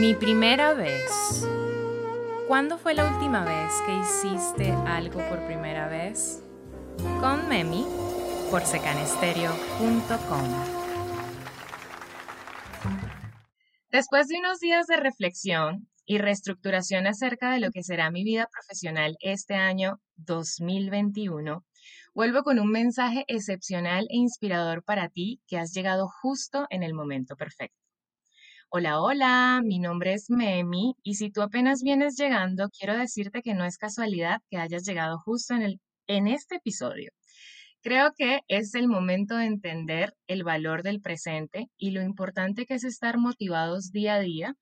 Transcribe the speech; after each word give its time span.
Mi 0.00 0.14
primera 0.14 0.74
vez. 0.74 1.46
¿Cuándo 2.48 2.78
fue 2.78 2.94
la 2.94 3.12
última 3.12 3.44
vez 3.44 3.72
que 3.86 3.94
hiciste 3.94 4.72
algo 4.72 5.20
por 5.28 5.46
primera 5.46 5.88
vez? 5.88 6.42
Con 7.20 7.48
Memi 7.48 7.86
por 8.50 8.62
secanestereo.com. 8.62 10.48
Después 13.90 14.26
de 14.26 14.38
unos 14.38 14.58
días 14.58 14.86
de 14.86 14.96
reflexión 14.96 15.88
y 16.04 16.18
reestructuración 16.18 17.06
acerca 17.06 17.52
de 17.52 17.60
lo 17.60 17.70
que 17.70 17.84
será 17.84 18.10
mi 18.10 18.24
vida 18.24 18.48
profesional 18.50 19.16
este 19.20 19.54
año 19.54 20.00
2021, 20.16 21.64
vuelvo 22.14 22.42
con 22.42 22.58
un 22.58 22.70
mensaje 22.70 23.24
excepcional 23.28 24.06
e 24.10 24.16
inspirador 24.16 24.82
para 24.82 25.08
ti 25.08 25.40
que 25.46 25.58
has 25.58 25.72
llegado 25.72 26.08
justo 26.20 26.66
en 26.70 26.82
el 26.82 26.94
momento 26.94 27.36
perfecto. 27.36 27.81
Hola, 28.74 29.02
hola, 29.02 29.60
mi 29.62 29.78
nombre 29.78 30.14
es 30.14 30.30
Memi 30.30 30.94
y 31.02 31.16
si 31.16 31.30
tú 31.30 31.42
apenas 31.42 31.82
vienes 31.82 32.16
llegando, 32.16 32.70
quiero 32.70 32.96
decirte 32.96 33.42
que 33.42 33.52
no 33.52 33.66
es 33.66 33.76
casualidad 33.76 34.40
que 34.48 34.56
hayas 34.56 34.84
llegado 34.86 35.18
justo 35.18 35.52
en, 35.52 35.60
el, 35.60 35.80
en 36.06 36.26
este 36.26 36.56
episodio. 36.56 37.10
Creo 37.82 38.12
que 38.16 38.40
es 38.48 38.74
el 38.74 38.88
momento 38.88 39.36
de 39.36 39.44
entender 39.44 40.14
el 40.26 40.42
valor 40.42 40.82
del 40.82 41.02
presente 41.02 41.66
y 41.76 41.90
lo 41.90 42.00
importante 42.00 42.64
que 42.64 42.72
es 42.72 42.84
estar 42.84 43.18
motivados 43.18 43.92
día 43.92 44.14
a 44.14 44.20
día 44.20 44.54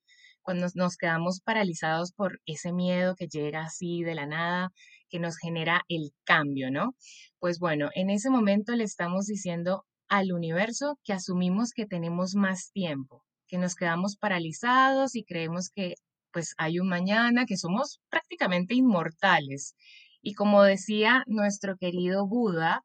cuando 0.43 0.67
nos 0.75 0.97
quedamos 0.97 1.41
paralizados 1.41 2.11
por 2.13 2.41
ese 2.47 2.73
miedo 2.73 3.15
que 3.15 3.29
llega 3.29 3.63
así 3.63 4.03
de 4.03 4.17
la 4.17 4.27
nada, 4.27 4.71
que 5.09 5.21
nos 5.21 5.37
genera 5.39 5.83
el 5.89 6.11
cambio, 6.25 6.73
¿no? 6.73 6.97
Pues 7.39 7.61
bueno, 7.61 7.91
en 7.95 8.11
ese 8.11 8.29
momento 8.29 8.75
le 8.75 8.83
estamos 8.83 9.27
diciendo 9.27 9.85
al 10.09 10.33
universo 10.33 10.99
que 11.05 11.13
asumimos 11.13 11.71
que 11.73 11.87
tenemos 11.87 12.35
más 12.35 12.73
tiempo, 12.73 13.23
que 13.51 13.59
nos 13.59 13.75
quedamos 13.75 14.17
paralizados 14.17 15.17
y 15.17 15.25
creemos 15.25 15.71
que 15.71 15.97
pues 16.33 16.55
hay 16.57 16.79
un 16.79 16.89
mañana, 16.89 17.45
que 17.45 17.57
somos 17.57 18.01
prácticamente 18.09 18.75
inmortales. 18.75 19.75
Y 20.23 20.35
como 20.35 20.63
decía 20.63 21.25
nuestro 21.27 21.77
querido 21.77 22.29
Buda, 22.29 22.85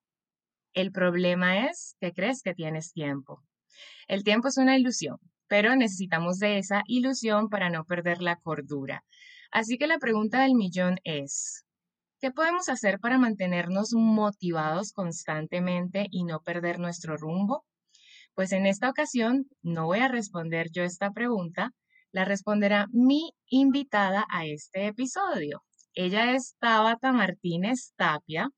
el 0.73 0.91
problema 0.91 1.67
es 1.67 1.95
que 1.99 2.11
crees 2.11 2.41
que 2.41 2.55
tienes 2.55 2.91
tiempo. 2.91 3.43
El 4.07 4.23
tiempo 4.23 4.47
es 4.47 4.57
una 4.57 4.75
ilusión, 4.75 5.17
pero 5.47 5.75
necesitamos 5.75 6.39
de 6.39 6.57
esa 6.57 6.81
ilusión 6.87 7.49
para 7.49 7.69
no 7.69 7.85
perder 7.85 8.23
la 8.23 8.37
cordura. 8.37 9.03
Así 9.51 9.77
que 9.77 9.85
la 9.85 9.99
pregunta 9.99 10.41
del 10.41 10.55
millón 10.55 10.97
es, 11.03 11.63
¿qué 12.19 12.31
podemos 12.31 12.69
hacer 12.69 12.99
para 12.99 13.19
mantenernos 13.19 13.93
motivados 13.93 14.91
constantemente 14.91 16.07
y 16.09 16.23
no 16.23 16.41
perder 16.41 16.79
nuestro 16.79 17.17
rumbo? 17.17 17.63
Pues 18.35 18.51
en 18.51 18.65
esta 18.65 18.89
ocasión 18.89 19.47
no 19.61 19.85
voy 19.85 19.99
a 19.99 20.09
responder 20.09 20.67
yo 20.69 20.83
esta 20.83 21.11
pregunta, 21.11 21.71
la 22.11 22.25
responderá 22.25 22.87
mi 22.91 23.31
invitada 23.47 24.25
a 24.29 24.45
este 24.45 24.87
episodio. 24.87 25.63
Ella 25.93 26.33
es 26.33 26.57
Tabata 26.59 27.13
Martínez 27.13 27.93
Tapia, 27.95 28.49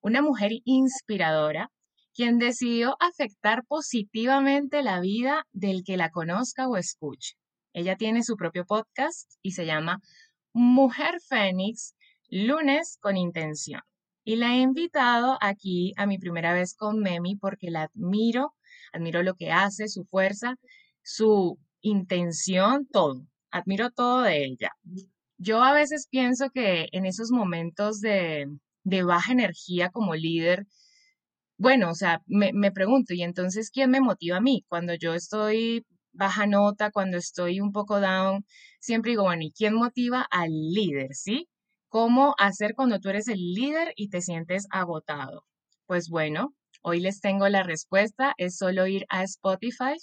una 0.00 0.22
mujer 0.22 0.50
inspiradora, 0.64 1.70
quien 2.12 2.38
decidió 2.38 2.96
afectar 2.98 3.64
positivamente 3.68 4.82
la 4.82 4.98
vida 4.98 5.46
del 5.52 5.84
que 5.84 5.96
la 5.96 6.10
conozca 6.10 6.68
o 6.68 6.76
escuche. 6.76 7.36
Ella 7.72 7.96
tiene 7.96 8.24
su 8.24 8.36
propio 8.36 8.64
podcast 8.66 9.30
y 9.40 9.52
se 9.52 9.66
llama 9.66 10.00
Mujer 10.52 11.20
Fénix, 11.28 11.94
lunes 12.28 12.98
con 13.00 13.16
intención. 13.16 13.82
Y 14.24 14.34
la 14.34 14.56
he 14.56 14.58
invitado 14.58 15.38
aquí 15.40 15.92
a 15.96 16.06
mi 16.06 16.18
primera 16.18 16.52
vez 16.52 16.74
con 16.74 16.98
Memi 16.98 17.36
porque 17.36 17.70
la 17.70 17.84
admiro 17.84 18.54
admiro 18.92 19.22
lo 19.22 19.34
que 19.34 19.50
hace, 19.50 19.88
su 19.88 20.04
fuerza, 20.04 20.56
su 21.02 21.58
intención, 21.80 22.86
todo. 22.86 23.22
Admiro 23.50 23.90
todo 23.90 24.22
de 24.22 24.44
ella. 24.44 24.70
Yo 25.38 25.62
a 25.62 25.72
veces 25.72 26.06
pienso 26.10 26.50
que 26.50 26.88
en 26.92 27.06
esos 27.06 27.30
momentos 27.32 28.00
de, 28.00 28.46
baja 28.84 29.32
energía 29.32 29.90
como 29.90 30.14
líder, 30.14 30.66
bueno, 31.58 31.90
o 31.90 31.94
sea, 31.94 32.20
me, 32.26 32.52
me 32.52 32.72
pregunto, 32.72 33.14
¿y 33.14 33.22
entonces 33.22 33.70
quién 33.70 33.90
me 33.90 34.00
motiva 34.00 34.38
a 34.38 34.40
mí? 34.40 34.64
Cuando 34.68 34.94
yo 34.94 35.14
estoy 35.14 35.84
baja 36.12 36.46
nota, 36.46 36.90
cuando 36.90 37.16
estoy 37.16 37.60
un 37.60 37.72
poco 37.72 38.00
down, 38.00 38.44
siempre 38.80 39.12
digo, 39.12 39.24
bueno, 39.24 39.42
¿y 39.42 39.52
quién 39.52 39.74
motiva 39.74 40.26
al 40.30 40.50
líder? 40.50 41.14
¿Sí? 41.14 41.48
¿Cómo 41.88 42.34
hacer 42.38 42.74
cuando 42.74 43.00
tú 43.00 43.08
eres 43.10 43.28
el 43.28 43.38
líder 43.54 43.92
y 43.96 44.08
te 44.08 44.22
sientes 44.22 44.66
agotado? 44.70 45.44
Pues 45.86 46.08
bueno, 46.08 46.54
Hoy 46.84 46.98
les 46.98 47.20
tengo 47.20 47.48
la 47.48 47.62
respuesta, 47.62 48.34
es 48.38 48.58
solo 48.58 48.88
ir 48.88 49.06
a 49.08 49.22
Spotify 49.22 49.94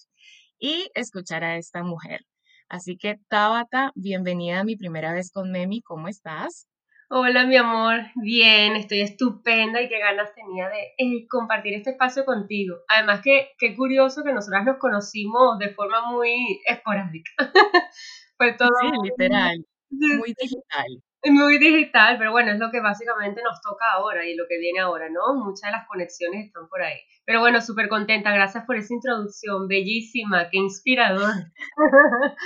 y 0.58 0.90
escuchar 0.94 1.44
a 1.44 1.58
esta 1.58 1.84
mujer. 1.84 2.22
Así 2.70 2.96
que 2.96 3.20
Tabata, 3.28 3.92
bienvenida 3.96 4.62
a 4.62 4.64
mi 4.64 4.78
primera 4.78 5.14
vez 5.14 5.30
con 5.30 5.52
Memi, 5.52 5.82
¿cómo 5.82 6.08
estás? 6.08 6.70
Hola 7.10 7.46
mi 7.46 7.58
amor, 7.58 7.98
bien, 8.16 8.78
estoy 8.78 9.02
estupenda 9.02 9.82
y 9.82 9.90
qué 9.90 10.00
ganas 10.00 10.34
tenía 10.34 10.70
de 10.70 10.94
eh, 10.98 11.28
compartir 11.28 11.74
este 11.74 11.90
espacio 11.90 12.24
contigo. 12.24 12.78
Además 12.88 13.20
que 13.22 13.50
qué 13.58 13.76
curioso 13.76 14.24
que 14.24 14.32
nosotras 14.32 14.64
nos 14.64 14.78
conocimos 14.78 15.60
de 15.60 15.74
forma 15.74 16.10
muy 16.10 16.62
esporádica. 16.66 17.32
todo 18.58 18.70
sí, 18.82 18.92
literal, 19.04 19.66
muy 19.90 20.34
digital. 20.40 21.04
Muy 21.26 21.60
digital, 21.60 22.18
pero 22.18 22.32
bueno, 22.32 22.54
es 22.54 22.60
lo 22.60 22.72
que 22.72 22.80
básicamente 22.80 23.42
nos 23.44 23.62
toca 23.62 23.86
ahora 23.94 24.26
y 24.26 24.36
lo 24.36 24.46
que 24.48 24.58
viene 24.58 24.80
ahora, 24.80 25.10
¿no? 25.10 25.36
Muchas 25.36 25.70
de 25.70 25.72
las 25.72 25.86
conexiones 25.86 26.46
están 26.48 26.70
por 26.70 26.82
ahí. 26.82 26.98
Pero 27.26 27.42
bueno, 27.42 27.60
súper 27.60 27.90
contenta, 27.90 28.32
gracias 28.32 28.64
por 28.66 28.78
esa 28.78 28.94
introducción, 28.94 29.68
bellísima, 29.68 30.50
qué 30.50 30.58
inspirador. 30.60 31.34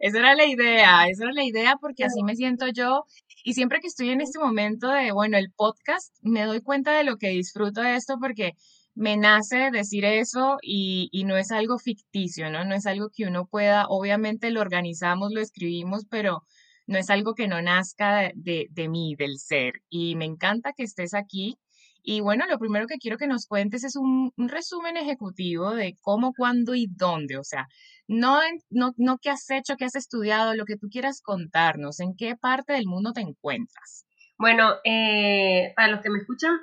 esa 0.00 0.18
era 0.18 0.34
la 0.34 0.46
idea, 0.46 1.08
esa 1.08 1.24
era 1.24 1.32
la 1.34 1.44
idea 1.44 1.76
porque 1.78 2.04
así 2.04 2.22
me 2.22 2.36
siento 2.36 2.68
yo 2.68 3.04
y 3.44 3.52
siempre 3.52 3.80
que 3.80 3.88
estoy 3.88 4.10
en 4.10 4.22
este 4.22 4.38
momento 4.38 4.88
de, 4.88 5.12
bueno, 5.12 5.36
el 5.36 5.52
podcast, 5.54 6.16
me 6.22 6.44
doy 6.44 6.62
cuenta 6.62 6.92
de 6.96 7.04
lo 7.04 7.18
que 7.18 7.28
disfruto 7.28 7.82
de 7.82 7.96
esto 7.96 8.16
porque 8.18 8.54
me 8.94 9.16
nace 9.18 9.70
decir 9.70 10.06
eso 10.06 10.56
y, 10.62 11.08
y, 11.12 11.24
no 11.24 11.36
es 11.36 11.52
algo 11.52 11.78
ficticio, 11.78 12.50
¿no? 12.50 12.64
No 12.64 12.74
es 12.74 12.86
algo 12.86 13.10
que 13.14 13.26
uno 13.26 13.46
pueda, 13.46 13.86
obviamente 13.88 14.50
lo 14.50 14.60
organizamos, 14.60 15.32
lo 15.32 15.40
escribimos, 15.40 16.06
pero 16.10 16.42
no 16.88 16.98
es 16.98 17.10
algo 17.10 17.34
que 17.34 17.46
no 17.46 17.60
nazca 17.60 18.32
de, 18.34 18.66
de, 18.70 18.88
mí, 18.88 19.14
del 19.14 19.38
ser. 19.38 19.82
Y 19.90 20.16
me 20.16 20.24
encanta 20.24 20.72
que 20.72 20.82
estés 20.82 21.12
aquí. 21.14 21.58
Y 22.02 22.20
bueno, 22.20 22.46
lo 22.48 22.58
primero 22.58 22.86
que 22.86 22.96
quiero 22.96 23.18
que 23.18 23.26
nos 23.26 23.46
cuentes 23.46 23.84
es 23.84 23.94
un, 23.94 24.32
resumen 24.38 24.96
ejecutivo 24.96 25.74
de 25.74 25.96
cómo, 26.00 26.32
cuándo 26.32 26.74
y 26.74 26.86
dónde. 26.86 27.36
O 27.36 27.44
sea, 27.44 27.68
no, 28.06 28.40
no, 28.70 28.94
no 28.96 29.18
qué 29.18 29.28
has 29.28 29.48
hecho, 29.50 29.76
qué 29.76 29.84
has 29.84 29.96
estudiado, 29.96 30.54
lo 30.54 30.64
que 30.64 30.78
tú 30.78 30.88
quieras 30.90 31.20
contarnos, 31.20 32.00
en 32.00 32.16
qué 32.16 32.36
parte 32.36 32.72
del 32.72 32.86
mundo 32.86 33.12
te 33.12 33.20
encuentras. 33.20 34.06
Bueno, 34.38 34.76
eh, 34.82 35.74
para 35.76 35.88
los 35.88 36.00
que 36.00 36.08
me 36.08 36.20
escuchan, 36.20 36.58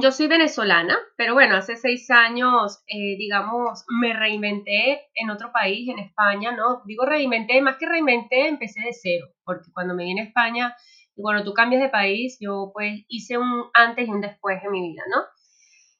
yo 0.00 0.10
soy 0.10 0.26
venezolana, 0.26 0.98
pero 1.16 1.34
bueno, 1.34 1.56
hace 1.56 1.76
seis 1.76 2.10
años, 2.10 2.82
eh, 2.86 3.16
digamos, 3.18 3.84
me 3.88 4.14
reinventé 4.14 5.10
en 5.14 5.30
otro 5.30 5.52
país, 5.52 5.88
en 5.88 5.98
España, 5.98 6.52
¿no? 6.52 6.82
Digo 6.86 7.04
reinventé, 7.04 7.60
más 7.60 7.76
que 7.76 7.86
reinventé, 7.86 8.48
empecé 8.48 8.80
de 8.80 8.92
cero, 8.92 9.26
porque 9.44 9.70
cuando 9.72 9.94
me 9.94 10.04
vine 10.04 10.22
a 10.22 10.24
España, 10.24 10.76
y 11.14 11.22
cuando 11.22 11.44
tú 11.44 11.52
cambias 11.52 11.82
de 11.82 11.90
país, 11.90 12.38
yo 12.40 12.70
pues 12.72 13.02
hice 13.08 13.36
un 13.36 13.64
antes 13.74 14.08
y 14.08 14.10
un 14.10 14.22
después 14.22 14.62
en 14.64 14.70
mi 14.70 14.80
vida, 14.80 15.02
¿no? 15.10 15.22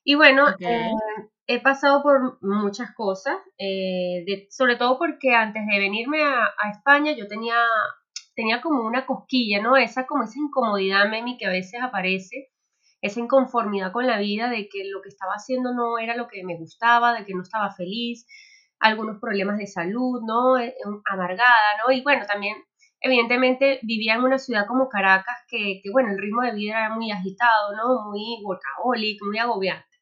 Y 0.05 0.15
bueno, 0.15 0.49
eh, 0.59 0.91
he 1.47 1.61
pasado 1.61 2.03
por 2.03 2.39
muchas 2.43 2.95
cosas, 2.95 3.37
eh, 3.59 4.47
sobre 4.51 4.77
todo 4.77 4.99
porque 4.99 5.35
antes 5.35 5.67
de 5.67 5.79
venirme 5.79 6.23
a, 6.23 6.45
a, 6.45 6.71
España 6.71 7.13
yo 7.13 7.29
tenía, 7.29 7.57
tenía 8.35 8.63
como 8.63 8.87
una 8.87 9.07
cosquilla, 9.07 9.61
¿no? 9.61 9.77
Esa 9.77 10.07
como 10.07 10.25
esa 10.25 10.39
incomodidad, 10.39 11.09
Memi, 11.09 11.37
que 11.37 11.47
a 11.47 11.51
veces 11.51 11.81
aparece 11.83 12.53
esa 13.03 13.21
inconformidad 13.21 13.93
con 13.93 14.07
la 14.07 14.19
vida 14.19 14.49
de 14.49 14.69
que 14.69 14.85
lo 14.89 15.03
que 15.03 15.09
estaba 15.09 15.33
haciendo 15.35 15.75
no 15.75 15.99
era 15.99 16.17
lo 16.17 16.29
que 16.29 16.45
me 16.45 16.57
gustaba, 16.57 17.13
de 17.13 17.27
que 17.27 17.35
no 17.35 17.43
estaba 17.43 17.75
feliz, 17.75 18.27
algunos 18.79 19.21
problemas 19.21 19.59
de 19.59 19.67
salud, 19.67 20.23
¿no? 20.25 20.57
Eh, 20.59 20.75
amargada, 21.11 21.83
¿no? 21.85 21.93
Y 21.93 22.03
bueno, 22.03 22.25
también, 22.27 22.57
evidentemente, 23.01 23.81
vivía 23.83 24.15
en 24.15 24.23
una 24.23 24.39
ciudad 24.39 24.67
como 24.67 24.89
Caracas 24.89 25.37
que, 25.49 25.81
que 25.83 25.91
bueno, 25.91 26.11
el 26.11 26.19
ritmo 26.19 26.43
de 26.43 26.53
vida 26.53 26.79
era 26.79 26.95
muy 26.95 27.11
agitado, 27.11 27.77
¿no? 27.77 28.11
Muy 28.11 28.41
workaholic, 28.45 29.21
muy 29.25 29.39
agobiante. 29.39 29.99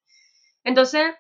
Entonces, 0.63 1.15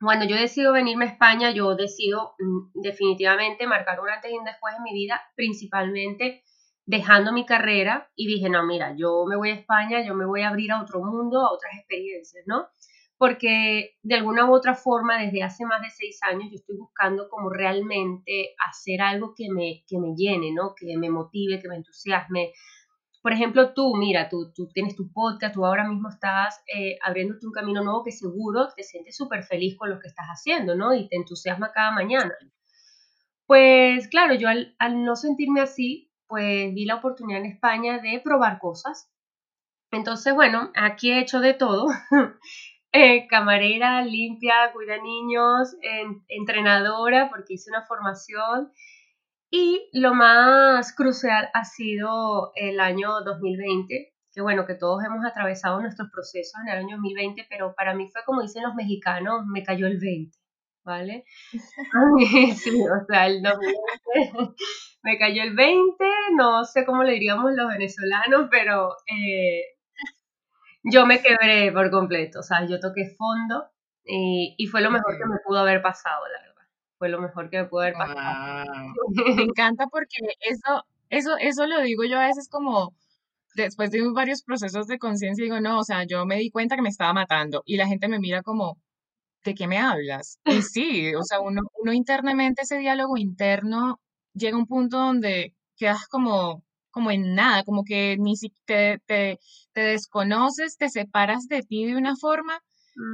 cuando 0.00 0.26
yo 0.26 0.36
decido 0.36 0.72
venirme 0.72 1.06
a 1.06 1.08
España, 1.08 1.50
yo 1.50 1.74
decido 1.74 2.34
mm, 2.38 2.80
definitivamente 2.80 3.66
marcar 3.66 4.00
un 4.00 4.08
antes 4.10 4.30
y 4.30 4.38
un 4.38 4.44
después 4.44 4.74
en 4.76 4.82
mi 4.84 4.92
vida, 4.94 5.20
principalmente 5.34 6.44
dejando 6.90 7.32
mi 7.32 7.46
carrera 7.46 8.10
y 8.16 8.26
dije, 8.26 8.50
no, 8.50 8.66
mira, 8.66 8.96
yo 8.96 9.24
me 9.24 9.36
voy 9.36 9.50
a 9.50 9.54
España, 9.54 10.04
yo 10.04 10.16
me 10.16 10.26
voy 10.26 10.42
a 10.42 10.48
abrir 10.48 10.72
a 10.72 10.82
otro 10.82 11.00
mundo, 11.00 11.38
a 11.40 11.52
otras 11.52 11.72
experiencias, 11.78 12.42
¿no? 12.48 12.66
Porque 13.16 13.96
de 14.02 14.14
alguna 14.16 14.50
u 14.50 14.52
otra 14.52 14.74
forma, 14.74 15.22
desde 15.22 15.44
hace 15.44 15.64
más 15.64 15.80
de 15.82 15.90
seis 15.90 16.18
años, 16.22 16.48
yo 16.50 16.56
estoy 16.56 16.76
buscando 16.76 17.28
como 17.28 17.48
realmente 17.48 18.56
hacer 18.68 19.02
algo 19.02 19.34
que 19.36 19.46
me, 19.52 19.84
que 19.86 19.98
me 19.98 20.16
llene, 20.16 20.52
¿no? 20.52 20.74
Que 20.74 20.96
me 20.96 21.10
motive, 21.10 21.60
que 21.60 21.68
me 21.68 21.76
entusiasme. 21.76 22.50
Por 23.22 23.34
ejemplo, 23.34 23.72
tú, 23.72 23.94
mira, 23.96 24.28
tú, 24.28 24.52
tú 24.52 24.66
tienes 24.74 24.96
tu 24.96 25.12
podcast, 25.12 25.54
tú 25.54 25.64
ahora 25.64 25.88
mismo 25.88 26.08
estás 26.08 26.60
eh, 26.74 26.98
abriéndote 27.04 27.46
un 27.46 27.52
camino 27.52 27.84
nuevo 27.84 28.02
que 28.02 28.10
seguro 28.10 28.66
te 28.74 28.82
sientes 28.82 29.16
súper 29.16 29.44
feliz 29.44 29.76
con 29.76 29.90
lo 29.90 30.00
que 30.00 30.08
estás 30.08 30.26
haciendo, 30.26 30.74
¿no? 30.74 30.92
Y 30.92 31.08
te 31.08 31.14
entusiasma 31.14 31.70
cada 31.72 31.92
mañana. 31.92 32.34
Pues 33.46 34.08
claro, 34.08 34.34
yo 34.34 34.48
al, 34.48 35.04
no 35.04 35.16
sentirme 35.16 35.60
así, 35.60 36.09
pues 36.30 36.72
vi 36.72 36.86
la 36.86 36.94
oportunidad 36.94 37.40
en 37.40 37.50
España 37.50 37.98
de 37.98 38.20
probar 38.24 38.60
cosas. 38.60 39.10
Entonces, 39.90 40.32
bueno, 40.32 40.70
aquí 40.76 41.10
he 41.10 41.20
hecho 41.20 41.40
de 41.40 41.54
todo. 41.54 41.88
Eh, 42.92 43.28
camarera, 43.28 44.02
limpia, 44.04 44.72
cuida 44.72 44.96
niños, 44.96 45.76
entrenadora, 46.26 47.30
porque 47.30 47.54
hice 47.54 47.70
una 47.70 47.86
formación. 47.86 48.72
Y 49.48 49.88
lo 49.92 50.12
más 50.12 50.92
crucial 50.92 51.50
ha 51.54 51.64
sido 51.64 52.50
el 52.56 52.80
año 52.80 53.20
2020, 53.20 54.12
que 54.32 54.40
bueno, 54.40 54.66
que 54.66 54.74
todos 54.74 55.04
hemos 55.04 55.24
atravesado 55.24 55.80
nuestros 55.80 56.10
procesos 56.10 56.60
en 56.64 56.72
el 56.72 56.78
año 56.78 56.96
2020, 56.96 57.46
pero 57.48 57.76
para 57.76 57.94
mí 57.94 58.08
fue 58.10 58.24
como 58.24 58.42
dicen 58.42 58.64
los 58.64 58.74
mexicanos, 58.74 59.46
me 59.46 59.62
cayó 59.62 59.86
el 59.86 60.00
20, 60.00 60.36
¿vale? 60.84 61.24
sí, 62.56 62.82
o 62.82 63.04
sea, 63.06 63.26
el 63.26 63.42
2020 63.42 64.54
me 65.02 65.18
cayó 65.18 65.42
el 65.42 65.54
20, 65.54 66.04
no 66.36 66.64
sé 66.64 66.84
cómo 66.84 67.02
le 67.02 67.14
diríamos 67.14 67.52
los 67.54 67.68
venezolanos, 67.68 68.48
pero 68.50 68.96
eh, 69.06 69.62
yo 70.84 71.06
me 71.06 71.20
quebré 71.20 71.72
por 71.72 71.90
completo, 71.90 72.40
o 72.40 72.42
sea, 72.42 72.66
yo 72.66 72.80
toqué 72.80 73.14
fondo 73.16 73.70
y, 74.04 74.54
y 74.58 74.66
fue 74.66 74.80
lo 74.80 74.90
mejor 74.90 75.18
que 75.18 75.26
me 75.26 75.38
pudo 75.44 75.60
haber 75.60 75.82
pasado, 75.82 76.22
la 76.26 76.40
verdad. 76.40 76.50
Fue 76.98 77.08
lo 77.08 77.20
mejor 77.20 77.48
que 77.48 77.62
me 77.62 77.64
pudo 77.64 77.80
haber 77.80 77.94
pasado. 77.94 78.66
Me 79.36 79.42
encanta 79.42 79.86
porque 79.86 80.18
eso, 80.40 80.84
eso, 81.08 81.36
eso 81.38 81.66
lo 81.66 81.80
digo 81.80 82.04
yo 82.04 82.18
a 82.18 82.26
veces 82.26 82.48
como 82.50 82.94
después 83.54 83.90
de 83.90 84.00
varios 84.12 84.42
procesos 84.42 84.86
de 84.86 84.98
conciencia, 84.98 85.44
digo, 85.44 85.60
no, 85.60 85.78
o 85.78 85.84
sea, 85.84 86.04
yo 86.04 86.26
me 86.26 86.36
di 86.36 86.50
cuenta 86.50 86.76
que 86.76 86.82
me 86.82 86.88
estaba 86.88 87.12
matando 87.12 87.62
y 87.64 87.76
la 87.76 87.86
gente 87.86 88.08
me 88.08 88.18
mira 88.18 88.42
como, 88.42 88.78
¿de 89.44 89.54
qué 89.54 89.66
me 89.66 89.78
hablas? 89.78 90.38
Y 90.62 90.62
sí, 90.62 91.14
o 91.14 91.22
sea, 91.22 91.40
uno, 91.40 91.62
uno 91.80 91.92
internamente, 91.92 92.62
ese 92.62 92.78
diálogo 92.78 93.16
interno 93.16 94.00
llega 94.34 94.56
a 94.56 94.60
un 94.60 94.66
punto 94.66 94.98
donde 94.98 95.54
quedas 95.76 96.06
como, 96.08 96.64
como 96.90 97.10
en 97.10 97.34
nada, 97.34 97.64
como 97.64 97.84
que 97.84 98.16
ni 98.18 98.36
siquiera 98.36 98.98
te, 99.06 99.38
te, 99.72 99.80
desconoces, 99.80 100.76
te 100.76 100.88
separas 100.88 101.46
de 101.48 101.62
ti 101.62 101.86
de 101.86 101.96
una 101.96 102.16
forma 102.16 102.60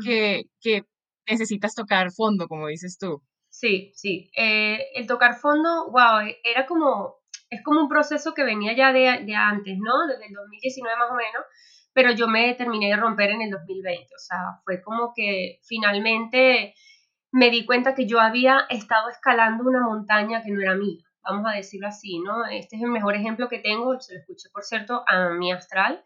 que, 0.04 0.44
que 0.60 0.82
necesitas 1.28 1.74
tocar 1.74 2.10
fondo, 2.12 2.48
como 2.48 2.66
dices 2.66 2.98
tú. 2.98 3.22
Sí, 3.48 3.92
sí. 3.94 4.30
Eh, 4.36 4.78
el 4.94 5.06
tocar 5.06 5.36
fondo, 5.36 5.90
wow, 5.90 6.20
era 6.44 6.66
como 6.66 7.16
es 7.50 7.62
como 7.62 7.80
un 7.80 7.88
proceso 7.88 8.34
que 8.34 8.44
venía 8.44 8.74
ya 8.74 8.92
de, 8.92 9.08
antes, 9.08 9.78
¿no? 9.78 10.06
Desde 10.06 10.26
el 10.26 10.34
2019 10.34 10.98
más 10.98 11.10
o 11.10 11.14
menos, 11.14 11.44
pero 11.96 12.10
yo 12.12 12.28
me 12.28 12.52
terminé 12.52 12.88
de 12.88 12.96
romper 12.96 13.30
en 13.30 13.40
el 13.40 13.50
2020, 13.50 14.14
o 14.14 14.18
sea, 14.18 14.60
fue 14.66 14.82
como 14.82 15.14
que 15.16 15.60
finalmente 15.62 16.74
me 17.32 17.48
di 17.48 17.64
cuenta 17.64 17.94
que 17.94 18.06
yo 18.06 18.20
había 18.20 18.66
estado 18.68 19.08
escalando 19.08 19.64
una 19.64 19.80
montaña 19.80 20.42
que 20.42 20.50
no 20.50 20.60
era 20.60 20.74
mía, 20.74 21.02
vamos 21.22 21.50
a 21.50 21.56
decirlo 21.56 21.88
así, 21.88 22.18
¿no? 22.18 22.44
Este 22.44 22.76
es 22.76 22.82
el 22.82 22.90
mejor 22.90 23.14
ejemplo 23.16 23.48
que 23.48 23.60
tengo, 23.60 23.98
se 23.98 24.12
lo 24.12 24.20
escuché, 24.20 24.50
por 24.52 24.62
cierto, 24.62 25.04
a 25.08 25.30
mi 25.30 25.50
astral. 25.52 26.04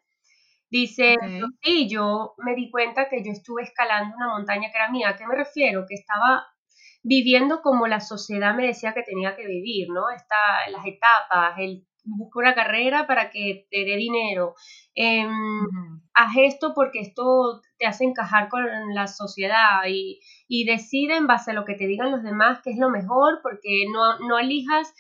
Dice, 0.71 1.17
sí, 1.61 1.89
yo 1.89 2.35
me 2.39 2.55
di 2.55 2.71
cuenta 2.71 3.09
que 3.09 3.25
yo 3.25 3.33
estuve 3.33 3.65
escalando 3.65 4.15
una 4.15 4.29
montaña 4.29 4.71
que 4.71 4.77
era 4.77 4.93
mía. 4.93 5.09
¿A 5.09 5.17
qué 5.17 5.27
me 5.27 5.35
refiero? 5.35 5.87
Que 5.89 5.95
estaba 5.97 6.47
viviendo 7.03 7.63
como 7.63 7.89
la 7.89 7.99
sociedad 7.99 8.55
me 8.55 8.69
decía 8.69 8.95
que 8.95 9.03
tenía 9.03 9.35
que 9.35 9.45
vivir, 9.45 9.89
¿no? 9.91 10.09
Está 10.11 10.37
las 10.71 10.87
etapas, 10.87 11.59
el 11.59 11.85
busca 12.05 12.41
una 12.41 12.55
carrera 12.55 13.07
para 13.07 13.31
que 13.31 13.67
te 13.71 13.85
dé 13.85 13.97
dinero, 13.97 14.55
em, 14.95 15.31
haz 16.15 16.37
esto 16.37 16.73
porque 16.75 17.01
esto 17.01 17.61
te 17.79 17.87
hace 17.87 18.05
encajar 18.05 18.49
con 18.49 18.63
la 18.95 19.07
sociedad 19.07 19.83
y, 19.89 20.21
y, 20.49 20.65
decide 20.65 21.17
en 21.17 21.27
base 21.27 21.53
a 21.53 21.55
lo 21.55 21.65
que 21.65 21.75
te 21.75 21.87
digan 21.87 22.11
los 22.11 22.23
demás 22.23 22.61
que 22.63 22.71
es 22.71 22.79
lo 22.79 22.91
mejor, 22.91 23.41
porque 23.43 23.87
no, 23.93 24.19
no 24.21 24.39
elijas 24.39 24.93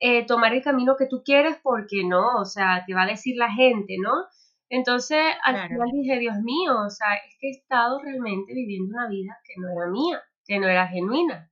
eh, 0.00 0.24
tomar 0.26 0.54
el 0.54 0.62
camino 0.62 0.96
que 0.96 1.06
tú 1.06 1.22
quieres 1.24 1.58
porque 1.62 2.04
no, 2.04 2.36
o 2.40 2.44
sea, 2.44 2.84
te 2.86 2.94
va 2.94 3.02
a 3.02 3.06
decir 3.06 3.36
la 3.36 3.50
gente, 3.52 3.96
¿no? 4.00 4.26
Entonces, 4.70 5.22
al 5.44 5.68
final 5.68 5.88
dije, 5.92 6.18
Dios 6.18 6.36
mío, 6.42 6.74
o 6.86 6.90
sea, 6.90 7.14
es 7.26 7.36
que 7.40 7.48
he 7.48 7.50
estado 7.50 7.98
realmente 8.00 8.52
viviendo 8.52 8.90
una 8.94 9.08
vida 9.08 9.38
que 9.44 9.54
no 9.60 9.68
era 9.70 9.90
mía, 9.90 10.22
que 10.44 10.58
no 10.58 10.68
era 10.68 10.86
genuina. 10.88 11.50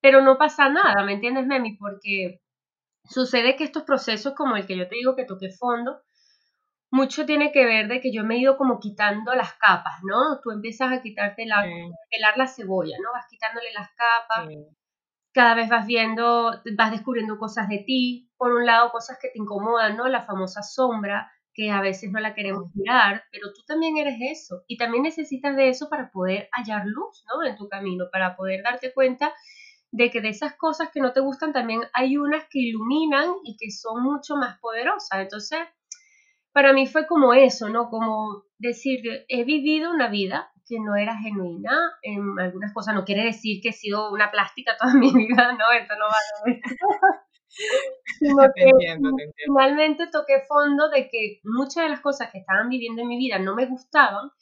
Pero 0.00 0.22
no 0.22 0.38
pasa 0.38 0.68
nada, 0.70 1.04
¿me 1.04 1.14
entiendes, 1.14 1.46
Memi? 1.46 1.76
Porque 1.76 2.40
sucede 3.04 3.56
que 3.56 3.64
estos 3.64 3.84
procesos, 3.84 4.34
como 4.34 4.56
el 4.56 4.66
que 4.66 4.76
yo 4.76 4.88
te 4.88 4.96
digo 4.96 5.16
que 5.16 5.24
toqué 5.24 5.50
fondo, 5.50 6.02
mucho 6.90 7.26
tiene 7.26 7.50
que 7.50 7.64
ver 7.66 7.88
de 7.88 8.00
que 8.00 8.12
yo 8.12 8.24
me 8.24 8.36
he 8.36 8.38
ido 8.38 8.56
como 8.56 8.78
quitando 8.78 9.34
las 9.34 9.54
capas, 9.54 9.94
¿no? 10.04 10.40
Tú 10.40 10.52
empiezas 10.52 10.92
a 10.92 11.02
quitarte 11.02 11.44
la, 11.44 11.64
pelar 12.10 12.36
la 12.36 12.46
cebolla, 12.46 12.96
¿no? 13.02 13.12
Vas 13.12 13.26
quitándole 13.28 13.72
las 13.72 13.88
capas, 13.94 14.48
cada 15.32 15.54
vez 15.54 15.68
vas 15.68 15.86
viendo, 15.86 16.52
vas 16.76 16.92
descubriendo 16.92 17.38
cosas 17.38 17.68
de 17.68 17.78
ti, 17.78 18.30
por 18.36 18.52
un 18.52 18.64
lado 18.64 18.90
cosas 18.90 19.18
que 19.20 19.28
te 19.28 19.38
incomodan, 19.40 19.96
¿no? 19.96 20.06
La 20.06 20.22
famosa 20.22 20.62
sombra, 20.62 21.32
que 21.52 21.70
a 21.72 21.80
veces 21.80 22.12
no 22.12 22.20
la 22.20 22.34
queremos 22.34 22.70
mirar, 22.74 23.24
pero 23.32 23.52
tú 23.52 23.62
también 23.66 23.96
eres 23.96 24.16
eso, 24.20 24.62
y 24.68 24.76
también 24.76 25.02
necesitas 25.02 25.56
de 25.56 25.68
eso 25.68 25.88
para 25.88 26.10
poder 26.10 26.48
hallar 26.52 26.86
luz, 26.86 27.24
¿no? 27.26 27.44
En 27.44 27.56
tu 27.56 27.68
camino, 27.68 28.06
para 28.12 28.36
poder 28.36 28.62
darte 28.62 28.92
cuenta 28.92 29.34
de 29.94 30.10
que 30.10 30.20
de 30.20 30.30
esas 30.30 30.56
cosas 30.56 30.90
que 30.92 31.00
no 31.00 31.12
te 31.12 31.20
gustan 31.20 31.52
también 31.52 31.82
hay 31.92 32.16
unas 32.16 32.42
que 32.50 32.58
iluminan 32.58 33.32
y 33.44 33.56
que 33.56 33.70
son 33.70 34.02
mucho 34.02 34.34
más 34.34 34.58
poderosas. 34.58 35.20
Entonces, 35.20 35.60
para 36.52 36.72
mí 36.72 36.88
fue 36.88 37.06
como 37.06 37.32
eso, 37.32 37.68
¿no? 37.68 37.88
Como 37.90 38.42
decir, 38.58 39.02
he 39.28 39.44
vivido 39.44 39.92
una 39.92 40.08
vida 40.08 40.50
que 40.66 40.80
no 40.80 40.96
era 40.96 41.16
genuina 41.18 41.78
en 42.02 42.40
algunas 42.40 42.72
cosas. 42.74 42.96
No 42.96 43.04
quiere 43.04 43.22
decir 43.22 43.60
que 43.62 43.68
he 43.68 43.72
sido 43.72 44.10
una 44.10 44.32
plástica 44.32 44.76
toda 44.76 44.94
mi 44.94 45.12
vida, 45.14 45.52
¿no? 45.52 45.70
Esto 45.70 45.94
no 45.96 46.06
va 46.06 46.16
a 46.16 47.22
Sino 48.18 48.42
que 48.52 48.70
finalmente 49.46 50.08
toqué 50.08 50.42
fondo 50.48 50.88
de 50.88 51.08
que 51.08 51.40
muchas 51.44 51.84
de 51.84 51.90
las 51.90 52.00
cosas 52.00 52.30
que 52.32 52.38
estaban 52.38 52.68
viviendo 52.68 53.02
en 53.02 53.08
mi 53.08 53.16
vida 53.16 53.38
no 53.38 53.54
me 53.54 53.66
gustaban 53.66 54.32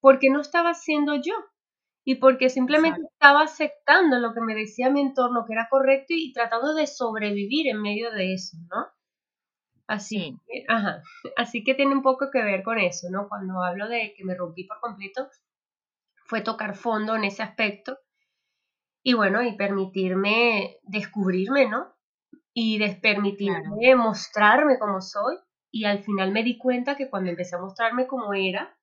porque 0.00 0.30
no 0.30 0.40
estaba 0.40 0.72
siendo 0.72 1.16
yo 1.16 1.34
y 2.04 2.16
porque 2.16 2.50
simplemente 2.50 3.00
estaba 3.12 3.42
aceptando 3.42 4.18
lo 4.18 4.34
que 4.34 4.40
me 4.40 4.54
decía 4.54 4.90
mi 4.90 5.00
entorno 5.00 5.44
que 5.46 5.52
era 5.52 5.68
correcto 5.70 6.14
y 6.16 6.32
tratando 6.32 6.74
de 6.74 6.86
sobrevivir 6.86 7.68
en 7.68 7.80
medio 7.80 8.10
de 8.10 8.34
eso, 8.34 8.56
¿no? 8.70 8.86
Así, 9.86 10.36
ajá. 10.68 11.02
Así 11.36 11.62
que 11.62 11.74
tiene 11.74 11.94
un 11.94 12.02
poco 12.02 12.30
que 12.30 12.42
ver 12.42 12.62
con 12.62 12.78
eso, 12.78 13.08
¿no? 13.10 13.28
Cuando 13.28 13.62
hablo 13.62 13.88
de 13.88 14.14
que 14.16 14.24
me 14.24 14.34
rompí 14.34 14.64
por 14.64 14.80
completo, 14.80 15.28
fue 16.24 16.40
tocar 16.40 16.74
fondo 16.74 17.14
en 17.14 17.24
ese 17.24 17.42
aspecto 17.42 17.98
y 19.04 19.14
bueno, 19.14 19.42
y 19.42 19.56
permitirme 19.56 20.78
descubrirme, 20.82 21.68
¿no? 21.68 21.94
Y 22.54 22.78
permitirme 23.00 23.94
mostrarme 23.96 24.78
como 24.78 25.00
soy 25.00 25.36
y 25.70 25.84
al 25.84 26.02
final 26.02 26.32
me 26.32 26.42
di 26.42 26.58
cuenta 26.58 26.96
que 26.96 27.08
cuando 27.08 27.30
empecé 27.30 27.56
a 27.56 27.60
mostrarme 27.60 28.06
como 28.06 28.34
era, 28.34 28.76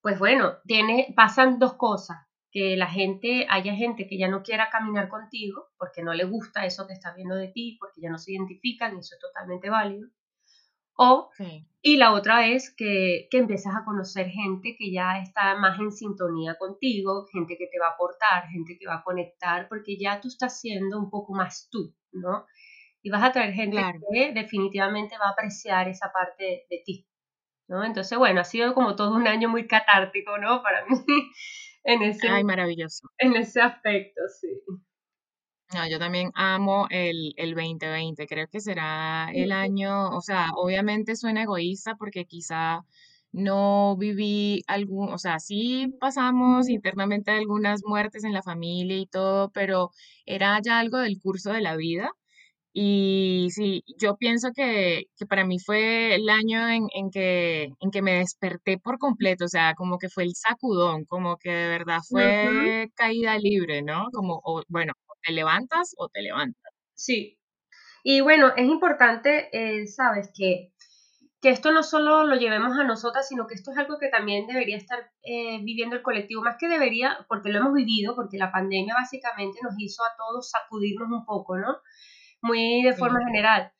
pues 0.00 0.18
bueno, 0.18 0.54
tiene, 0.64 1.12
pasan 1.16 1.58
dos 1.58 1.74
cosas 1.74 2.18
que 2.52 2.76
la 2.76 2.86
gente, 2.86 3.46
haya 3.48 3.74
gente 3.74 4.06
que 4.06 4.18
ya 4.18 4.28
no 4.28 4.42
quiera 4.42 4.68
caminar 4.70 5.08
contigo 5.08 5.70
porque 5.78 6.02
no 6.02 6.12
le 6.12 6.24
gusta 6.24 6.66
eso 6.66 6.86
que 6.86 6.92
está 6.92 7.14
viendo 7.14 7.34
de 7.34 7.48
ti, 7.48 7.78
porque 7.80 8.02
ya 8.02 8.10
no 8.10 8.18
se 8.18 8.32
identifican 8.32 8.94
y 8.94 9.00
eso 9.00 9.14
es 9.14 9.20
totalmente 9.20 9.70
válido. 9.70 10.08
O, 10.94 11.30
y 11.80 11.96
la 11.96 12.12
otra 12.12 12.46
es 12.46 12.70
que, 12.70 13.26
que 13.30 13.38
empiezas 13.38 13.74
a 13.74 13.84
conocer 13.84 14.28
gente 14.28 14.76
que 14.78 14.92
ya 14.92 15.18
está 15.18 15.56
más 15.56 15.80
en 15.80 15.90
sintonía 15.90 16.56
contigo, 16.56 17.26
gente 17.32 17.56
que 17.56 17.66
te 17.66 17.78
va 17.78 17.88
a 17.88 17.92
aportar, 17.92 18.48
gente 18.50 18.76
que 18.78 18.86
va 18.86 18.96
a 18.96 19.02
conectar, 19.02 19.68
porque 19.68 19.96
ya 19.98 20.20
tú 20.20 20.28
estás 20.28 20.60
siendo 20.60 20.98
un 20.98 21.08
poco 21.10 21.32
más 21.32 21.68
tú, 21.70 21.94
¿no? 22.12 22.46
Y 23.02 23.10
vas 23.10 23.24
a 23.24 23.32
traer 23.32 23.54
gente 23.54 23.82
que 24.12 24.32
definitivamente 24.32 25.16
va 25.18 25.28
a 25.28 25.30
apreciar 25.30 25.88
esa 25.88 26.12
parte 26.12 26.66
de 26.68 26.82
ti, 26.84 27.08
¿no? 27.68 27.82
Entonces, 27.82 28.16
bueno, 28.18 28.42
ha 28.42 28.44
sido 28.44 28.74
como 28.74 28.94
todo 28.94 29.16
un 29.16 29.26
año 29.26 29.48
muy 29.48 29.66
catártico, 29.66 30.36
¿no? 30.36 30.62
Para 30.62 30.84
mí 30.84 30.94
en 31.84 32.02
ese, 32.02 32.28
Ay, 32.28 32.44
maravilloso. 32.44 33.08
En 33.18 33.36
ese 33.36 33.60
aspecto, 33.60 34.20
sí. 34.40 34.48
No, 35.74 35.88
yo 35.88 35.98
también 35.98 36.30
amo 36.34 36.86
el, 36.90 37.32
el 37.36 37.54
2020, 37.54 38.26
creo 38.26 38.46
que 38.48 38.60
será 38.60 39.30
el 39.32 39.52
año, 39.52 40.10
o 40.10 40.20
sea, 40.20 40.48
obviamente 40.54 41.16
suena 41.16 41.44
egoísta 41.44 41.96
porque 41.96 42.26
quizá 42.26 42.84
no 43.32 43.96
viví 43.96 44.62
algún, 44.66 45.10
o 45.10 45.18
sea, 45.18 45.38
sí 45.38 45.94
pasamos 45.98 46.68
internamente 46.68 47.30
algunas 47.30 47.82
muertes 47.86 48.24
en 48.24 48.34
la 48.34 48.42
familia 48.42 48.98
y 48.98 49.06
todo, 49.06 49.50
pero 49.52 49.90
era 50.26 50.60
ya 50.62 50.78
algo 50.78 50.98
del 50.98 51.18
curso 51.18 51.52
de 51.52 51.62
la 51.62 51.76
vida 51.76 52.12
y 52.74 53.48
sí, 53.50 53.84
yo 53.98 54.16
pienso 54.16 54.50
que, 54.54 55.04
que 55.16 55.26
para 55.26 55.44
mí 55.44 55.58
fue 55.58 56.14
el 56.14 56.28
año 56.30 56.68
en, 56.68 56.86
en, 56.94 57.10
que, 57.10 57.68
en 57.80 57.90
que 57.90 58.00
me 58.02 58.14
desperté 58.18 58.78
por 58.78 58.98
completo, 58.98 59.44
o 59.44 59.48
sea, 59.48 59.74
como 59.74 59.98
que 59.98 60.08
fue 60.08 60.24
el 60.24 60.34
sacudón, 60.34 61.04
como 61.04 61.36
que 61.36 61.50
de 61.50 61.68
verdad 61.68 61.98
fue 62.08 62.90
caída 62.94 63.36
libre, 63.38 63.82
¿no? 63.82 64.06
Como, 64.12 64.40
o, 64.44 64.62
bueno, 64.68 64.94
o 65.06 65.14
te 65.22 65.32
levantas 65.32 65.94
o 65.98 66.08
te 66.08 66.22
levantas. 66.22 66.72
Sí. 66.94 67.38
Y 68.04 68.20
bueno, 68.22 68.52
es 68.56 68.66
importante, 68.66 69.48
eh, 69.52 69.86
sabes, 69.86 70.30
que, 70.34 70.72
que 71.42 71.50
esto 71.50 71.72
no 71.72 71.82
solo 71.82 72.24
lo 72.24 72.36
llevemos 72.36 72.78
a 72.78 72.84
nosotras, 72.84 73.28
sino 73.28 73.46
que 73.46 73.54
esto 73.54 73.72
es 73.72 73.78
algo 73.78 73.98
que 73.98 74.08
también 74.08 74.46
debería 74.46 74.76
estar 74.76 75.10
eh, 75.24 75.58
viviendo 75.62 75.96
el 75.96 76.02
colectivo, 76.02 76.42
más 76.42 76.56
que 76.58 76.68
debería, 76.68 77.26
porque 77.28 77.50
lo 77.50 77.58
hemos 77.58 77.74
vivido, 77.74 78.14
porque 78.14 78.38
la 78.38 78.50
pandemia 78.50 78.94
básicamente 78.94 79.58
nos 79.62 79.74
hizo 79.78 80.02
a 80.04 80.16
todos 80.16 80.48
sacudirnos 80.50 81.10
un 81.10 81.24
poco, 81.26 81.58
¿no? 81.58 81.76
Muy 82.42 82.82
de 82.82 82.94
forma 82.94 83.24
general. 83.24 83.72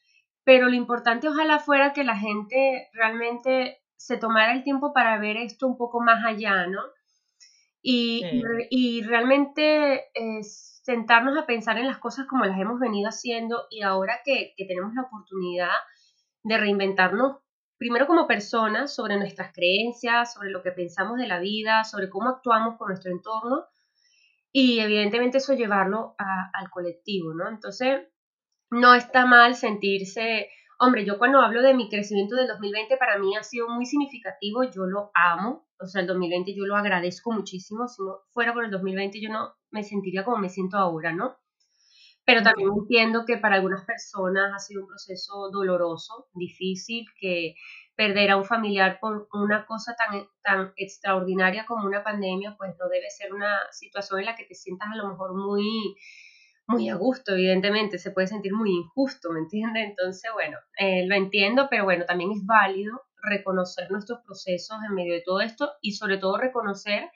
Pero 0.44 0.68
lo 0.68 0.74
importante 0.74 1.28
ojalá 1.28 1.58
fuera 1.58 1.92
que 1.92 2.04
la 2.04 2.16
gente 2.16 2.88
realmente 2.94 3.82
se 3.96 4.16
tomara 4.16 4.52
el 4.52 4.64
tiempo 4.64 4.92
para 4.92 5.18
ver 5.18 5.36
esto 5.36 5.66
un 5.66 5.76
poco 5.76 6.00
más 6.00 6.24
allá, 6.24 6.66
¿no? 6.66 6.80
Y, 7.80 8.22
y 8.70 9.02
realmente 9.02 10.04
sentarnos 10.40 11.36
a 11.36 11.46
pensar 11.46 11.78
en 11.78 11.86
las 11.86 11.98
cosas 11.98 12.26
como 12.26 12.44
las 12.44 12.58
hemos 12.60 12.78
venido 12.78 13.08
haciendo 13.08 13.66
y 13.70 13.82
ahora 13.82 14.20
que, 14.24 14.54
que 14.56 14.66
tenemos 14.66 14.94
la 14.94 15.02
oportunidad 15.02 15.70
de 16.44 16.58
reinventarnos 16.58 17.38
primero 17.82 18.06
como 18.06 18.28
personas, 18.28 18.94
sobre 18.94 19.16
nuestras 19.16 19.52
creencias, 19.52 20.34
sobre 20.34 20.50
lo 20.50 20.62
que 20.62 20.70
pensamos 20.70 21.18
de 21.18 21.26
la 21.26 21.40
vida, 21.40 21.82
sobre 21.82 22.08
cómo 22.08 22.28
actuamos 22.28 22.76
con 22.78 22.86
nuestro 22.86 23.10
entorno 23.10 23.64
y 24.52 24.78
evidentemente 24.78 25.38
eso 25.38 25.54
llevarlo 25.54 26.14
al 26.18 26.70
colectivo, 26.70 27.34
¿no? 27.34 27.48
Entonces, 27.48 28.02
no 28.72 28.94
está 28.94 29.26
mal 29.26 29.54
sentirse, 29.54 30.48
hombre, 30.78 31.04
yo 31.04 31.18
cuando 31.18 31.40
hablo 31.40 31.62
de 31.62 31.74
mi 31.74 31.88
crecimiento 31.88 32.36
del 32.36 32.48
2020 32.48 32.96
para 32.96 33.18
mí 33.18 33.36
ha 33.36 33.42
sido 33.42 33.68
muy 33.68 33.84
significativo, 33.84 34.64
yo 34.64 34.86
lo 34.86 35.10
amo, 35.14 35.68
o 35.78 35.86
sea, 35.86 36.00
el 36.00 36.06
2020 36.06 36.54
yo 36.56 36.64
lo 36.64 36.76
agradezco 36.76 37.32
muchísimo, 37.32 37.86
si 37.86 38.02
no 38.02 38.20
fuera 38.30 38.54
por 38.54 38.64
el 38.64 38.70
2020 38.70 39.20
yo 39.20 39.28
no 39.28 39.54
me 39.70 39.84
sentiría 39.84 40.24
como 40.24 40.38
me 40.38 40.48
siento 40.48 40.78
ahora, 40.78 41.12
¿no? 41.12 41.36
Pero 42.24 42.42
también 42.42 42.70
entiendo 42.74 43.24
que 43.26 43.36
para 43.36 43.56
algunas 43.56 43.84
personas 43.84 44.52
ha 44.54 44.58
sido 44.58 44.82
un 44.82 44.88
proceso 44.88 45.50
doloroso, 45.52 46.28
difícil, 46.34 47.04
que 47.20 47.54
perder 47.96 48.30
a 48.30 48.36
un 48.36 48.44
familiar 48.44 48.98
por 49.00 49.28
una 49.32 49.66
cosa 49.66 49.94
tan, 49.96 50.26
tan 50.42 50.72
extraordinaria 50.76 51.66
como 51.66 51.86
una 51.86 52.02
pandemia, 52.02 52.54
pues 52.56 52.74
no 52.78 52.88
debe 52.88 53.10
ser 53.10 53.34
una 53.34 53.58
situación 53.70 54.20
en 54.20 54.26
la 54.26 54.36
que 54.36 54.44
te 54.44 54.54
sientas 54.54 54.88
a 54.92 54.96
lo 54.96 55.08
mejor 55.08 55.34
muy, 55.34 55.96
muy 56.66 56.88
a 56.88 56.94
gusto, 56.94 57.32
evidentemente, 57.32 57.98
se 57.98 58.10
puede 58.10 58.26
sentir 58.26 58.52
muy 58.54 58.70
injusto, 58.70 59.30
¿me 59.30 59.40
entiendes? 59.40 59.88
Entonces, 59.88 60.30
bueno, 60.32 60.58
eh, 60.78 61.06
lo 61.06 61.14
entiendo, 61.14 61.66
pero 61.70 61.84
bueno, 61.84 62.04
también 62.06 62.32
es 62.32 62.44
válido 62.44 63.02
reconocer 63.22 63.90
nuestros 63.90 64.20
procesos 64.24 64.78
en 64.88 64.94
medio 64.94 65.14
de 65.14 65.22
todo 65.22 65.40
esto 65.40 65.72
y 65.80 65.92
sobre 65.92 66.18
todo 66.18 66.38
reconocer 66.38 67.10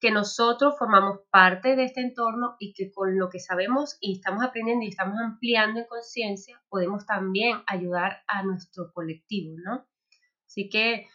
que 0.00 0.10
nosotros 0.10 0.76
formamos 0.78 1.20
parte 1.30 1.76
de 1.76 1.84
este 1.84 2.00
entorno 2.00 2.56
y 2.58 2.72
que 2.72 2.90
con 2.90 3.18
lo 3.18 3.28
que 3.28 3.38
sabemos 3.38 3.98
y 4.00 4.14
estamos 4.14 4.42
aprendiendo 4.42 4.84
y 4.84 4.88
estamos 4.88 5.18
ampliando 5.22 5.80
en 5.80 5.86
conciencia, 5.86 6.60
podemos 6.70 7.04
también 7.04 7.58
ayudar 7.66 8.22
a 8.26 8.42
nuestro 8.42 8.92
colectivo, 8.92 9.56
¿no? 9.62 9.86
Así 10.46 10.70
que 10.70 11.06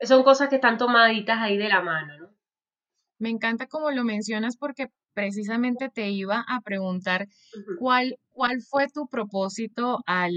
son 0.00 0.22
cosas 0.22 0.48
que 0.48 0.56
están 0.56 0.78
tomaditas 0.78 1.38
ahí 1.38 1.58
de 1.58 1.68
la 1.68 1.82
mano, 1.82 2.16
¿no? 2.18 2.28
Me 3.18 3.30
encanta 3.30 3.66
como 3.66 3.90
lo 3.90 4.04
mencionas 4.04 4.56
porque 4.56 4.92
precisamente 5.18 5.88
te 5.92 6.10
iba 6.10 6.44
a 6.46 6.60
preguntar 6.60 7.26
cuál, 7.80 8.16
cuál 8.30 8.62
fue 8.62 8.86
tu 8.88 9.08
propósito 9.08 9.98
al, 10.06 10.32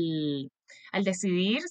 al 0.92 1.04
decidir 1.04 1.62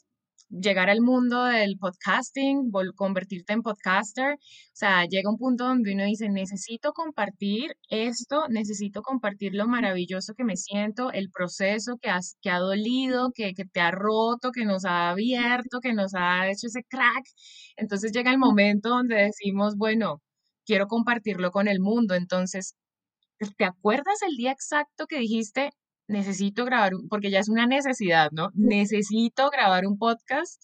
llegar 0.49 0.91
al 0.91 1.01
mundo 1.01 1.45
del 1.45 1.77
podcasting, 1.77 2.71
convertirte 2.95 3.53
en 3.53 3.63
podcaster. 3.63 4.35
O 4.35 4.39
sea, 4.75 5.07
llega 5.07 5.29
un 5.29 5.39
punto 5.39 5.65
donde 5.65 5.93
uno 5.95 6.05
dice, 6.05 6.29
necesito 6.29 6.93
compartir 6.93 7.73
esto, 7.89 8.47
necesito 8.49 9.03
compartir 9.03 9.55
lo 9.55 9.67
maravilloso 9.67 10.35
que 10.35 10.45
me 10.45 10.57
siento, 10.57 11.11
el 11.13 11.31
proceso 11.31 11.97
que, 12.01 12.11
has, 12.11 12.37
que 12.41 12.51
ha 12.51 12.59
dolido, 12.61 13.33
que, 13.35 13.55
que 13.55 13.65
te 13.65 13.81
ha 13.81 13.91
roto, 13.91 14.53
que 14.53 14.65
nos 14.65 14.85
ha 14.85 15.11
abierto, 15.11 15.81
que 15.81 15.95
nos 15.95 16.13
ha 16.15 16.49
hecho 16.49 16.69
ese 16.69 16.85
crack. 16.89 17.25
Entonces 17.77 18.13
llega 18.13 18.31
el 18.31 18.39
momento 18.39 18.89
donde 18.91 19.17
decimos, 19.17 19.77
bueno, 19.77 20.21
quiero 20.65 20.87
compartirlo 20.87 21.51
con 21.51 21.69
el 21.69 21.81
mundo. 21.81 22.15
Entonces, 22.15 22.75
¿te 23.57 23.65
acuerdas 23.65 24.23
el 24.23 24.37
día 24.37 24.53
exacto 24.53 25.07
que 25.07 25.19
dijiste, 25.19 25.71
necesito 26.09 26.65
grabar, 26.65 26.93
porque 27.09 27.31
ya 27.31 27.39
es 27.39 27.49
una 27.49 27.67
necesidad, 27.67 28.31
¿no? 28.33 28.51
Necesito 28.55 29.49
grabar 29.51 29.87
un 29.87 29.99
podcast. 29.99 30.63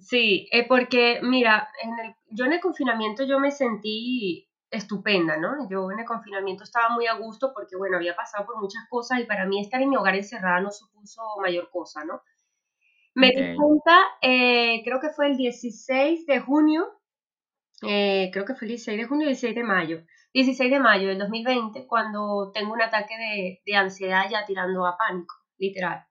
Sí, 0.00 0.48
eh, 0.52 0.66
porque 0.68 1.20
mira, 1.22 1.68
en 1.82 2.06
el, 2.06 2.14
yo 2.30 2.44
en 2.44 2.52
el 2.52 2.60
confinamiento 2.60 3.24
yo 3.24 3.40
me 3.40 3.50
sentí 3.50 4.48
estupenda, 4.70 5.36
¿no? 5.36 5.68
Yo 5.70 5.90
en 5.90 6.00
el 6.00 6.04
confinamiento 6.04 6.64
estaba 6.64 6.90
muy 6.90 7.06
a 7.06 7.14
gusto 7.14 7.52
porque, 7.54 7.76
bueno, 7.76 7.96
había 7.96 8.14
pasado 8.14 8.44
por 8.44 8.60
muchas 8.60 8.82
cosas 8.90 9.20
y 9.20 9.24
para 9.24 9.46
mí 9.46 9.60
estar 9.60 9.80
en 9.80 9.88
mi 9.88 9.96
hogar 9.96 10.16
encerrada 10.16 10.60
no 10.60 10.70
supuso 10.70 11.22
mayor 11.40 11.70
cosa, 11.70 12.04
¿no? 12.04 12.22
Me 13.14 13.28
di 13.28 13.56
cuenta, 13.56 13.98
eh, 14.20 14.82
creo 14.84 15.00
que 15.00 15.08
fue 15.08 15.28
el 15.28 15.38
16 15.38 16.26
de 16.26 16.40
junio, 16.40 16.86
eh, 17.80 18.28
creo 18.30 18.44
que 18.44 18.54
fue 18.54 18.66
el 18.66 18.72
16 18.72 18.98
de 18.98 19.06
junio 19.06 19.26
y 19.26 19.30
el 19.30 19.34
16 19.36 19.54
de 19.54 19.64
mayo, 19.64 20.04
16 20.36 20.70
de 20.70 20.80
mayo 20.80 21.08
del 21.08 21.18
2020, 21.18 21.86
cuando 21.86 22.50
tengo 22.52 22.74
un 22.74 22.82
ataque 22.82 23.16
de, 23.16 23.62
de 23.64 23.74
ansiedad 23.74 24.26
ya 24.30 24.44
tirando 24.44 24.84
a 24.84 24.94
pánico, 24.98 25.34
literal. 25.56 26.04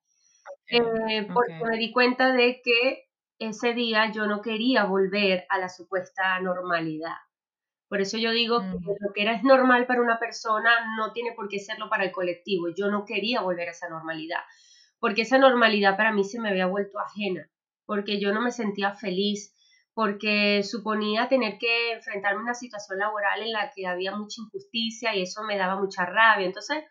Eh, 0.68 1.28
porque 1.32 1.54
me 1.64 1.78
di 1.78 1.92
cuenta 1.92 2.34
de 2.34 2.60
que 2.64 3.04
ese 3.38 3.76
día 3.76 4.12
yo 4.12 4.26
no 4.26 4.42
quería 4.42 4.86
volver 4.86 5.46
a 5.48 5.60
la 5.60 5.70
supuesta 5.70 6.40
normalidad. 6.40 7.14
Por 7.88 8.02
eso 8.02 8.18
yo 8.18 8.32
digo 8.32 8.62
que 8.62 8.66
mm. 8.66 8.96
lo 9.00 9.14
que 9.14 9.22
era 9.22 9.34
es 9.34 9.44
normal 9.44 9.86
para 9.86 10.02
una 10.02 10.18
persona 10.18 10.72
no 10.98 11.14
tiene 11.14 11.34
por 11.34 11.48
qué 11.48 11.60
serlo 11.60 11.88
para 11.88 12.06
el 12.06 12.12
colectivo. 12.12 12.70
Yo 12.76 12.90
no 12.90 13.06
quería 13.06 13.42
volver 13.42 13.68
a 13.68 13.74
esa 13.74 13.90
normalidad, 13.90 14.40
porque 15.00 15.22
esa 15.22 15.38
normalidad 15.38 15.98
para 15.98 16.12
mí 16.12 16.24
se 16.24 16.42
me 16.42 16.50
había 16.50 16.66
vuelto 16.66 16.98
ajena, 17.00 17.48
porque 17.86 18.20
yo 18.20 18.34
no 18.34 18.42
me 18.42 18.50
sentía 18.50 18.96
feliz, 18.96 19.55
porque 19.96 20.62
suponía 20.64 21.30
tener 21.30 21.58
que 21.58 21.94
enfrentarme 21.94 22.42
a 22.42 22.44
una 22.44 22.54
situación 22.54 23.00
laboral 23.00 23.42
en 23.42 23.54
la 23.54 23.72
que 23.74 23.88
había 23.88 24.14
mucha 24.14 24.42
injusticia 24.42 25.16
y 25.16 25.22
eso 25.22 25.42
me 25.44 25.58
daba 25.58 25.80
mucha 25.80 26.06
rabia. 26.06 26.46
Entonces, 26.46 26.84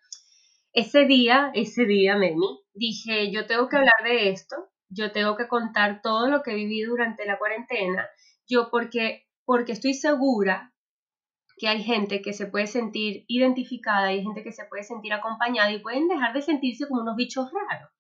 ese 0.73 1.05
día, 1.05 1.51
ese 1.55 1.85
día, 1.85 2.17
Memi, 2.17 2.63
dije, 2.73 3.31
yo 3.31 3.47
tengo 3.47 3.69
que 3.69 3.77
hablar 3.77 4.03
de 4.05 4.31
esto, 4.31 4.57
yo 4.89 5.13
tengo 5.13 5.37
que 5.37 5.47
contar 5.49 6.01
todo 6.03 6.29
lo 6.29 6.43
que 6.43 6.55
viví 6.55 6.81
durante 6.81 7.27
la 7.27 7.39
cuarentena, 7.39 8.09
yo 8.49 8.71
porque, 8.71 9.27
porque 9.45 9.73
estoy 9.73 9.93
segura 9.93 10.73
que 11.59 11.69
hay 11.69 11.83
gente 11.83 12.23
que 12.23 12.33
se 12.33 12.47
puede 12.47 12.67
sentir 12.67 13.27
identificada, 13.29 14.09
hay 14.09 14.23
gente 14.23 14.43
que 14.43 14.53
se 14.53 14.65
puede 14.65 14.83
sentir 14.83 15.13
acompañada 15.13 15.71
y 15.71 15.81
pueden 15.81 16.09
dejar 16.09 16.33
de 16.33 16.41
sentirse 16.41 16.89
como 16.89 17.03
unos 17.03 17.17
bichos 17.17 17.51
raros. 17.53 17.91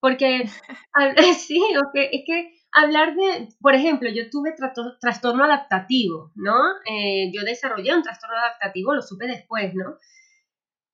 Porque, 0.00 0.48
sí, 1.38 1.62
es 1.94 2.22
que 2.26 2.57
hablar 2.72 3.14
de, 3.14 3.48
por 3.60 3.74
ejemplo, 3.74 4.08
yo 4.10 4.30
tuve 4.30 4.54
trastorno 5.00 5.44
adaptativo, 5.44 6.32
¿no? 6.34 6.54
Eh, 6.86 7.30
yo 7.32 7.42
desarrollé 7.42 7.94
un 7.94 8.02
trastorno 8.02 8.36
adaptativo, 8.36 8.94
lo 8.94 9.02
supe 9.02 9.26
después, 9.26 9.74
¿no? 9.74 9.96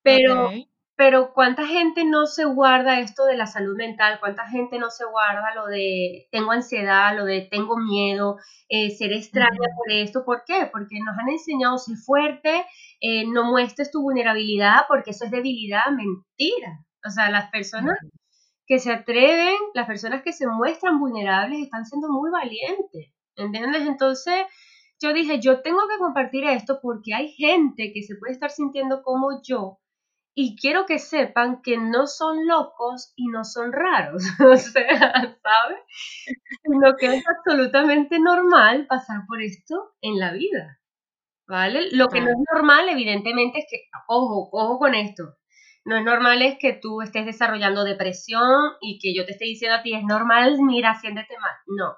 Pero, 0.03 0.51
pero 0.95 1.33
¿cuánta 1.33 1.65
gente 1.65 2.05
no 2.05 2.25
se 2.27 2.45
guarda 2.45 2.99
esto 2.99 3.25
de 3.25 3.35
la 3.35 3.47
salud 3.47 3.75
mental? 3.75 4.19
¿Cuánta 4.19 4.47
gente 4.47 4.77
no 4.77 4.89
se 4.89 5.05
guarda 5.05 5.55
lo 5.55 5.65
de 5.65 6.27
tengo 6.31 6.51
ansiedad, 6.51 7.15
lo 7.17 7.25
de 7.25 7.47
tengo 7.49 7.77
miedo, 7.77 8.37
eh, 8.69 8.91
ser 8.91 9.11
extraña 9.11 9.57
por 9.75 9.91
esto? 9.91 10.23
¿Por 10.23 10.43
qué? 10.45 10.69
Porque 10.71 10.99
nos 11.03 11.17
han 11.17 11.29
enseñado 11.29 11.77
ser 11.77 11.97
fuerte, 11.97 12.65
eh, 13.01 13.25
no 13.27 13.45
muestres 13.45 13.91
tu 13.91 14.01
vulnerabilidad 14.01 14.85
porque 14.87 15.11
eso 15.11 15.25
es 15.25 15.31
debilidad, 15.31 15.85
mentira. 15.89 16.85
O 17.05 17.09
sea, 17.09 17.29
las 17.29 17.49
personas 17.51 17.97
que 18.67 18.79
se 18.79 18.91
atreven, 18.91 19.55
las 19.73 19.87
personas 19.87 20.23
que 20.23 20.33
se 20.33 20.47
muestran 20.47 20.99
vulnerables 20.99 21.61
están 21.61 21.85
siendo 21.85 22.09
muy 22.09 22.31
valientes, 22.31 23.13
¿entiendes? 23.35 23.83
Entonces 23.87 24.45
yo 25.01 25.13
dije, 25.13 25.39
yo 25.39 25.61
tengo 25.61 25.81
que 25.87 25.97
compartir 25.99 26.45
esto 26.45 26.79
porque 26.81 27.13
hay 27.13 27.31
gente 27.33 27.91
que 27.93 28.01
se 28.03 28.15
puede 28.15 28.33
estar 28.33 28.49
sintiendo 28.49 29.03
como 29.03 29.41
yo 29.43 29.79
y 30.37 30.57
quiero 30.57 30.85
que 30.85 30.99
sepan 30.99 31.61
que 31.61 31.77
no 31.77 32.07
son 32.07 32.45
locos 32.45 33.13
y 33.15 33.27
no 33.27 33.45
son 33.45 33.71
raros, 33.71 34.23
o 34.45 34.55
sea, 34.57 35.11
¿sabes? 35.41 35.79
Sino 36.63 36.95
que 36.97 37.15
es 37.15 37.23
absolutamente 37.27 38.19
normal 38.19 38.85
pasar 38.87 39.21
por 39.27 39.41
esto 39.41 39.93
en 40.01 40.19
la 40.19 40.33
vida, 40.33 40.79
¿vale? 41.47 41.89
Lo 41.91 42.09
que 42.09 42.19
no 42.19 42.31
es 42.31 42.37
normal, 42.53 42.89
evidentemente, 42.89 43.59
es 43.59 43.65
que, 43.69 43.77
ojo, 44.07 44.49
ojo 44.51 44.77
con 44.77 44.93
esto, 44.93 45.35
no 45.85 45.95
es 45.95 46.03
normal 46.03 46.41
es 46.41 46.57
que 46.59 46.73
tú 46.73 47.01
estés 47.01 47.25
desarrollando 47.25 47.83
depresión 47.83 48.73
y 48.81 48.99
que 48.99 49.15
yo 49.15 49.25
te 49.25 49.33
esté 49.33 49.45
diciendo 49.45 49.77
a 49.77 49.83
ti, 49.83 49.93
es 49.93 50.03
normal, 50.03 50.57
mira, 50.61 50.95
siéntete 50.95 51.37
mal. 51.39 51.53
No. 51.67 51.95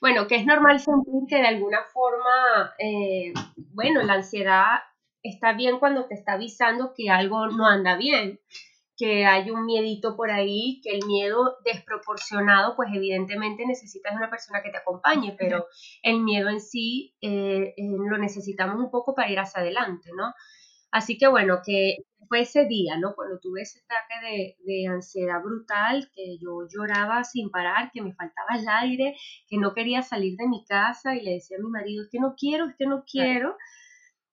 Bueno, 0.00 0.26
que 0.26 0.36
es 0.36 0.46
normal 0.46 0.80
sentir 0.80 1.22
que 1.28 1.36
de 1.36 1.48
alguna 1.48 1.80
forma, 1.92 2.74
eh, 2.78 3.32
bueno, 3.74 4.02
la 4.02 4.14
ansiedad 4.14 4.78
está 5.22 5.52
bien 5.52 5.78
cuando 5.78 6.06
te 6.06 6.14
está 6.14 6.34
avisando 6.34 6.92
que 6.96 7.10
algo 7.10 7.46
no 7.48 7.66
anda 7.66 7.96
bien, 7.96 8.40
que 8.96 9.24
hay 9.24 9.50
un 9.50 9.64
miedito 9.64 10.16
por 10.16 10.30
ahí, 10.30 10.80
que 10.82 10.96
el 10.96 11.06
miedo 11.06 11.56
desproporcionado, 11.64 12.74
pues 12.76 12.90
evidentemente 12.94 13.66
necesitas 13.66 14.14
una 14.14 14.28
persona 14.28 14.62
que 14.62 14.70
te 14.70 14.78
acompañe, 14.78 15.34
pero 15.38 15.66
el 16.02 16.20
miedo 16.20 16.50
en 16.50 16.60
sí 16.60 17.16
eh, 17.22 17.74
eh, 17.76 17.82
lo 18.10 18.18
necesitamos 18.18 18.76
un 18.76 18.90
poco 18.90 19.14
para 19.14 19.30
ir 19.30 19.38
hacia 19.38 19.62
adelante, 19.62 20.10
¿no? 20.14 20.34
Así 20.90 21.18
que 21.18 21.28
bueno, 21.28 21.60
que 21.64 21.98
fue 22.28 22.42
ese 22.42 22.66
día, 22.66 22.96
¿no? 22.98 23.14
Cuando 23.14 23.38
tuve 23.40 23.62
ese 23.62 23.80
ataque 23.80 24.56
de, 24.64 24.86
ansiedad 24.86 25.42
brutal, 25.42 26.10
que 26.14 26.38
yo 26.38 26.66
lloraba 26.68 27.24
sin 27.24 27.50
parar, 27.50 27.90
que 27.92 28.02
me 28.02 28.14
faltaba 28.14 28.58
el 28.58 28.68
aire, 28.68 29.16
que 29.48 29.58
no 29.58 29.72
quería 29.74 30.02
salir 30.02 30.36
de 30.36 30.48
mi 30.48 30.64
casa 30.64 31.16
y 31.16 31.22
le 31.22 31.32
decía 31.32 31.56
a 31.58 31.62
mi 31.62 31.70
marido, 31.70 32.04
es 32.04 32.10
que 32.10 32.20
no 32.20 32.34
quiero, 32.36 32.66
es 32.66 32.76
que 32.76 32.86
no 32.86 33.04
quiero, 33.10 33.56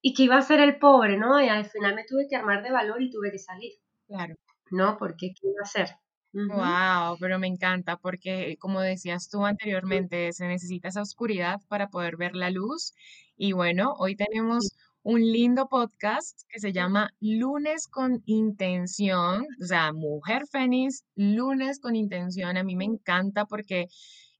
y 0.01 0.13
que 0.13 0.23
iba 0.23 0.37
a 0.37 0.41
ser 0.41 0.59
el 0.59 0.77
pobre, 0.79 1.17
¿no? 1.17 1.41
Y 1.41 1.49
al 1.49 1.65
final 1.65 1.95
me 1.95 2.05
tuve 2.05 2.27
que 2.29 2.35
armar 2.35 2.63
de 2.63 2.71
valor 2.71 3.01
y 3.01 3.09
tuve 3.09 3.31
que 3.31 3.39
salir. 3.39 3.73
Claro. 4.07 4.35
¿no? 4.71 4.97
Porque 4.97 5.33
¿qué 5.33 5.47
iba 5.47 5.61
a 5.61 5.63
hacer? 5.63 5.89
Wow, 6.33 7.17
pero 7.19 7.39
me 7.39 7.47
encanta 7.47 7.97
porque 7.97 8.57
como 8.59 8.81
decías 8.81 9.29
tú 9.29 9.45
anteriormente, 9.45 10.33
se 10.33 10.47
necesita 10.47 10.89
esa 10.89 11.01
oscuridad 11.01 11.61
para 11.67 11.87
poder 11.89 12.17
ver 12.17 12.35
la 12.35 12.51
luz. 12.51 12.93
Y 13.37 13.53
bueno, 13.53 13.93
hoy 13.97 14.15
tenemos 14.15 14.75
un 15.07 15.21
lindo 15.21 15.69
podcast 15.69 16.41
que 16.49 16.59
se 16.59 16.73
llama 16.73 17.11
Lunes 17.21 17.87
con 17.87 18.21
Intención, 18.25 19.45
o 19.63 19.65
sea, 19.65 19.93
Mujer 19.93 20.41
Fénix, 20.51 21.05
Lunes 21.15 21.79
con 21.79 21.95
Intención. 21.95 22.57
A 22.57 22.63
mí 22.65 22.75
me 22.75 22.83
encanta 22.83 23.45
porque 23.45 23.85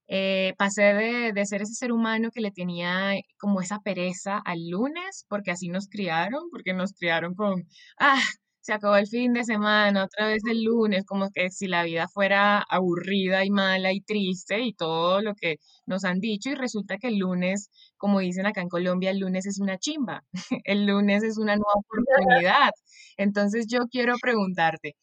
eh, 0.08 0.52
pasé 0.58 0.82
de, 0.92 1.32
de 1.32 1.46
ser 1.46 1.62
ese 1.62 1.72
ser 1.72 1.90
humano 1.90 2.28
que 2.30 2.42
le 2.42 2.50
tenía 2.50 3.14
como 3.38 3.62
esa 3.62 3.78
pereza 3.78 4.36
al 4.44 4.68
lunes, 4.68 5.24
porque 5.30 5.52
así 5.52 5.68
nos 5.70 5.88
criaron, 5.88 6.50
porque 6.50 6.74
nos 6.74 6.92
criaron 6.92 7.34
con, 7.34 7.66
ah, 7.98 8.20
se 8.68 8.74
acabó 8.74 8.96
el 8.96 9.06
fin 9.06 9.32
de 9.32 9.44
semana, 9.44 10.04
otra 10.04 10.26
vez 10.26 10.42
el 10.46 10.62
lunes, 10.62 11.06
como 11.06 11.30
que 11.30 11.48
si 11.48 11.68
la 11.68 11.84
vida 11.84 12.06
fuera 12.06 12.60
aburrida 12.68 13.42
y 13.42 13.50
mala 13.50 13.94
y 13.94 14.02
triste 14.02 14.60
y 14.60 14.74
todo 14.74 15.22
lo 15.22 15.34
que 15.34 15.56
nos 15.86 16.04
han 16.04 16.20
dicho 16.20 16.50
y 16.50 16.54
resulta 16.54 16.98
que 16.98 17.08
el 17.08 17.16
lunes, 17.16 17.70
como 17.96 18.20
dicen 18.20 18.44
acá 18.44 18.60
en 18.60 18.68
Colombia, 18.68 19.10
el 19.10 19.20
lunes 19.20 19.46
es 19.46 19.58
una 19.58 19.78
chimba, 19.78 20.22
el 20.64 20.84
lunes 20.86 21.22
es 21.22 21.38
una 21.38 21.56
nueva 21.56 21.72
oportunidad. 21.76 22.72
Entonces 23.16 23.68
yo 23.70 23.86
quiero 23.90 24.16
preguntarte, 24.20 24.96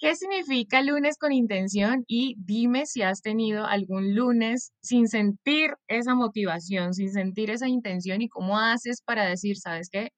¿qué 0.00 0.16
significa 0.16 0.82
lunes 0.82 1.16
con 1.18 1.32
intención? 1.32 2.04
Y 2.08 2.34
dime 2.38 2.86
si 2.86 3.02
has 3.02 3.22
tenido 3.22 3.66
algún 3.66 4.16
lunes 4.16 4.72
sin 4.82 5.08
sentir 5.08 5.74
esa 5.88 6.16
motivación, 6.16 6.94
sin 6.94 7.12
sentir 7.12 7.50
esa 7.50 7.68
intención 7.68 8.20
y 8.22 8.28
cómo 8.28 8.58
haces 8.58 9.02
para 9.02 9.26
decir, 9.26 9.58
¿sabes 9.58 9.90
qué? 9.90 10.10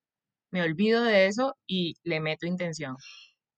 Me 0.52 0.62
olvido 0.62 1.02
de 1.02 1.26
eso 1.26 1.56
y 1.66 1.96
le 2.04 2.20
meto 2.20 2.46
intención. 2.46 2.96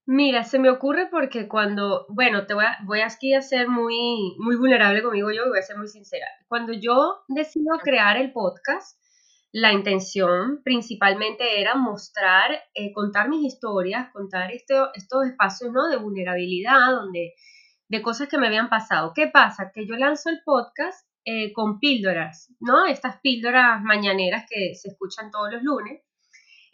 Mira, 0.06 0.44
se 0.44 0.58
me 0.58 0.70
ocurre 0.70 1.08
porque 1.10 1.48
cuando, 1.48 2.06
bueno, 2.08 2.46
te 2.46 2.54
voy 2.54 2.64
a, 2.64 2.78
voy 2.84 3.00
aquí 3.00 3.34
a 3.34 3.40
ser 3.40 3.68
muy, 3.68 4.34
muy 4.38 4.56
vulnerable 4.56 5.02
conmigo 5.02 5.30
yo 5.30 5.46
y 5.46 5.48
voy 5.48 5.58
a 5.58 5.62
ser 5.62 5.76
muy 5.78 5.88
sincera. 5.88 6.26
Cuando 6.46 6.72
yo 6.72 7.22
decido 7.28 7.78
crear 7.82 8.18
el 8.18 8.32
podcast, 8.32 8.98
la 9.50 9.72
intención 9.72 10.62
principalmente 10.62 11.60
era 11.60 11.74
mostrar, 11.74 12.50
eh, 12.74 12.92
contar 12.92 13.28
mis 13.28 13.44
historias, 13.54 14.10
contar 14.12 14.52
este, 14.52 14.74
estos 14.94 15.26
espacios 15.26 15.72
¿no? 15.72 15.88
de 15.88 15.96
vulnerabilidad, 15.96 16.90
donde, 16.90 17.34
de 17.88 18.02
cosas 18.02 18.28
que 18.28 18.36
me 18.36 18.48
habían 18.48 18.68
pasado. 18.68 19.12
¿Qué 19.14 19.28
pasa? 19.28 19.70
Que 19.72 19.86
yo 19.86 19.96
lanzo 19.96 20.28
el 20.28 20.40
podcast 20.44 21.08
eh, 21.24 21.52
con 21.54 21.78
píldoras, 21.78 22.52
¿no? 22.60 22.84
Estas 22.84 23.20
píldoras 23.22 23.80
mañaneras 23.82 24.44
que 24.50 24.74
se 24.74 24.88
escuchan 24.88 25.30
todos 25.30 25.50
los 25.50 25.62
lunes 25.62 26.02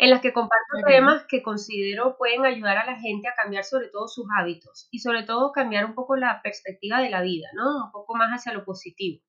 en 0.01 0.09
las 0.09 0.23
que 0.23 0.33
comparto 0.33 0.79
temas 0.87 1.27
que 1.29 1.43
considero 1.43 2.17
pueden 2.17 2.47
ayudar 2.47 2.79
a 2.79 2.87
la 2.87 2.97
gente 2.99 3.29
a 3.29 3.35
cambiar 3.35 3.65
sobre 3.65 3.89
todo 3.89 4.09
sus 4.09 4.25
hábitos 4.35 4.89
y 4.91 5.01
sobre 5.01 5.25
todo 5.25 5.53
cambiar 5.53 5.85
un 5.85 5.95
poco 5.95 6.17
la 6.17 6.41
perspectiva 6.43 7.03
de 7.03 7.11
la 7.11 7.21
vida, 7.21 7.49
¿no? 7.53 7.85
Un 7.85 7.93
poco 7.93 8.15
más 8.15 8.31
hacia 8.31 8.55
lo 8.55 8.65
positivo. 8.65 9.23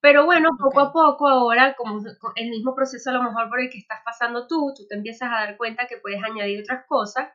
Pero 0.00 0.26
bueno, 0.26 0.50
poco 0.58 0.80
a 0.80 0.92
poco 0.92 1.28
ahora, 1.28 1.74
como 1.74 2.00
el 2.34 2.50
mismo 2.50 2.74
proceso 2.74 3.10
a 3.10 3.12
lo 3.12 3.22
mejor 3.22 3.48
por 3.48 3.60
el 3.60 3.70
que 3.70 3.78
estás 3.78 4.00
pasando 4.04 4.48
tú, 4.48 4.74
tú 4.76 4.88
te 4.88 4.96
empiezas 4.96 5.30
a 5.30 5.46
dar 5.46 5.56
cuenta 5.56 5.86
que 5.86 5.98
puedes 5.98 6.20
añadir 6.20 6.62
otras 6.62 6.84
cosas 6.88 7.30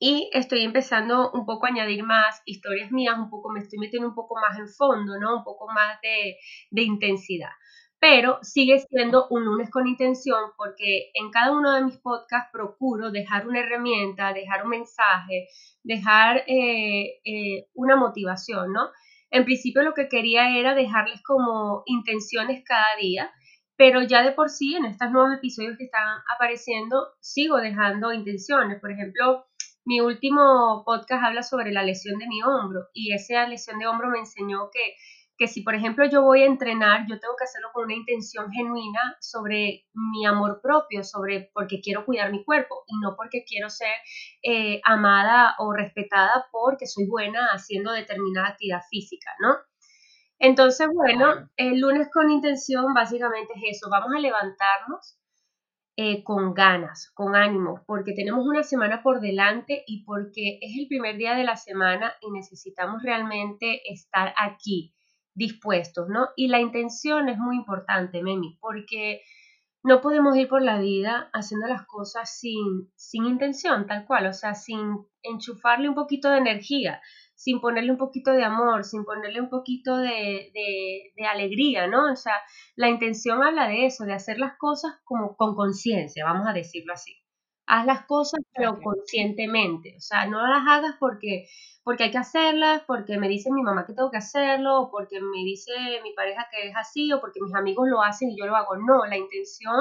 y 0.00 0.30
estoy 0.32 0.64
empezando 0.64 1.30
un 1.30 1.46
poco 1.46 1.66
a 1.66 1.68
añadir 1.68 2.02
más 2.02 2.42
historias 2.46 2.90
mías, 2.90 3.16
un 3.16 3.30
poco 3.30 3.52
me 3.52 3.60
estoy 3.60 3.78
metiendo 3.78 4.08
un 4.08 4.16
poco 4.16 4.34
más 4.40 4.58
en 4.58 4.68
fondo, 4.68 5.20
¿no? 5.20 5.36
Un 5.36 5.44
poco 5.44 5.68
más 5.72 6.00
de, 6.02 6.36
de 6.72 6.82
intensidad 6.82 7.50
pero 8.06 8.38
sigue 8.42 8.80
siendo 8.80 9.28
un 9.30 9.46
lunes 9.46 9.70
con 9.70 9.86
intención 9.86 10.50
porque 10.58 11.10
en 11.14 11.30
cada 11.30 11.52
uno 11.52 11.72
de 11.72 11.84
mis 11.84 11.96
podcasts 11.96 12.50
procuro 12.52 13.10
dejar 13.10 13.48
una 13.48 13.60
herramienta, 13.60 14.34
dejar 14.34 14.64
un 14.64 14.68
mensaje, 14.68 15.48
dejar 15.82 16.44
eh, 16.46 17.22
eh, 17.24 17.66
una 17.72 17.96
motivación, 17.96 18.74
¿no? 18.74 18.90
En 19.30 19.46
principio 19.46 19.82
lo 19.82 19.94
que 19.94 20.10
quería 20.10 20.54
era 20.54 20.74
dejarles 20.74 21.22
como 21.22 21.82
intenciones 21.86 22.62
cada 22.66 22.94
día, 23.00 23.32
pero 23.74 24.02
ya 24.02 24.22
de 24.22 24.32
por 24.32 24.50
sí 24.50 24.74
en 24.74 24.84
estos 24.84 25.10
nuevos 25.10 25.38
episodios 25.38 25.78
que 25.78 25.84
están 25.84 26.18
apareciendo 26.36 27.06
sigo 27.20 27.56
dejando 27.56 28.12
intenciones. 28.12 28.82
Por 28.82 28.92
ejemplo, 28.92 29.46
mi 29.86 30.02
último 30.02 30.82
podcast 30.84 31.24
habla 31.24 31.42
sobre 31.42 31.72
la 31.72 31.82
lesión 31.82 32.18
de 32.18 32.26
mi 32.26 32.42
hombro 32.42 32.82
y 32.92 33.14
esa 33.14 33.48
lesión 33.48 33.78
de 33.78 33.86
hombro 33.86 34.10
me 34.10 34.18
enseñó 34.18 34.68
que 34.70 34.94
que 35.36 35.48
si 35.48 35.62
por 35.62 35.74
ejemplo 35.74 36.04
yo 36.06 36.22
voy 36.22 36.42
a 36.42 36.46
entrenar, 36.46 37.06
yo 37.08 37.18
tengo 37.18 37.34
que 37.36 37.44
hacerlo 37.44 37.70
con 37.72 37.84
una 37.84 37.94
intención 37.94 38.50
genuina 38.52 39.16
sobre 39.20 39.86
mi 39.92 40.24
amor 40.26 40.60
propio, 40.62 41.02
sobre 41.02 41.50
porque 41.52 41.80
quiero 41.80 42.04
cuidar 42.04 42.30
mi 42.30 42.44
cuerpo 42.44 42.84
y 42.86 42.98
no 43.00 43.16
porque 43.16 43.44
quiero 43.44 43.68
ser 43.68 43.94
eh, 44.42 44.80
amada 44.84 45.54
o 45.58 45.72
respetada 45.72 46.46
porque 46.52 46.86
soy 46.86 47.06
buena 47.06 47.48
haciendo 47.52 47.92
determinada 47.92 48.48
actividad 48.48 48.82
física, 48.88 49.30
¿no? 49.40 49.56
Entonces, 50.38 50.88
bueno, 50.92 51.48
el 51.56 51.80
lunes 51.80 52.08
con 52.12 52.30
intención 52.30 52.92
básicamente 52.92 53.54
es 53.56 53.76
eso, 53.76 53.88
vamos 53.90 54.10
a 54.14 54.20
levantarnos 54.20 55.18
eh, 55.96 56.24
con 56.24 56.54
ganas, 56.54 57.10
con 57.14 57.36
ánimo, 57.36 57.84
porque 57.86 58.14
tenemos 58.14 58.44
una 58.44 58.64
semana 58.64 59.02
por 59.02 59.20
delante 59.20 59.84
y 59.86 60.04
porque 60.04 60.58
es 60.60 60.76
el 60.76 60.88
primer 60.88 61.16
día 61.16 61.34
de 61.34 61.44
la 61.44 61.56
semana 61.56 62.12
y 62.20 62.32
necesitamos 62.32 63.02
realmente 63.02 63.80
estar 63.90 64.34
aquí 64.36 64.92
dispuestos, 65.34 66.08
¿no? 66.08 66.28
Y 66.36 66.48
la 66.48 66.60
intención 66.60 67.28
es 67.28 67.38
muy 67.38 67.56
importante, 67.56 68.22
Memi, 68.22 68.56
porque 68.60 69.22
no 69.82 70.00
podemos 70.00 70.34
ir 70.36 70.48
por 70.48 70.62
la 70.62 70.78
vida 70.78 71.28
haciendo 71.32 71.66
las 71.66 71.86
cosas 71.86 72.38
sin, 72.38 72.90
sin 72.96 73.26
intención, 73.26 73.86
tal 73.86 74.06
cual, 74.06 74.26
o 74.26 74.32
sea, 74.32 74.54
sin 74.54 74.96
enchufarle 75.22 75.88
un 75.88 75.94
poquito 75.94 76.30
de 76.30 76.38
energía, 76.38 77.02
sin 77.34 77.60
ponerle 77.60 77.90
un 77.90 77.98
poquito 77.98 78.32
de 78.32 78.44
amor, 78.44 78.84
sin 78.84 79.04
ponerle 79.04 79.40
un 79.40 79.50
poquito 79.50 79.98
de, 79.98 80.50
de, 81.14 81.26
alegría, 81.26 81.86
¿no? 81.86 82.10
O 82.10 82.16
sea, 82.16 82.34
la 82.76 82.88
intención 82.88 83.42
habla 83.42 83.68
de 83.68 83.86
eso, 83.86 84.04
de 84.04 84.14
hacer 84.14 84.38
las 84.38 84.56
cosas 84.56 84.92
como 85.04 85.36
con 85.36 85.54
conciencia, 85.54 86.24
vamos 86.24 86.46
a 86.48 86.52
decirlo 86.52 86.94
así. 86.94 87.23
Haz 87.66 87.86
las 87.86 88.04
cosas 88.06 88.40
pero 88.54 88.78
conscientemente, 88.80 89.94
o 89.96 90.00
sea, 90.00 90.26
no 90.26 90.46
las 90.46 90.66
hagas 90.68 90.96
porque 91.00 91.46
porque 91.82 92.04
hay 92.04 92.10
que 92.10 92.18
hacerlas, 92.18 92.82
porque 92.86 93.18
me 93.18 93.28
dice 93.28 93.50
mi 93.52 93.62
mamá 93.62 93.86
que 93.86 93.92
tengo 93.92 94.10
que 94.10 94.16
hacerlo, 94.18 94.80
o 94.82 94.90
porque 94.90 95.20
me 95.20 95.44
dice 95.44 95.72
mi 96.02 96.12
pareja 96.14 96.46
que 96.50 96.68
es 96.68 96.76
así, 96.76 97.12
o 97.12 97.20
porque 97.20 97.40
mis 97.42 97.54
amigos 97.54 97.86
lo 97.88 98.02
hacen 98.02 98.30
y 98.30 98.38
yo 98.38 98.46
lo 98.46 98.56
hago. 98.56 98.76
No, 98.76 99.04
la 99.06 99.18
intención 99.18 99.76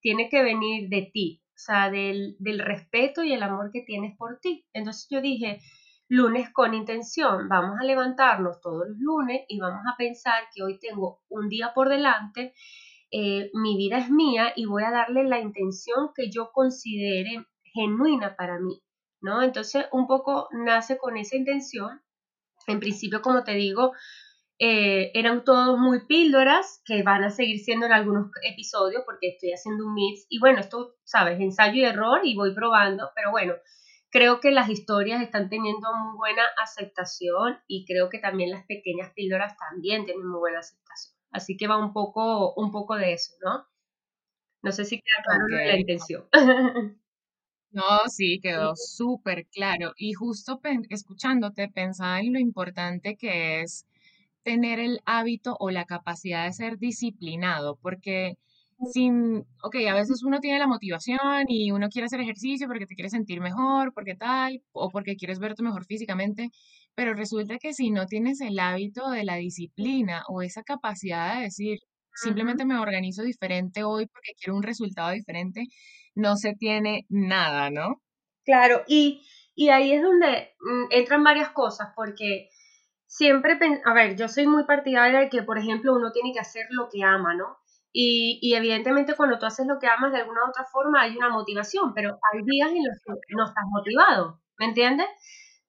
tiene 0.00 0.28
que 0.28 0.42
venir 0.42 0.88
de 0.90 1.10
ti, 1.12 1.42
o 1.48 1.58
sea, 1.58 1.90
del, 1.90 2.36
del 2.38 2.58
respeto 2.58 3.22
y 3.22 3.32
el 3.32 3.42
amor 3.42 3.70
que 3.72 3.82
tienes 3.82 4.16
por 4.16 4.40
ti. 4.40 4.66
Entonces 4.74 5.06
yo 5.10 5.20
dije, 5.22 5.60
lunes 6.08 6.50
con 6.52 6.74
intención, 6.74 7.48
vamos 7.48 7.78
a 7.80 7.84
levantarnos 7.84 8.60
todos 8.60 8.88
los 8.88 8.98
lunes 8.98 9.42
y 9.48 9.58
vamos 9.58 9.82
a 9.90 9.96
pensar 9.96 10.44
que 10.54 10.62
hoy 10.62 10.78
tengo 10.78 11.22
un 11.28 11.48
día 11.48 11.72
por 11.74 11.88
delante, 11.88 12.54
eh, 13.12 13.50
mi 13.52 13.76
vida 13.76 13.98
es 13.98 14.10
mía 14.10 14.52
y 14.56 14.66
voy 14.66 14.82
a 14.84 14.90
darle 14.90 15.24
la 15.24 15.38
intención 15.38 16.10
que 16.14 16.30
yo 16.30 16.50
considere 16.52 17.46
genuina 17.62 18.34
para 18.36 18.58
mí. 18.58 18.82
¿no? 19.22 19.42
Entonces, 19.42 19.86
un 19.92 20.06
poco 20.06 20.48
nace 20.52 20.98
con 20.98 21.16
esa 21.16 21.36
intención. 21.36 22.02
En 22.66 22.80
principio, 22.80 23.22
como 23.22 23.44
te 23.44 23.52
digo, 23.52 23.92
eh, 24.58 25.10
eran 25.14 25.44
todos 25.44 25.78
muy 25.78 26.06
píldoras 26.06 26.82
que 26.84 27.02
van 27.02 27.24
a 27.24 27.30
seguir 27.30 27.58
siendo 27.60 27.86
en 27.86 27.92
algunos 27.92 28.30
episodios 28.42 29.02
porque 29.04 29.28
estoy 29.28 29.52
haciendo 29.52 29.86
un 29.86 29.94
mix 29.94 30.26
y 30.28 30.38
bueno, 30.38 30.60
esto, 30.60 30.94
sabes, 31.04 31.40
ensayo 31.40 31.74
y 31.74 31.84
error 31.84 32.20
y 32.22 32.36
voy 32.36 32.54
probando, 32.54 33.10
pero 33.16 33.30
bueno, 33.30 33.54
creo 34.10 34.40
que 34.40 34.52
las 34.52 34.68
historias 34.68 35.22
están 35.22 35.48
teniendo 35.48 35.88
muy 35.94 36.16
buena 36.16 36.42
aceptación 36.62 37.58
y 37.66 37.84
creo 37.86 38.08
que 38.08 38.18
también 38.18 38.50
las 38.50 38.64
pequeñas 38.66 39.12
píldoras 39.14 39.56
también 39.56 40.04
tienen 40.04 40.28
muy 40.28 40.38
buena 40.38 40.60
aceptación. 40.60 41.11
Así 41.32 41.56
que 41.56 41.66
va 41.66 41.78
un 41.78 41.92
poco, 41.92 42.54
un 42.54 42.70
poco 42.70 42.96
de 42.96 43.14
eso, 43.14 43.34
¿no? 43.44 43.66
No 44.62 44.72
sé 44.72 44.84
si 44.84 44.96
queda 45.00 45.22
claro 45.24 45.46
la 45.48 45.78
intención. 45.78 46.24
No, 47.72 47.82
sí, 48.08 48.40
quedó 48.42 48.74
súper 48.76 49.46
claro. 49.48 49.92
Y 49.96 50.12
justo 50.14 50.60
escuchándote, 50.90 51.68
pensaba 51.68 52.20
en 52.20 52.34
lo 52.34 52.38
importante 52.38 53.16
que 53.16 53.62
es 53.62 53.86
tener 54.44 54.80
el 54.80 55.00
hábito 55.06 55.56
o 55.60 55.70
la 55.70 55.84
capacidad 55.86 56.44
de 56.46 56.52
ser 56.52 56.78
disciplinado, 56.78 57.76
porque 57.82 58.36
sin, 58.92 59.46
ok, 59.62 59.76
a 59.90 59.94
veces 59.94 60.22
uno 60.24 60.40
tiene 60.40 60.58
la 60.58 60.66
motivación 60.66 61.44
y 61.48 61.70
uno 61.72 61.88
quiere 61.88 62.06
hacer 62.06 62.20
ejercicio 62.20 62.66
porque 62.68 62.86
te 62.86 62.94
quiere 62.94 63.10
sentir 63.10 63.40
mejor, 63.40 63.92
porque 63.94 64.16
tal, 64.16 64.62
o 64.72 64.90
porque 64.90 65.16
quieres 65.16 65.38
verte 65.38 65.62
mejor 65.62 65.84
físicamente, 65.84 66.50
pero 66.94 67.14
resulta 67.14 67.58
que 67.58 67.72
si 67.72 67.90
no 67.90 68.06
tienes 68.06 68.40
el 68.40 68.58
hábito 68.58 69.10
de 69.10 69.24
la 69.24 69.36
disciplina 69.36 70.22
o 70.28 70.42
esa 70.42 70.62
capacidad 70.62 71.36
de 71.36 71.42
decir, 71.42 71.78
simplemente 72.14 72.64
me 72.64 72.78
organizo 72.78 73.22
diferente 73.22 73.84
hoy 73.84 74.06
porque 74.06 74.32
quiero 74.38 74.56
un 74.56 74.62
resultado 74.62 75.10
diferente, 75.10 75.64
no 76.14 76.36
se 76.36 76.54
tiene 76.54 77.06
nada, 77.08 77.70
¿no? 77.70 78.02
Claro, 78.44 78.82
y, 78.86 79.22
ahí 79.70 79.92
es 79.92 80.02
donde 80.02 80.54
mm, 80.60 80.84
entran 80.90 81.24
varias 81.24 81.50
cosas, 81.50 81.88
porque 81.96 82.48
siempre, 83.06 83.58
a 83.84 83.94
ver, 83.94 84.16
yo 84.16 84.28
soy 84.28 84.46
muy 84.46 84.64
partidaria 84.64 85.20
de 85.20 85.28
que, 85.28 85.42
por 85.42 85.58
ejemplo, 85.58 85.94
uno 85.94 86.12
tiene 86.12 86.32
que 86.32 86.40
hacer 86.40 86.66
lo 86.70 86.88
que 86.90 87.02
ama, 87.04 87.34
¿no? 87.34 87.58
Y, 87.92 88.38
y, 88.42 88.54
evidentemente 88.54 89.14
cuando 89.14 89.38
tú 89.38 89.46
haces 89.46 89.66
lo 89.66 89.78
que 89.78 89.86
amas 89.86 90.12
de 90.12 90.18
alguna 90.18 90.44
u 90.46 90.48
otra 90.48 90.64
forma 90.64 91.02
hay 91.02 91.16
una 91.16 91.28
motivación, 91.28 91.92
pero 91.94 92.18
hay 92.32 92.42
días 92.44 92.70
en 92.70 92.84
los 92.84 92.98
que 93.04 93.34
no 93.36 93.44
estás 93.44 93.64
motivado, 93.68 94.40
¿me 94.58 94.66
entiendes? 94.66 95.08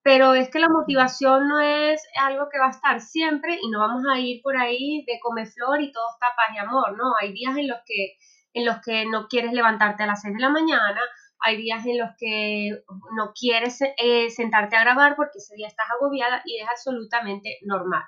Pero 0.03 0.33
es 0.33 0.49
que 0.49 0.59
la 0.59 0.69
motivación 0.69 1.47
no 1.47 1.61
es 1.61 2.05
algo 2.21 2.49
que 2.51 2.59
va 2.59 2.67
a 2.67 2.71
estar 2.71 2.99
siempre 2.99 3.57
y 3.61 3.69
no 3.69 3.79
vamos 3.79 4.03
a 4.11 4.19
ir 4.19 4.41
por 4.41 4.57
ahí 4.57 5.03
de 5.07 5.19
come 5.21 5.45
flor 5.45 5.81
y 5.81 5.91
todo 5.91 6.05
está 6.13 6.27
paz 6.35 6.55
y 6.55 6.59
amor, 6.59 6.97
¿no? 6.97 7.13
Hay 7.21 7.31
días 7.31 7.55
en 7.57 7.69
los 7.69 7.79
que, 7.85 8.17
en 8.53 8.65
los 8.65 8.77
que 8.85 9.05
no 9.05 9.27
quieres 9.27 9.53
levantarte 9.53 10.03
a 10.03 10.07
las 10.07 10.21
6 10.21 10.35
de 10.35 10.41
la 10.41 10.49
mañana, 10.49 10.99
hay 11.39 11.57
días 11.57 11.85
en 11.85 11.99
los 11.99 12.09
que 12.17 12.83
no 13.17 13.33
quieres 13.33 13.79
eh, 13.81 14.29
sentarte 14.29 14.75
a 14.75 14.81
grabar 14.81 15.15
porque 15.15 15.39
ese 15.39 15.55
día 15.55 15.67
estás 15.67 15.87
agobiada 15.91 16.41
y 16.45 16.59
es 16.59 16.67
absolutamente 16.69 17.59
normal. 17.63 18.03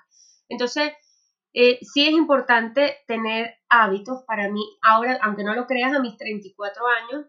Entonces, 0.49 0.93
eh, 1.53 1.79
sí 1.81 2.05
es 2.05 2.12
importante 2.12 2.97
tener 3.08 3.55
hábitos 3.69 4.23
para 4.27 4.49
mí. 4.49 4.62
Ahora, 4.81 5.17
aunque 5.21 5.43
no 5.43 5.55
lo 5.55 5.67
creas, 5.67 5.93
a 5.93 6.01
mis 6.01 6.17
34 6.17 6.84
años, 6.88 7.25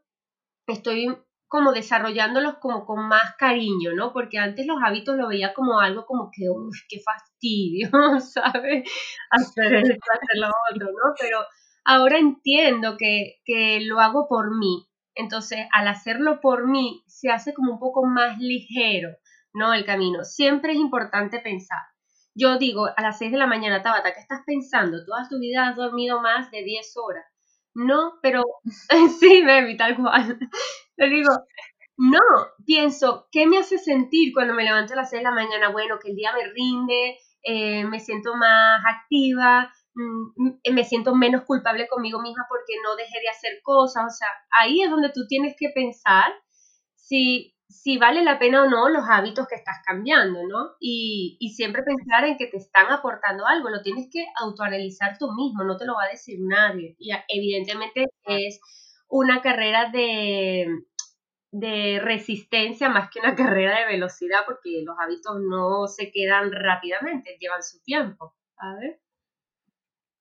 estoy 0.66 1.16
como 1.48 1.72
desarrollándolos 1.72 2.56
como 2.58 2.84
con 2.86 3.08
más 3.08 3.34
cariño, 3.36 3.92
¿no? 3.94 4.12
Porque 4.12 4.38
antes 4.38 4.66
los 4.66 4.78
hábitos 4.84 5.16
lo 5.16 5.28
veía 5.28 5.54
como 5.54 5.80
algo 5.80 6.04
como 6.06 6.30
que, 6.32 6.48
uff, 6.50 6.76
qué 6.88 7.00
fastidio, 7.00 7.88
¿sabes? 8.20 8.88
Hacer 9.30 9.74
esto, 9.74 9.94
hacer 10.12 10.38
lo 10.40 10.48
otro, 10.72 10.86
¿no? 10.86 11.14
Pero 11.20 11.38
ahora 11.84 12.18
entiendo 12.18 12.96
que, 12.98 13.36
que 13.44 13.80
lo 13.82 14.00
hago 14.00 14.26
por 14.28 14.56
mí. 14.56 14.86
Entonces, 15.14 15.66
al 15.72 15.88
hacerlo 15.88 16.40
por 16.40 16.68
mí, 16.68 17.02
se 17.06 17.30
hace 17.30 17.54
como 17.54 17.72
un 17.74 17.78
poco 17.78 18.04
más 18.04 18.38
ligero, 18.38 19.10
¿no? 19.54 19.72
El 19.72 19.84
camino. 19.84 20.24
Siempre 20.24 20.72
es 20.72 20.78
importante 20.78 21.40
pensar. 21.40 21.78
Yo 22.34 22.58
digo, 22.58 22.86
a 22.94 23.02
las 23.02 23.18
6 23.18 23.32
de 23.32 23.38
la 23.38 23.46
mañana, 23.46 23.82
Tabata, 23.82 24.12
¿qué 24.12 24.20
estás 24.20 24.42
pensando? 24.44 25.04
Toda 25.06 25.26
tu 25.28 25.38
vida 25.38 25.68
has 25.68 25.76
dormido 25.76 26.20
más 26.20 26.50
de 26.50 26.62
10 26.64 26.94
horas. 26.98 27.24
No, 27.74 28.14
pero 28.20 28.42
sí, 29.20 29.42
baby, 29.42 29.76
tal 29.76 29.96
cual. 29.96 30.38
Le 30.96 31.08
digo, 31.08 31.30
no, 31.98 32.20
pienso, 32.64 33.28
¿qué 33.30 33.46
me 33.46 33.58
hace 33.58 33.78
sentir 33.78 34.32
cuando 34.34 34.54
me 34.54 34.64
levanto 34.64 34.92
a 34.92 34.96
las 34.96 35.10
6 35.10 35.20
de 35.20 35.24
la 35.24 35.34
mañana? 35.34 35.70
Bueno, 35.70 35.98
que 36.02 36.10
el 36.10 36.16
día 36.16 36.32
me 36.32 36.52
rinde, 36.52 37.18
eh, 37.42 37.84
me 37.84 38.00
siento 38.00 38.34
más 38.34 38.82
activa, 38.86 39.72
mm, 39.94 40.72
me 40.72 40.84
siento 40.84 41.14
menos 41.14 41.44
culpable 41.44 41.88
conmigo 41.88 42.20
misma 42.20 42.44
porque 42.48 42.74
no 42.84 42.96
dejé 42.96 43.20
de 43.20 43.28
hacer 43.28 43.60
cosas. 43.62 44.04
O 44.06 44.10
sea, 44.10 44.28
ahí 44.60 44.82
es 44.82 44.90
donde 44.90 45.10
tú 45.10 45.26
tienes 45.26 45.54
que 45.58 45.70
pensar 45.74 46.32
si 46.94 47.56
si 47.68 47.98
vale 47.98 48.22
la 48.22 48.38
pena 48.38 48.62
o 48.62 48.68
no 48.68 48.88
los 48.88 49.04
hábitos 49.08 49.46
que 49.48 49.56
estás 49.56 49.76
cambiando, 49.84 50.46
¿no? 50.46 50.72
Y, 50.80 51.38
siempre 51.54 51.82
pensar 51.82 52.24
en 52.24 52.36
que 52.36 52.46
te 52.46 52.58
están 52.58 52.92
aportando 52.92 53.46
algo, 53.46 53.70
lo 53.70 53.82
tienes 53.82 54.08
que 54.12 54.26
autoanalizar 54.36 55.16
tú 55.18 55.32
mismo, 55.32 55.64
no 55.64 55.76
te 55.76 55.86
lo 55.86 55.94
va 55.94 56.04
a 56.04 56.10
decir 56.10 56.38
nadie. 56.40 56.96
Y 56.98 57.10
evidentemente 57.28 58.06
es 58.24 58.60
una 59.08 59.42
carrera 59.42 59.90
de, 59.90 60.66
de 61.50 62.00
resistencia 62.00 62.88
más 62.88 63.10
que 63.10 63.20
una 63.20 63.34
carrera 63.36 63.80
de 63.80 63.86
velocidad, 63.86 64.40
porque 64.46 64.82
los 64.84 64.96
hábitos 64.98 65.40
no 65.40 65.86
se 65.86 66.10
quedan 66.12 66.52
rápidamente, 66.52 67.36
llevan 67.40 67.62
su 67.62 67.80
tiempo. 67.82 68.34
A 68.58 68.74
ver. 68.76 69.00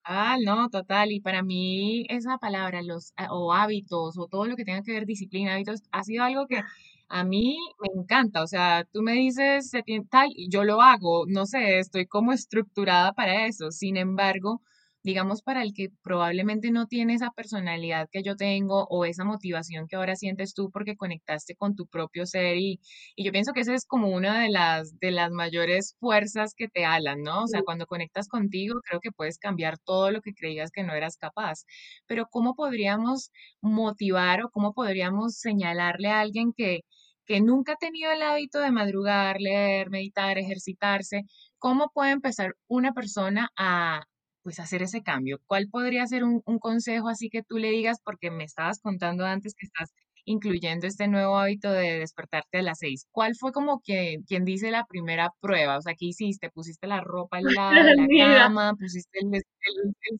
Ah, 0.04 0.36
no, 0.42 0.68
total. 0.70 1.10
Y 1.10 1.20
para 1.20 1.42
mí 1.42 2.06
esa 2.08 2.38
palabra, 2.38 2.80
los 2.82 3.12
o 3.30 3.52
hábitos 3.52 4.16
o 4.18 4.28
todo 4.28 4.46
lo 4.46 4.54
que 4.56 4.64
tenga 4.64 4.82
que 4.82 4.92
ver 4.92 5.04
disciplina, 5.04 5.54
hábitos, 5.54 5.82
ha 5.90 6.04
sido 6.04 6.22
algo 6.22 6.46
que 6.46 6.62
a 7.08 7.24
mí 7.24 7.56
me 7.80 8.00
encanta, 8.02 8.42
o 8.42 8.46
sea, 8.46 8.84
tú 8.92 9.02
me 9.02 9.12
dices 9.12 9.70
tal 10.10 10.28
y 10.34 10.48
yo 10.50 10.64
lo 10.64 10.82
hago, 10.82 11.24
no 11.28 11.46
sé, 11.46 11.78
estoy 11.78 12.06
como 12.06 12.32
estructurada 12.32 13.12
para 13.14 13.46
eso. 13.46 13.70
Sin 13.72 13.96
embargo, 13.96 14.60
digamos, 15.06 15.40
para 15.42 15.62
el 15.62 15.72
que 15.72 15.90
probablemente 16.02 16.72
no 16.72 16.86
tiene 16.88 17.14
esa 17.14 17.30
personalidad 17.30 18.08
que 18.10 18.24
yo 18.24 18.34
tengo 18.34 18.86
o 18.90 19.04
esa 19.04 19.24
motivación 19.24 19.86
que 19.86 19.94
ahora 19.94 20.16
sientes 20.16 20.52
tú 20.52 20.70
porque 20.72 20.96
conectaste 20.96 21.54
con 21.54 21.76
tu 21.76 21.86
propio 21.86 22.26
ser 22.26 22.56
y, 22.56 22.80
y 23.14 23.24
yo 23.24 23.30
pienso 23.30 23.52
que 23.52 23.60
esa 23.60 23.72
es 23.72 23.86
como 23.86 24.08
una 24.08 24.40
de 24.42 24.50
las, 24.50 24.98
de 24.98 25.12
las 25.12 25.30
mayores 25.30 25.94
fuerzas 26.00 26.54
que 26.56 26.66
te 26.68 26.84
alan, 26.84 27.22
¿no? 27.22 27.44
O 27.44 27.46
sea, 27.46 27.62
cuando 27.62 27.86
conectas 27.86 28.26
contigo, 28.26 28.80
creo 28.84 28.98
que 29.00 29.12
puedes 29.12 29.38
cambiar 29.38 29.78
todo 29.78 30.10
lo 30.10 30.20
que 30.22 30.34
creías 30.34 30.72
que 30.72 30.82
no 30.82 30.92
eras 30.92 31.16
capaz. 31.18 31.66
Pero 32.08 32.26
¿cómo 32.28 32.54
podríamos 32.56 33.30
motivar 33.60 34.42
o 34.42 34.50
cómo 34.50 34.72
podríamos 34.74 35.36
señalarle 35.38 36.08
a 36.08 36.20
alguien 36.20 36.52
que 36.52 36.80
que 37.26 37.40
nunca 37.40 37.72
ha 37.72 37.76
tenido 37.76 38.12
el 38.12 38.22
hábito 38.22 38.60
de 38.60 38.70
madrugar, 38.70 39.40
leer, 39.40 39.90
meditar, 39.90 40.38
ejercitarse, 40.38 41.24
¿cómo 41.58 41.90
puede 41.92 42.12
empezar 42.12 42.54
una 42.68 42.92
persona 42.92 43.50
a 43.56 44.02
pues 44.46 44.60
hacer 44.60 44.80
ese 44.80 45.02
cambio? 45.02 45.38
¿Cuál 45.46 45.66
podría 45.68 46.06
ser 46.06 46.22
un, 46.22 46.40
consejo 46.60 47.08
así 47.08 47.30
que 47.30 47.42
tú 47.42 47.58
le 47.58 47.68
digas, 47.68 47.98
porque 48.04 48.30
me 48.30 48.44
estabas 48.44 48.80
contando 48.80 49.24
antes 49.24 49.56
que 49.58 49.66
estás 49.66 49.92
incluyendo 50.24 50.86
este 50.86 51.08
nuevo 51.08 51.36
hábito 51.36 51.72
de 51.72 51.98
despertarte 51.98 52.58
a 52.58 52.62
las 52.62 52.78
seis? 52.78 53.08
¿Cuál 53.10 53.32
fue 53.34 53.50
como 53.50 53.80
que, 53.84 54.18
quien 54.28 54.44
dice 54.44 54.70
la 54.70 54.86
primera 54.86 55.30
prueba? 55.40 55.78
O 55.78 55.82
sea, 55.82 55.94
¿qué 55.98 56.06
hiciste? 56.06 56.48
¿Pusiste 56.50 56.86
la 56.86 57.00
ropa 57.00 57.38
al 57.38 57.42
lado 57.60 57.74
de 57.74 57.96
la 57.96 58.38
cama? 58.38 58.74
¿Pusiste 58.78 59.18
el, 59.18 59.42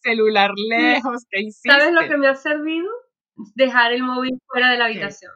celular 0.03 0.51
lejos? 0.71 1.23
¿Qué 1.31 1.43
hiciste? 1.43 1.71
¿Sabes 1.71 1.93
lo 1.93 2.09
que 2.09 2.17
me 2.17 2.27
ha 2.27 2.35
servido? 2.35 2.91
Dejar 3.55 3.93
el 3.93 4.03
móvil 4.03 4.41
fuera 4.49 4.73
de 4.73 4.79
la 4.79 4.87
habitación. 4.87 5.31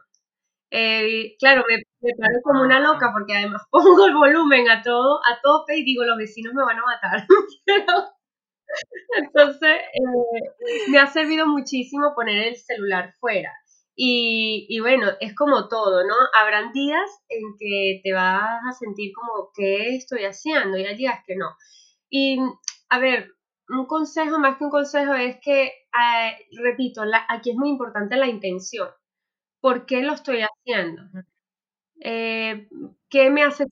Eh, 0.69 1.37
claro, 1.39 1.63
me, 1.69 1.77
paro 2.19 2.39
como 2.43 2.63
una 2.63 2.81
loca 2.81 3.11
porque 3.13 3.37
además 3.37 3.61
pongo 3.71 4.05
el 4.05 4.13
volumen 4.15 4.69
a 4.69 4.81
todo, 4.81 5.19
a 5.19 5.39
tope 5.41 5.77
y 5.77 5.85
digo, 5.85 6.03
los 6.03 6.17
vecinos 6.17 6.53
me 6.53 6.63
van 6.63 6.77
a 6.77 6.83
matar. 6.83 7.25
entonces, 9.17 9.69
eh, 9.93 10.89
me 10.89 10.99
ha 10.99 11.07
servido 11.07 11.47
muchísimo 11.47 12.13
poner 12.15 12.47
el 12.47 12.55
celular 12.55 13.13
fuera. 13.19 13.51
Y, 13.95 14.65
y, 14.69 14.79
bueno, 14.79 15.07
es 15.19 15.35
como 15.35 15.67
todo, 15.67 16.03
¿no? 16.05 16.15
Habrán 16.33 16.71
días 16.71 17.09
en 17.29 17.41
que 17.59 18.01
te 18.03 18.13
vas 18.13 18.61
a 18.67 18.71
sentir 18.73 19.11
como, 19.13 19.51
¿qué 19.55 19.95
estoy 19.95 20.23
haciendo? 20.25 20.77
Y 20.77 20.85
hay 20.85 20.95
días 20.97 21.19
que 21.25 21.35
no. 21.35 21.47
Y, 22.09 22.39
a 22.89 22.99
ver, 22.99 23.31
un 23.69 23.85
consejo, 23.85 24.39
más 24.39 24.57
que 24.57 24.63
un 24.65 24.71
consejo, 24.71 25.13
es 25.13 25.37
que, 25.41 25.65
eh, 25.65 26.47
repito, 26.63 27.03
aquí 27.29 27.51
es 27.51 27.55
muy 27.57 27.69
importante 27.69 28.15
la 28.17 28.27
intención. 28.27 28.89
¿Por 29.61 29.85
qué 29.85 30.01
lo 30.03 30.13
estoy 30.13 30.41
haciendo? 30.41 31.03
Eh, 32.03 32.67
¿Qué 33.09 33.29
me 33.29 33.43
hace 33.43 33.65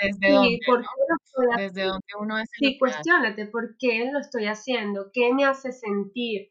¿Desde 0.00 0.32
dónde, 0.32 0.58
¿por 0.66 0.82
qué 0.82 1.62
Desde 1.62 1.82
dónde 1.84 2.06
uno 2.20 2.36
hace 2.36 2.52
Sí, 2.58 2.78
cuestionate, 2.78 3.46
¿por 3.46 3.76
qué 3.78 4.10
lo 4.12 4.18
estoy 4.18 4.46
haciendo? 4.46 5.10
¿Qué 5.12 5.32
me 5.34 5.44
hace 5.44 5.72
sentir? 5.72 6.50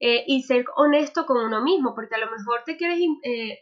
Eh, 0.00 0.24
y 0.26 0.42
ser 0.42 0.64
honesto 0.76 1.26
con 1.26 1.36
uno 1.36 1.62
mismo, 1.62 1.94
porque 1.94 2.14
a 2.14 2.18
lo 2.18 2.30
mejor 2.30 2.62
te 2.64 2.78
quieres 2.78 2.98
eh, 3.22 3.58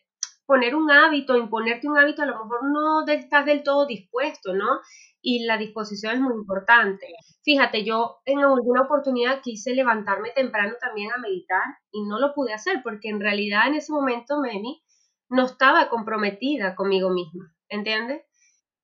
poner 0.46 0.76
un 0.76 0.90
hábito, 0.90 1.36
imponerte 1.36 1.88
un 1.88 1.98
hábito, 1.98 2.22
a 2.22 2.26
lo 2.26 2.44
mejor 2.44 2.60
no 2.72 3.04
estás 3.06 3.44
del 3.44 3.64
todo 3.64 3.86
dispuesto, 3.86 4.54
¿no? 4.54 4.78
Y 5.20 5.44
la 5.44 5.58
disposición 5.58 6.14
es 6.14 6.20
muy 6.20 6.34
importante. 6.34 7.06
Fíjate, 7.42 7.84
yo 7.84 8.18
en 8.24 8.38
alguna 8.38 8.82
oportunidad 8.82 9.42
quise 9.42 9.74
levantarme 9.74 10.30
temprano 10.30 10.74
también 10.80 11.10
a 11.12 11.18
meditar 11.18 11.64
y 11.90 12.04
no 12.04 12.20
lo 12.20 12.32
pude 12.34 12.54
hacer 12.54 12.82
porque 12.84 13.08
en 13.08 13.20
realidad 13.20 13.66
en 13.66 13.74
ese 13.74 13.92
momento, 13.92 14.40
Memi, 14.40 14.80
no 15.28 15.44
estaba 15.44 15.88
comprometida 15.88 16.76
conmigo 16.76 17.10
misma, 17.10 17.52
¿entiendes? 17.68 18.22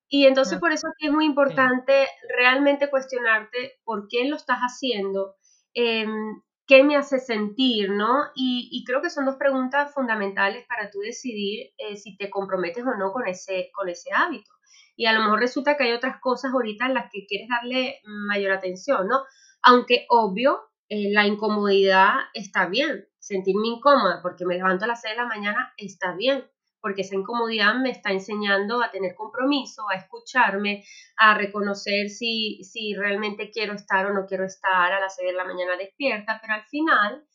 Y 0.07 0.27
entonces 0.27 0.59
por 0.59 0.71
eso 0.71 0.87
aquí 0.87 1.07
es 1.07 1.11
muy 1.11 1.25
importante 1.25 2.07
realmente 2.37 2.89
cuestionarte 2.89 3.79
por 3.83 4.07
qué 4.07 4.27
lo 4.27 4.35
estás 4.35 4.59
haciendo, 4.59 5.35
em, 5.73 6.41
qué 6.67 6.83
me 6.83 6.95
hace 6.95 7.19
sentir, 7.19 7.89
¿no? 7.91 8.25
Y, 8.35 8.83
creo 8.85 9.01
que 9.01 9.09
son 9.09 9.25
dos 9.25 9.35
preguntas 9.35 9.93
fundamentales 9.93 10.65
para 10.67 10.89
tú 10.89 10.99
decidir 10.99 11.73
eh, 11.77 11.95
si 11.97 12.17
te 12.17 12.29
comprometes 12.29 12.83
o 12.83 12.95
no 12.97 13.11
con 13.11 13.27
ese, 13.27 13.69
con 13.73 13.89
ese 13.89 14.09
hábito. 14.13 14.51
Y 14.95 15.05
a 15.07 15.13
lo 15.13 15.21
mejor 15.21 15.39
resulta 15.39 15.75
que 15.75 15.83
hay 15.85 15.93
otras 15.93 16.19
cosas 16.21 16.51
ahorita 16.53 16.85
en 16.85 16.93
las 16.93 17.11
que 17.11 17.25
quieres 17.27 17.49
darle 17.49 17.99
mayor 18.05 18.51
atención, 18.51 19.07
¿no? 19.07 19.23
Aunque 19.61 20.05
obvio, 20.09 20.61
eh, 20.89 21.11
la 21.11 21.25
incomodidad 21.25 22.13
está 22.33 22.67
bien, 22.67 23.07
sentirme 23.19 23.67
incómoda 23.67 24.21
porque 24.21 24.45
me 24.45 24.55
levanto 24.55 24.85
a 24.85 24.87
las 24.87 25.01
6 25.01 25.15
de 25.15 25.21
la 25.21 25.27
mañana 25.27 25.73
está 25.77 26.15
bien, 26.15 26.45
porque 26.85 27.01
esa 27.01 27.15
incomodidad 27.15 27.73
me 27.81 27.89
está 27.89 28.11
enseñando 28.11 28.83
a 28.83 28.91
tener 28.91 29.15
compromiso, 29.15 29.89
a 29.89 29.95
escucharme, 29.95 30.83
a 31.17 31.35
reconocer 31.35 32.09
si, 32.09 32.63
si 32.63 32.93
realmente 32.93 33.49
quiero 33.49 33.73
estar 33.73 34.05
o 34.05 34.13
no 34.13 34.27
quiero 34.27 34.45
estar 34.45 34.93
a 34.93 34.99
las 34.99 35.15
6 35.15 35.29
de 35.29 35.33
la 35.35 35.45
mañana 35.45 35.77
despierta, 35.77 36.37
pero 36.39 36.53
al 36.53 36.63
final 36.65 37.25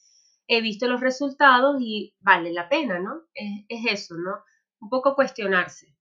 he 0.46 0.60
visto 0.60 0.86
los 0.86 1.00
resultados 1.00 1.78
y 1.80 2.14
vale 2.20 2.52
la 2.52 2.68
pena, 2.68 3.00
¿no? 3.00 3.22
Es, 3.34 3.64
es 3.68 3.92
eso, 3.92 4.14
¿no? 4.14 4.36
Un 4.78 4.88
poco 4.88 5.16
cuestionarse. 5.16 5.96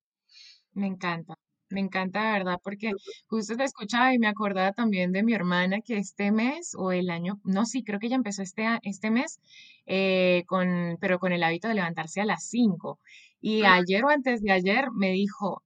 Me 0.73 0.85
encanta. 0.85 1.33
Me 1.71 1.81
encanta, 1.81 2.31
¿verdad? 2.31 2.59
Porque 2.63 2.93
justo 3.27 3.55
te 3.55 3.63
escuchaba 3.63 4.11
y 4.13 4.17
me 4.17 4.27
acordaba 4.27 4.71
también 4.73 5.11
de 5.11 5.21
mi 5.21 5.33
hermana 5.33 5.81
que 5.81 5.97
este 5.97 6.31
mes 6.31 6.73
o 6.75 6.91
el 6.91 7.11
año, 7.11 7.39
no, 7.43 7.65
sí, 7.65 7.83
creo 7.83 7.99
que 7.99 8.09
ya 8.09 8.15
empezó 8.15 8.41
este, 8.41 8.65
este 8.81 9.11
mes, 9.11 9.39
eh, 9.85 10.45
con, 10.47 10.97
pero 10.99 11.19
con 11.19 11.31
el 11.31 11.43
hábito 11.43 11.67
de 11.67 11.75
levantarse 11.75 12.21
a 12.21 12.25
las 12.25 12.47
5. 12.49 12.99
Y 13.41 13.63
ayer 13.65 14.03
o 14.05 14.09
antes 14.09 14.41
de 14.41 14.51
ayer 14.51 14.85
me 14.93 15.11
dijo, 15.11 15.63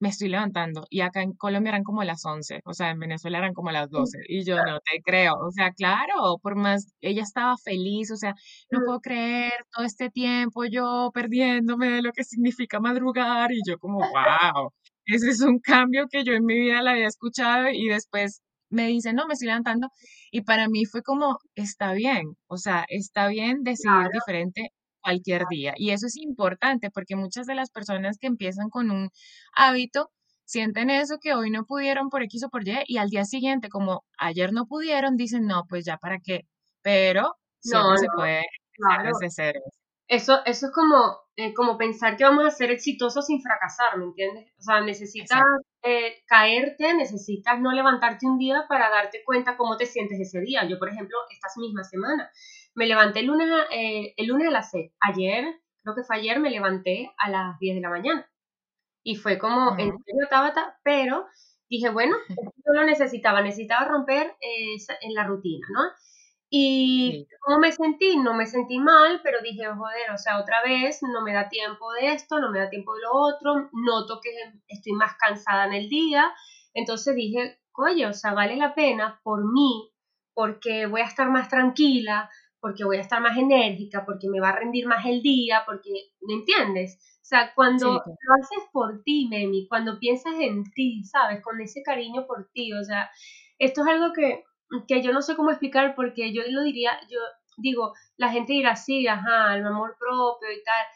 me 0.00 0.08
estoy 0.08 0.28
levantando 0.28 0.86
y 0.90 1.02
acá 1.02 1.22
en 1.22 1.34
Colombia 1.34 1.70
eran 1.70 1.84
como 1.84 2.02
las 2.04 2.24
11, 2.24 2.62
o 2.64 2.72
sea, 2.72 2.90
en 2.90 2.98
Venezuela 2.98 3.38
eran 3.38 3.52
como 3.54 3.70
las 3.70 3.90
12 3.90 4.18
y 4.28 4.44
yo 4.44 4.56
no 4.56 4.80
te 4.80 5.02
creo, 5.04 5.34
o 5.34 5.50
sea, 5.52 5.72
claro, 5.72 6.38
por 6.42 6.56
más, 6.56 6.94
ella 7.00 7.22
estaba 7.22 7.56
feliz, 7.58 8.10
o 8.10 8.16
sea, 8.16 8.34
no 8.70 8.80
puedo 8.84 9.00
creer 9.00 9.52
todo 9.72 9.84
este 9.84 10.10
tiempo 10.10 10.64
yo 10.64 11.10
perdiéndome 11.12 11.90
de 11.90 12.02
lo 12.02 12.12
que 12.12 12.24
significa 12.24 12.80
madrugar 12.80 13.52
y 13.52 13.60
yo 13.66 13.78
como, 13.78 13.98
wow, 13.98 14.72
ese 15.04 15.30
es 15.30 15.42
un 15.42 15.58
cambio 15.60 16.06
que 16.10 16.24
yo 16.24 16.32
en 16.32 16.44
mi 16.46 16.58
vida 16.58 16.82
la 16.82 16.92
había 16.92 17.06
escuchado 17.06 17.68
y 17.70 17.88
después 17.88 18.40
me 18.70 18.86
dice, 18.86 19.12
no, 19.12 19.26
me 19.26 19.34
estoy 19.34 19.48
levantando 19.48 19.88
y 20.30 20.42
para 20.42 20.68
mí 20.68 20.86
fue 20.86 21.02
como, 21.02 21.38
está 21.54 21.92
bien, 21.92 22.36
o 22.46 22.56
sea, 22.56 22.86
está 22.88 23.28
bien 23.28 23.64
decidir 23.64 24.08
diferente 24.12 24.72
cualquier 25.00 25.44
día. 25.48 25.74
Y 25.76 25.90
eso 25.90 26.06
es 26.06 26.16
importante 26.16 26.90
porque 26.90 27.16
muchas 27.16 27.46
de 27.46 27.54
las 27.54 27.70
personas 27.70 28.18
que 28.18 28.26
empiezan 28.26 28.70
con 28.70 28.90
un 28.90 29.10
hábito 29.54 30.10
sienten 30.44 30.90
eso 30.90 31.18
que 31.20 31.34
hoy 31.34 31.50
no 31.50 31.64
pudieron 31.64 32.10
por 32.10 32.22
X 32.24 32.44
o 32.44 32.50
por 32.50 32.66
Y 32.66 32.76
y 32.86 32.98
al 32.98 33.08
día 33.08 33.24
siguiente, 33.24 33.68
como 33.68 34.04
ayer 34.18 34.52
no 34.52 34.66
pudieron, 34.66 35.16
dicen, 35.16 35.46
no, 35.46 35.64
pues 35.68 35.84
ya 35.84 35.96
para 35.96 36.18
qué. 36.18 36.46
Pero 36.82 37.36
siempre 37.60 37.98
se 37.98 38.06
puede 38.14 38.38
hacer 38.38 39.12
desde 39.12 39.30
cero. 39.30 39.60
Eso, 40.08 40.40
eso 40.44 40.66
es 40.66 40.72
como, 40.72 41.20
eh, 41.36 41.54
como 41.54 41.78
pensar 41.78 42.16
que 42.16 42.24
vamos 42.24 42.44
a 42.44 42.50
ser 42.50 42.72
exitosos 42.72 43.26
sin 43.26 43.40
fracasar, 43.40 43.96
¿me 43.96 44.06
entiendes? 44.06 44.52
O 44.58 44.62
sea, 44.62 44.80
necesitas 44.80 45.40
eh, 45.84 46.24
caerte, 46.26 46.94
necesitas 46.94 47.60
no 47.60 47.70
levantarte 47.70 48.26
un 48.26 48.36
día 48.36 48.64
para 48.68 48.90
darte 48.90 49.22
cuenta 49.24 49.56
cómo 49.56 49.76
te 49.76 49.86
sientes 49.86 50.18
ese 50.18 50.40
día. 50.40 50.66
Yo, 50.68 50.80
por 50.80 50.88
ejemplo, 50.88 51.16
estas 51.30 51.56
mismas 51.58 51.88
semanas, 51.90 52.28
me 52.74 52.86
levanté 52.86 53.20
el 53.20 53.26
lunes, 53.26 53.48
eh, 53.72 54.14
el 54.16 54.26
lunes 54.26 54.48
a 54.48 54.52
las 54.52 54.70
6. 54.70 54.92
Ayer, 55.00 55.60
creo 55.82 55.94
que 55.94 56.04
fue 56.04 56.16
ayer, 56.16 56.38
me 56.40 56.50
levanté 56.50 57.10
a 57.18 57.30
las 57.30 57.58
10 57.58 57.76
de 57.76 57.80
la 57.80 57.90
mañana. 57.90 58.30
Y 59.02 59.16
fue 59.16 59.38
como, 59.38 59.72
en 59.78 59.96
serio, 60.04 60.28
Tabata, 60.28 60.78
pero 60.84 61.26
dije, 61.68 61.88
bueno, 61.90 62.16
yo 62.28 62.72
lo 62.72 62.84
necesitaba, 62.84 63.42
necesitaba 63.42 63.88
romper 63.88 64.36
en 64.40 65.14
la 65.14 65.24
rutina, 65.24 65.66
¿no? 65.72 65.82
Y 66.52 67.28
¿cómo 67.42 67.60
me 67.60 67.70
sentí? 67.70 68.16
No 68.16 68.34
me 68.34 68.44
sentí 68.44 68.80
mal, 68.80 69.20
pero 69.22 69.40
dije, 69.40 69.66
joder, 69.66 70.10
o 70.12 70.18
sea, 70.18 70.40
otra 70.40 70.60
vez 70.64 70.98
no 71.00 71.22
me 71.22 71.32
da 71.32 71.48
tiempo 71.48 71.92
de 71.92 72.08
esto, 72.12 72.40
no 72.40 72.50
me 72.50 72.58
da 72.58 72.68
tiempo 72.68 72.92
de 72.94 73.02
lo 73.02 73.12
otro, 73.12 73.70
noto 73.72 74.20
que 74.20 74.30
estoy 74.66 74.92
más 74.94 75.14
cansada 75.14 75.66
en 75.66 75.74
el 75.74 75.88
día. 75.88 76.34
Entonces 76.74 77.14
dije, 77.14 77.60
oye, 77.74 78.04
o 78.04 78.12
sea, 78.12 78.34
vale 78.34 78.56
la 78.56 78.74
pena 78.74 79.20
por 79.22 79.44
mí, 79.52 79.92
porque 80.34 80.86
voy 80.86 81.02
a 81.02 81.06
estar 81.06 81.30
más 81.30 81.48
tranquila, 81.48 82.28
porque 82.60 82.84
voy 82.84 82.98
a 82.98 83.00
estar 83.00 83.20
más 83.20 83.36
enérgica, 83.36 84.04
porque 84.04 84.28
me 84.28 84.40
va 84.40 84.50
a 84.50 84.58
rendir 84.58 84.86
más 84.86 85.04
el 85.06 85.22
día, 85.22 85.62
porque, 85.66 85.90
¿me 86.20 86.34
entiendes? 86.34 86.98
O 87.22 87.24
sea, 87.30 87.52
cuando 87.54 87.92
lo 87.94 88.34
haces 88.40 88.68
por 88.72 89.02
ti, 89.02 89.28
Memi, 89.30 89.66
cuando 89.68 89.98
piensas 89.98 90.34
en 90.40 90.64
ti, 90.72 91.04
¿sabes? 91.04 91.42
Con 91.42 91.60
ese 91.60 91.82
cariño 91.82 92.26
por 92.26 92.50
ti, 92.52 92.72
o 92.72 92.82
sea, 92.82 93.10
esto 93.58 93.82
es 93.82 93.88
algo 93.88 94.12
que, 94.12 94.44
que 94.86 95.02
yo 95.02 95.12
no 95.12 95.22
sé 95.22 95.36
cómo 95.36 95.50
explicar 95.50 95.94
porque 95.94 96.32
yo 96.32 96.42
lo 96.48 96.62
diría, 96.62 96.98
yo 97.10 97.18
digo, 97.58 97.92
la 98.16 98.30
gente 98.30 98.52
dirá, 98.52 98.76
sí, 98.76 99.06
ajá, 99.06 99.56
el 99.56 99.66
amor 99.66 99.96
propio 99.98 100.50
y 100.50 100.62
tal. 100.62 100.86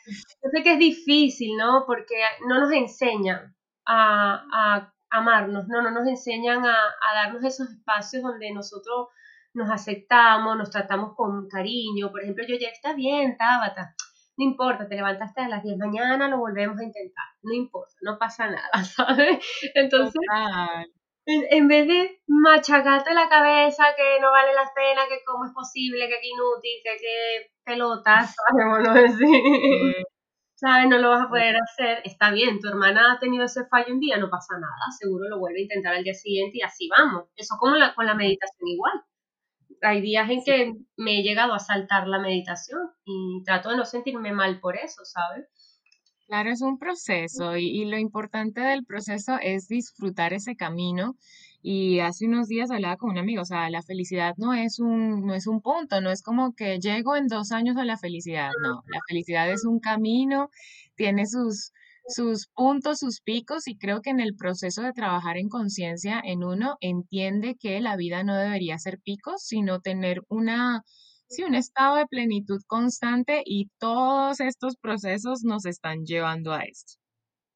Yo 0.42 0.50
sé 0.50 0.62
que 0.62 0.72
es 0.72 0.79
difícil, 0.79 1.57
¿no? 1.57 1.85
Porque 1.87 2.14
no 2.48 2.59
nos 2.61 2.72
enseñan 2.72 3.55
a, 3.87 4.44
a 4.53 4.92
amarnos, 5.11 5.68
no, 5.68 5.83
no 5.83 5.90
nos 5.90 6.09
enseñan 6.09 6.64
a, 6.64 6.74
a 6.74 7.14
darnos 7.14 7.44
esos 7.44 7.70
espacios 7.70 8.22
donde 8.22 8.53
nosotros 8.53 9.09
nos 9.55 9.71
aceptamos, 9.71 10.57
nos 10.57 10.71
tratamos 10.71 11.14
con 11.14 11.49
cariño. 11.49 12.11
Por 12.11 12.23
ejemplo, 12.23 12.45
yo 12.47 12.57
ya 12.61 12.69
está 12.69 12.93
bien, 12.93 13.37
Tabata, 13.37 13.95
no 14.37 14.45
importa, 14.45 14.88
te 14.88 14.97
levantaste 14.97 15.43
a 15.43 15.49
las 15.49 15.62
10 15.62 15.79
de 15.79 15.87
mañana, 15.87 16.29
lo 16.29 16.38
volvemos 16.38 16.79
a 16.79 16.85
intentar, 16.85 17.25
no 17.43 17.53
importa, 17.55 17.95
no 18.03 18.19
pasa 18.19 18.49
nada, 18.49 18.71
¿sabes? 18.85 19.38
Entonces, 19.75 20.21
en, 21.27 21.69
vez 21.69 21.87
de 21.87 22.21
machacarte 22.27 23.14
la 23.14 23.29
cabeza 23.29 23.85
que 23.97 24.21
no 24.21 24.33
vale 24.33 24.53
la 24.53 24.69
pena, 24.75 25.03
que 25.09 25.23
cómo 25.25 25.45
es 25.45 25.53
posible, 25.53 26.09
que 26.09 26.19
qué 26.21 26.29
inútil, 26.29 26.81
que 26.83 26.97
qué 27.01 27.51
pelotas, 27.64 28.35
¿sabes? 28.87 29.14
¿Sabes? 30.57 30.88
No 30.88 30.99
lo 30.99 31.11
vas 31.11 31.27
a 31.27 31.29
poder 31.29 31.57
hacer. 31.57 32.01
Está 32.05 32.31
bien, 32.31 32.61
tu 32.61 32.69
hermana 32.69 33.12
ha 33.12 33.19
tenido 33.19 33.45
ese 33.45 33.67
fallo 33.67 33.93
un 33.93 34.01
día, 34.01 34.17
no 34.17 34.31
pasa 34.31 34.55
nada, 34.55 34.90
seguro 34.99 35.29
lo 35.29 35.38
vuelve 35.38 35.59
a 35.61 35.62
intentar 35.62 35.95
al 35.95 36.05
día 36.05 36.14
siguiente 36.14 36.59
y 36.59 36.62
así 36.62 36.88
vamos. 36.88 37.29
Eso 37.37 37.57
como 37.59 37.77
la, 37.77 37.95
con 37.95 38.07
la 38.07 38.14
meditación 38.14 38.69
igual 38.69 39.05
hay 39.85 40.01
días 40.01 40.29
en 40.31 40.42
que 40.44 40.73
me 40.97 41.18
he 41.18 41.23
llegado 41.23 41.55
a 41.55 41.59
saltar 41.59 42.09
la 42.09 42.18
meditación 42.18 42.81
y 43.05 43.42
trato 43.44 43.70
de 43.70 43.77
no 43.77 43.85
sentirme 43.85 44.33
mal 44.33 44.61
por 44.61 44.77
eso, 44.77 45.05
¿sabes? 45.05 45.47
Claro, 46.27 46.51
es 46.51 46.62
un 46.62 46.79
proceso 46.79 47.57
y, 47.57 47.85
lo 47.85 47.99
importante 47.99 48.61
del 48.61 48.85
proceso 48.85 49.37
es 49.42 49.68
disfrutar 49.68 50.33
ese 50.33 50.57
camino. 50.57 51.16
Y 51.66 52.01
hace 52.01 52.27
unos 52.27 52.49
días 52.49 52.70
hablaba 52.70 52.97
con 52.97 53.11
un 53.11 53.18
amigo, 53.18 53.42
o 53.42 53.47
sea, 53.47 53.70
la 53.70 53.83
felicidad 53.83 54.35
no 54.37 54.53
es 54.53 54.79
un, 54.81 55.25
no 55.27 55.35
es 55.35 55.47
un 55.47 55.62
punto, 55.62 56.01
no 56.03 56.11
es 56.11 56.23
como 56.23 56.55
que 56.55 56.79
llego 56.79 57.16
en 57.16 57.27
dos 57.27 57.53
años 57.53 57.79
a 57.79 57.87
la 57.87 57.97
felicidad, 57.97 58.51
no, 58.62 58.83
la 58.87 59.01
felicidad 59.09 59.51
es 59.51 59.64
un 59.64 59.81
camino, 59.81 60.51
tiene 60.94 61.25
sus, 61.27 61.73
sus 62.07 62.49
puntos, 62.55 62.99
sus 62.99 63.21
picos 63.21 63.67
y 63.67 63.77
creo 63.77 64.01
que 64.01 64.11
en 64.11 64.21
el 64.21 64.35
proceso 64.37 64.83
de 64.83 64.93
trabajar 64.93 65.37
en 65.37 65.49
conciencia 65.49 66.21
en 66.23 66.45
uno 66.45 66.77
entiende 66.81 67.57
que 67.59 67.81
la 67.81 67.97
vida 67.97 68.23
no 68.23 68.37
debería 68.37 68.79
ser 68.79 68.99
picos, 69.03 69.43
sino 69.43 69.81
tener 69.81 70.23
una, 70.29 70.83
sí, 71.29 71.45
un 71.45 71.55
estado 71.55 71.97
de 71.97 72.07
plenitud 72.07 72.61
constante 72.67 73.43
y 73.45 73.71
todos 73.79 74.40
estos 74.40 74.77
procesos 74.77 75.45
nos 75.45 75.67
están 75.67 76.05
llevando 76.05 76.53
a 76.53 76.62
esto. 76.62 76.95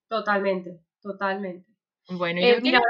Totalmente, 0.09 0.81
totalmente. 1.03 1.67
Bueno, 2.11 2.41
eh, 2.43 2.59
mira, 2.63 2.81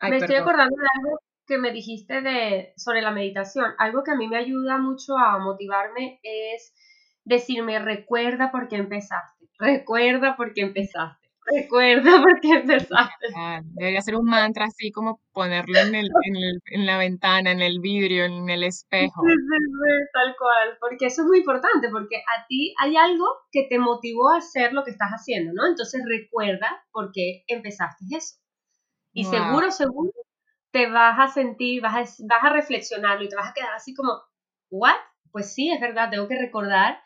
me, 0.00 0.16
estoy 0.16 0.36
acordando 0.36 0.76
de 0.76 0.86
algo 0.98 1.18
que 1.46 1.58
me 1.58 1.72
dijiste 1.72 2.22
de, 2.22 2.72
sobre 2.76 3.02
la 3.02 3.10
meditación. 3.10 3.72
Algo 3.78 4.02
que 4.02 4.12
a 4.12 4.16
mí 4.16 4.28
me 4.28 4.38
ayuda 4.38 4.78
mucho 4.78 5.18
a 5.18 5.38
motivarme 5.38 6.20
es 6.22 6.72
decirme, 7.24 7.78
recuerda 7.78 8.50
por 8.50 8.68
qué 8.68 8.76
empezaste, 8.76 9.46
recuerda 9.58 10.36
por 10.36 10.52
qué 10.52 10.62
empezaste, 10.62 11.28
recuerda 11.46 12.02
por 12.22 12.40
qué 12.40 12.50
empezaste. 12.50 13.26
Ah, 13.36 13.60
debería 13.62 14.00
ser 14.00 14.16
un 14.16 14.26
mantra 14.26 14.66
así 14.66 14.90
como 14.90 15.20
ponerlo 15.32 15.78
en, 15.78 15.94
el, 15.94 16.08
en, 16.66 16.86
la 16.86 16.98
ventana, 16.98 17.52
en 17.52 17.60
el 17.60 17.80
vidrio, 17.80 18.24
en 18.24 18.48
el 18.48 18.64
espejo. 18.64 19.22
Tal 20.12 20.34
cual, 20.38 20.76
porque 20.80 21.06
eso 21.06 21.22
es 21.22 21.28
muy 21.28 21.38
importante, 21.38 21.88
porque 21.90 22.16
a 22.16 22.46
ti 22.46 22.74
hay 22.80 22.96
algo 22.96 23.26
que 23.50 23.66
te 23.68 23.78
motivó 23.78 24.30
a 24.30 24.38
hacer 24.38 24.72
lo 24.72 24.84
que 24.84 24.90
estás 24.90 25.10
haciendo, 25.10 25.52
¿no? 25.54 25.66
Entonces 25.68 26.02
recuerda 26.06 26.84
por 26.92 27.10
qué 27.12 27.44
empezaste 27.46 28.04
eso. 28.10 28.36
Y 29.12 29.24
seguro, 29.24 29.70
seguro, 29.70 30.10
te 30.72 30.90
vas 30.90 31.16
a 31.20 31.32
sentir, 31.32 31.80
vas 31.80 31.94
a, 31.94 32.24
vas 32.26 32.44
a 32.44 32.50
reflexionarlo 32.50 33.24
y 33.24 33.28
te 33.28 33.36
vas 33.36 33.50
a 33.50 33.54
quedar 33.54 33.72
así 33.74 33.94
como, 33.94 34.20
¿what? 34.70 34.96
Pues 35.30 35.54
sí, 35.54 35.70
es 35.70 35.80
verdad, 35.80 36.10
tengo 36.10 36.26
que 36.26 36.36
recordar 36.36 37.00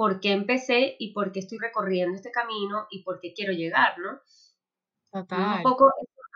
por 0.00 0.18
qué 0.18 0.32
empecé 0.32 0.96
y 0.98 1.12
por 1.12 1.30
qué 1.30 1.40
estoy 1.40 1.58
recorriendo 1.58 2.16
este 2.16 2.30
camino 2.30 2.86
y 2.90 3.02
por 3.02 3.20
qué 3.20 3.34
quiero 3.34 3.52
llegar, 3.52 3.98
¿no? 3.98 4.18
Total. 5.12 5.58
Un 5.58 5.62
poco, 5.62 5.92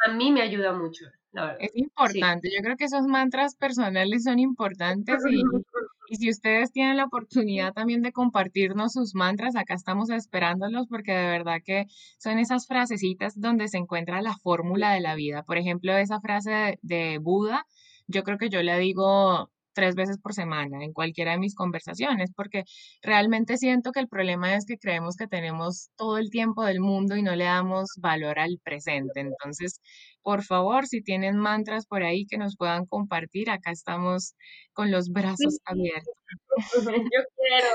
a 0.07 0.13
mí 0.13 0.31
me 0.33 0.43
ayuda 0.43 0.75
mucho, 0.75 1.07
la 1.33 1.47
verdad. 1.47 1.61
Es 1.63 1.75
importante, 1.75 2.51
yo 2.55 2.63
creo 2.63 2.77
que 2.77 2.85
esos 2.85 3.07
mantras 3.07 3.57
personales 3.57 4.25
son 4.25 4.39
importantes 4.39 5.17
y, 5.31 5.43
y 6.11 6.17
si 6.17 6.29
ustedes 6.29 6.73
tienen 6.73 6.99
la 6.99 7.07
oportunidad 7.07 7.73
también 7.73 8.03
de 8.03 8.13
compartirnos 8.13 8.93
sus 8.93 9.15
mantras, 9.15 9.57
acá 9.57 9.73
estamos 9.73 10.11
esperándolos 10.11 10.87
porque 10.87 11.13
de 11.13 11.29
verdad 11.29 11.61
que 11.65 11.87
son 12.19 12.39
esas 12.39 12.67
frasecitas 12.67 13.41
donde 13.41 13.69
se 13.69 13.79
encuentra 13.79 14.21
la 14.21 14.37
fórmula 14.37 14.93
de 14.93 15.01
la 15.01 15.15
vida. 15.15 15.43
Por 15.43 15.57
ejemplo, 15.57 15.97
esa 15.97 16.21
frase 16.21 16.51
de, 16.51 16.79
de 16.83 17.19
Buda, 17.19 17.65
yo 18.09 18.25
creo 18.25 18.37
que 18.37 18.51
yo 18.51 18.63
la 18.63 18.77
digo 18.77 19.49
tres 19.75 19.95
veces 19.95 20.19
por 20.19 20.35
semana 20.35 20.83
en 20.85 20.93
cualquiera 20.93 21.33
de 21.33 21.39
mis 21.39 21.55
conversaciones, 21.55 22.31
porque 22.35 22.65
realmente 23.03 23.59
siento 23.59 23.93
que 23.93 24.01
el 24.01 24.09
problema 24.09 24.55
es 24.55 24.65
que 24.67 24.79
creemos 24.79 25.17
que 25.17 25.27
tenemos 25.27 25.91
todo 25.97 26.19
el 26.19 26.31
tiempo 26.31 26.65
del 26.65 26.81
mundo 26.81 27.17
y 27.17 27.23
no 27.23 27.35
le 27.37 27.45
damos 27.45 27.91
valor 27.99 28.39
al 28.39 28.59
presente. 28.63 29.21
Entonces, 29.21 29.81
por 30.23 30.43
favor, 30.43 30.87
si 30.87 31.03
tienen 31.03 31.37
mantras 31.37 31.87
por 31.87 32.03
ahí 32.03 32.27
que 32.27 32.39
nos 32.39 32.57
puedan 32.57 32.87
compartir, 32.87 33.51
acá 33.51 33.71
estamos 33.71 34.35
con 34.73 34.91
los 34.91 35.11
brazos 35.11 35.59
abiertos. 35.67 36.15
Yo 37.13 37.21
quiero. 37.37 37.69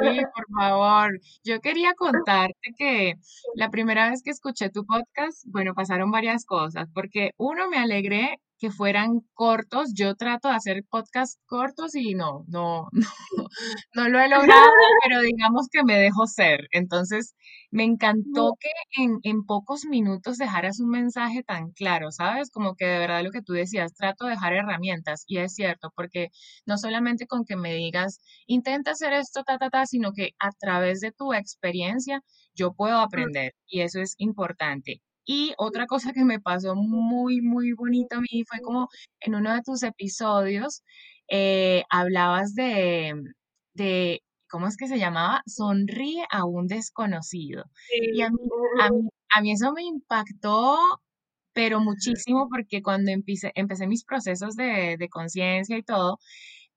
Sí, 0.00 0.20
por 0.34 0.46
favor. 0.58 1.20
Yo 1.44 1.60
quería 1.60 1.94
contarte 1.94 2.74
que 2.76 3.14
la 3.54 3.70
primera 3.70 4.10
vez 4.10 4.22
que 4.22 4.30
escuché 4.30 4.70
tu 4.70 4.84
podcast, 4.84 5.44
bueno, 5.46 5.74
pasaron 5.74 6.10
varias 6.10 6.44
cosas, 6.44 6.88
porque 6.92 7.30
uno, 7.36 7.68
me 7.68 7.78
alegré 7.78 8.40
que 8.60 8.70
fueran 8.70 9.22
cortos. 9.34 9.92
Yo 9.94 10.14
trato 10.14 10.48
de 10.48 10.54
hacer 10.54 10.84
podcasts 10.88 11.40
cortos 11.46 11.94
y 11.94 12.14
no, 12.14 12.44
no, 12.46 12.88
no, 13.36 13.48
no 13.94 14.08
lo 14.08 14.20
he 14.20 14.28
logrado, 14.28 14.70
pero 15.02 15.22
digamos 15.22 15.68
que 15.72 15.82
me 15.82 15.98
dejo 15.98 16.26
ser. 16.26 16.68
Entonces, 16.72 17.34
me 17.70 17.84
encantó 17.84 18.54
que 18.60 18.70
en, 19.02 19.18
en 19.22 19.44
pocos 19.44 19.86
minutos 19.86 20.36
dejaras 20.36 20.80
un 20.80 20.90
mensaje 20.90 21.42
tan 21.42 21.70
claro, 21.72 22.10
¿sabes? 22.12 22.50
Como 22.50 22.74
que 22.76 22.86
de 22.86 22.98
verdad 22.98 23.24
lo 23.24 23.30
que 23.30 23.42
tú 23.42 23.54
decías, 23.54 23.94
trato 23.94 24.26
de 24.26 24.32
dejar 24.32 24.52
herramientas. 24.52 25.24
Y 25.26 25.38
es 25.38 25.54
cierto, 25.54 25.90
porque 25.96 26.28
no 26.66 26.78
solamente 26.78 27.26
con 27.26 27.44
que 27.44 27.56
me 27.56 27.74
digas, 27.74 28.20
intenta 28.46 28.92
hacer 28.92 29.12
esto, 29.14 29.42
ta, 29.44 29.58
ta, 29.58 29.70
ta, 29.70 29.86
sino 29.86 30.12
que 30.12 30.30
a 30.38 30.50
través 30.52 31.00
de 31.00 31.12
tu 31.12 31.32
experiencia 31.32 32.22
yo 32.54 32.74
puedo 32.74 32.98
aprender. 32.98 33.54
Y 33.66 33.80
eso 33.80 34.00
es 34.00 34.14
importante. 34.18 35.00
Y 35.32 35.54
otra 35.58 35.86
cosa 35.86 36.12
que 36.12 36.24
me 36.24 36.40
pasó 36.40 36.74
muy, 36.74 37.40
muy 37.40 37.72
bonito 37.72 38.16
a 38.16 38.20
mí 38.20 38.42
fue 38.48 38.58
como 38.60 38.88
en 39.20 39.36
uno 39.36 39.54
de 39.54 39.62
tus 39.62 39.84
episodios 39.84 40.82
eh, 41.28 41.84
hablabas 41.88 42.54
de, 42.56 43.14
de, 43.74 44.22
¿cómo 44.48 44.66
es 44.66 44.76
que 44.76 44.88
se 44.88 44.98
llamaba? 44.98 45.42
Sonríe 45.46 46.24
a 46.32 46.44
un 46.46 46.66
desconocido. 46.66 47.62
Y 48.12 48.22
a 48.22 48.30
mí, 48.30 48.38
a 48.82 48.90
mí, 48.90 49.08
a 49.32 49.40
mí 49.40 49.52
eso 49.52 49.72
me 49.72 49.84
impactó, 49.84 50.76
pero 51.52 51.78
muchísimo 51.80 52.48
porque 52.50 52.82
cuando 52.82 53.12
empecé, 53.12 53.52
empecé 53.54 53.86
mis 53.86 54.04
procesos 54.04 54.56
de, 54.56 54.96
de 54.98 55.08
conciencia 55.08 55.78
y 55.78 55.84
todo, 55.84 56.18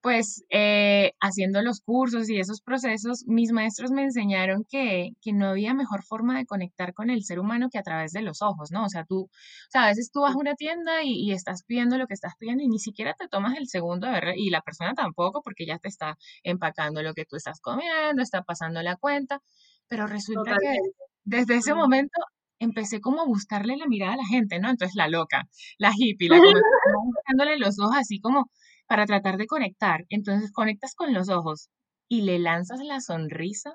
pues 0.04 0.44
eh, 0.50 1.14
haciendo 1.22 1.62
los 1.62 1.80
cursos 1.80 2.30
y 2.30 2.38
esos 2.38 2.60
procesos, 2.60 3.24
mis 3.26 3.54
maestros 3.54 3.90
me 3.90 4.04
enseñaron 4.04 4.66
que, 4.70 5.12
que, 5.22 5.32
no 5.32 5.48
había 5.48 5.74
mejor 5.74 6.04
forma 6.04 6.38
de 6.38 6.46
conectar 6.46 6.94
con 6.94 7.10
el 7.10 7.24
ser 7.24 7.40
humano 7.40 7.70
que 7.72 7.80
a 7.80 7.84
través 7.84 8.12
de 8.12 8.22
los 8.22 8.42
ojos, 8.42 8.70
¿no? 8.70 8.84
O 8.84 8.90
sea, 8.90 9.06
tú, 9.06 9.22
o 9.22 9.30
sea, 9.70 9.86
a 9.86 9.88
veces 9.88 10.12
tú 10.12 10.20
vas 10.20 10.36
a 10.36 10.38
una 10.38 10.56
tienda 10.56 11.04
y, 11.04 11.14
y 11.14 11.32
estás 11.32 11.64
pidiendo 11.66 11.98
lo 11.98 12.06
que 12.06 12.16
estás 12.16 12.34
pidiendo 12.38 12.66
y 12.66 12.68
ni 12.68 12.80
siquiera 12.80 13.14
te 13.18 13.30
tomas 13.30 13.56
el 13.58 13.70
segundo 13.70 14.12
ver, 14.12 14.34
y 14.36 14.50
la 14.50 14.60
persona 14.60 14.94
tampoco 14.94 15.42
porque 15.42 15.66
ya 15.66 15.80
te 15.80 15.88
está 15.88 16.18
empacando 16.44 17.02
lo 17.02 17.14
que 17.14 17.24
tú 17.24 17.38
estás 17.38 17.62
comiendo, 17.62 18.22
está 18.22 18.42
pasando 18.44 18.82
la 18.82 18.98
cuenta, 18.98 19.40
pero 19.88 20.06
resulta 20.06 20.52
Totalmente. 20.52 20.80
que 20.82 21.06
desde 21.24 21.56
ese 21.56 21.74
momento 21.74 22.20
empecé 22.60 23.00
como 23.00 23.22
a 23.22 23.26
buscarle 23.26 23.78
la 23.78 23.88
mirada 23.88 24.16
a 24.16 24.18
la 24.18 24.26
gente, 24.26 24.60
¿no? 24.60 24.70
Entonces 24.70 24.96
la 24.96 25.08
loca, 25.08 25.48
la 25.78 25.94
hippie, 25.96 26.28
la 26.28 26.38
como 26.84 27.06
buscándole 27.06 27.58
los 27.58 27.80
ojos 27.80 27.96
así 27.98 28.20
como 28.20 28.50
para 28.94 29.08
tratar 29.08 29.38
de 29.38 29.48
conectar. 29.48 30.06
Entonces 30.10 30.52
conectas 30.52 30.94
con 30.94 31.16
los 31.16 31.28
ojos 31.30 31.70
y 32.08 32.22
le 32.22 32.38
lanzas 32.38 32.80
la 32.84 33.02
sonrisa. 33.02 33.72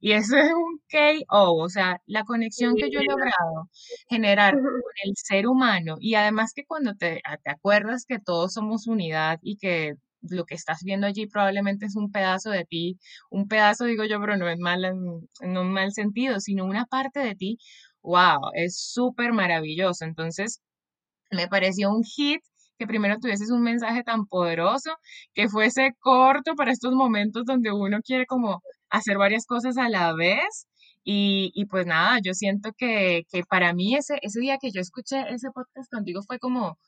Y 0.00 0.12
eso 0.12 0.36
es 0.36 0.52
un 0.52 0.78
KO, 0.90 1.54
o 1.54 1.68
sea, 1.70 2.02
la 2.06 2.24
conexión 2.24 2.74
que 2.76 2.90
yo 2.90 3.00
he 3.00 3.04
logrado 3.04 3.70
generar 4.10 4.52
con 4.54 4.82
el 5.04 5.12
ser 5.16 5.46
humano 5.46 5.96
y 6.00 6.16
además 6.16 6.52
que 6.54 6.66
cuando 6.66 6.94
te, 6.94 7.22
te 7.44 7.50
acuerdas 7.50 8.04
que 8.06 8.18
todos 8.18 8.52
somos 8.52 8.86
unidad 8.86 9.38
y 9.42 9.56
que 9.56 9.94
lo 10.20 10.44
que 10.44 10.54
estás 10.54 10.80
viendo 10.84 11.06
allí 11.06 11.26
probablemente 11.26 11.86
es 11.86 11.96
un 11.96 12.10
pedazo 12.12 12.50
de 12.50 12.66
ti, 12.66 12.98
un 13.30 13.48
pedazo 13.48 13.86
digo 13.86 14.04
yo, 14.04 14.20
pero 14.20 14.36
no 14.36 14.48
es 14.50 14.58
mal 14.58 14.84
en 14.84 15.56
un 15.56 15.72
mal 15.72 15.92
sentido, 15.92 16.40
sino 16.40 16.66
una 16.66 16.84
parte 16.86 17.20
de 17.20 17.34
ti, 17.36 17.58
wow, 18.02 18.50
es 18.54 18.76
súper 18.78 19.32
maravilloso. 19.32 20.04
Entonces, 20.04 20.60
me 21.30 21.48
pareció 21.48 21.90
un 21.90 22.02
hit 22.04 22.42
que 22.78 22.86
primero 22.86 23.18
tuvieses 23.18 23.50
un 23.50 23.62
mensaje 23.62 24.02
tan 24.02 24.26
poderoso, 24.26 24.90
que 25.34 25.48
fuese 25.48 25.92
corto 26.00 26.54
para 26.54 26.72
estos 26.72 26.92
momentos 26.94 27.44
donde 27.46 27.72
uno 27.72 28.00
quiere 28.02 28.26
como 28.26 28.62
hacer 28.90 29.18
varias 29.18 29.46
cosas 29.46 29.76
a 29.78 29.88
la 29.88 30.14
vez. 30.14 30.66
Y, 31.04 31.52
y 31.54 31.66
pues 31.66 31.86
nada, 31.86 32.18
yo 32.22 32.34
siento 32.34 32.70
que, 32.76 33.22
que 33.30 33.44
para 33.44 33.72
mí 33.72 33.94
ese, 33.94 34.18
ese 34.22 34.40
día 34.40 34.58
que 34.60 34.70
yo 34.72 34.80
escuché 34.80 35.20
ese 35.32 35.50
podcast 35.54 35.88
contigo 35.90 36.20
fue 36.26 36.38
como, 36.40 36.78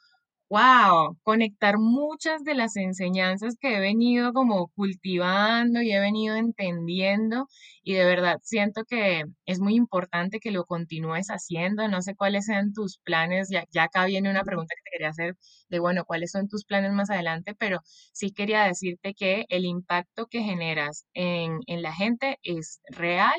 Wow, 0.50 1.18
conectar 1.24 1.76
muchas 1.78 2.42
de 2.42 2.54
las 2.54 2.74
enseñanzas 2.76 3.56
que 3.61 3.76
he 3.76 3.80
venido 3.80 4.32
como 4.32 4.68
cultivando 4.68 5.82
y 5.82 5.92
he 5.92 6.00
venido 6.00 6.37
entendiendo 6.37 7.46
y 7.82 7.92
de 7.92 8.06
verdad 8.06 8.38
siento 8.42 8.84
que 8.88 9.24
es 9.44 9.61
muy 9.61 9.74
importante 9.74 10.40
que 10.40 10.50
lo 10.50 10.64
continúes 10.64 11.26
haciendo. 11.28 11.87
No 11.88 12.00
sé 12.00 12.14
cuáles 12.16 12.46
sean 12.46 12.72
tus 12.72 12.96
planes, 13.04 13.48
ya, 13.50 13.64
ya 13.70 13.84
acá 13.84 14.06
viene 14.06 14.30
una 14.30 14.42
pregunta 14.44 14.74
que 14.74 14.82
te 14.84 14.90
quería 14.96 15.11
hacer 15.11 15.34
de, 15.68 15.80
bueno, 15.80 16.04
cuáles 16.06 16.30
son 16.30 16.48
tus 16.48 16.64
planes 16.64 16.92
más 16.94 17.11
adelante, 17.11 17.54
pero 17.54 17.80
sí 18.14 18.30
quería 18.32 18.64
decirte 18.64 19.12
que 19.12 19.44
el 19.50 19.66
impacto 19.66 20.28
que 20.28 20.40
generas 20.42 21.04
en, 21.12 21.58
en 21.66 21.82
la 21.82 21.92
gente 21.94 22.38
es 22.42 22.80
real 22.88 23.38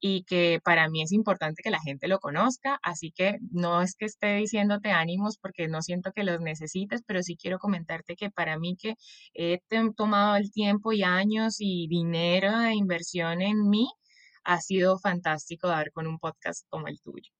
y 0.00 0.24
que 0.24 0.60
para 0.64 0.88
mí 0.88 1.02
es 1.02 1.12
importante 1.12 1.62
que 1.62 1.70
la 1.70 1.80
gente 1.80 2.08
lo 2.08 2.18
conozca, 2.20 2.78
así 2.82 3.12
que 3.12 3.38
no 3.50 3.82
es 3.82 3.94
que 3.96 4.06
esté 4.06 4.36
diciéndote 4.36 4.90
ánimos 4.90 5.38
porque 5.38 5.68
no 5.68 5.82
siento 5.82 6.12
que 6.12 6.24
los 6.24 6.40
necesites, 6.40 7.02
pero 7.06 7.22
sí 7.22 7.36
quiero 7.36 7.58
comentarte 7.58 8.16
que 8.16 8.30
para 8.30 8.58
mí 8.58 8.76
que 8.76 8.94
he 9.34 9.60
tomado 9.96 10.36
el 10.36 10.50
tiempo 10.52 10.92
y 10.92 11.02
años 11.02 11.56
y 11.58 11.88
dinero 11.88 12.58
de 12.58 12.74
inversión 12.74 13.42
en 13.42 13.68
mí, 13.68 13.88
ha 14.44 14.60
sido 14.60 14.98
fantástico 14.98 15.68
dar 15.68 15.92
con 15.92 16.06
un 16.06 16.18
podcast 16.18 16.66
como 16.70 16.86
el 16.88 17.00
tuyo. 17.00 17.30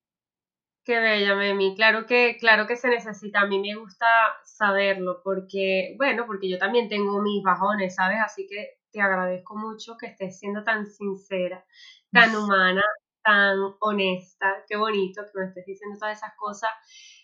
Qué 0.85 0.99
bella, 0.99 1.35
Memi. 1.35 1.75
Claro 1.75 2.05
que, 2.05 2.37
claro 2.39 2.65
que 2.65 2.75
se 2.75 2.87
necesita. 2.89 3.41
A 3.41 3.47
mí 3.47 3.59
me 3.59 3.75
gusta 3.75 4.07
saberlo 4.43 5.21
porque, 5.23 5.95
bueno, 5.97 6.25
porque 6.25 6.49
yo 6.49 6.57
también 6.57 6.89
tengo 6.89 7.21
mis 7.21 7.43
bajones, 7.43 7.95
¿sabes? 7.95 8.17
Así 8.25 8.47
que 8.47 8.78
te 8.91 9.01
agradezco 9.01 9.55
mucho 9.57 9.97
que 9.97 10.07
estés 10.07 10.39
siendo 10.39 10.63
tan 10.63 10.85
sincera 10.87 11.65
tan 12.11 12.35
humana, 12.35 12.81
tan 13.23 13.57
honesta, 13.81 14.63
qué 14.67 14.77
bonito 14.77 15.23
que 15.23 15.39
me 15.39 15.45
estés 15.47 15.65
diciendo 15.65 15.97
todas 15.99 16.17
esas 16.17 16.33
cosas. 16.37 16.69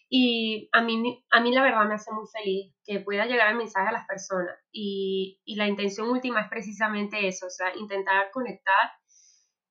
Y 0.10 0.70
a 0.72 0.82
mí, 0.82 1.26
a 1.32 1.42
mí 1.42 1.52
la 1.54 1.64
verdad 1.64 1.86
me 1.88 1.96
hace 1.96 2.12
muy 2.12 2.26
feliz 2.28 2.74
que 2.86 3.00
pueda 3.00 3.26
llegar 3.26 3.50
el 3.50 3.58
mensaje 3.58 3.90
a 3.90 3.92
las 3.92 4.06
personas. 4.06 4.56
Y, 4.72 5.42
y 5.46 5.56
la 5.56 5.68
intención 5.68 6.10
última 6.10 6.42
es 6.42 6.50
precisamente 6.50 7.28
eso, 7.28 7.48
o 7.48 7.50
sea, 7.50 7.76
intentar 7.76 8.30
conectar, 8.32 8.92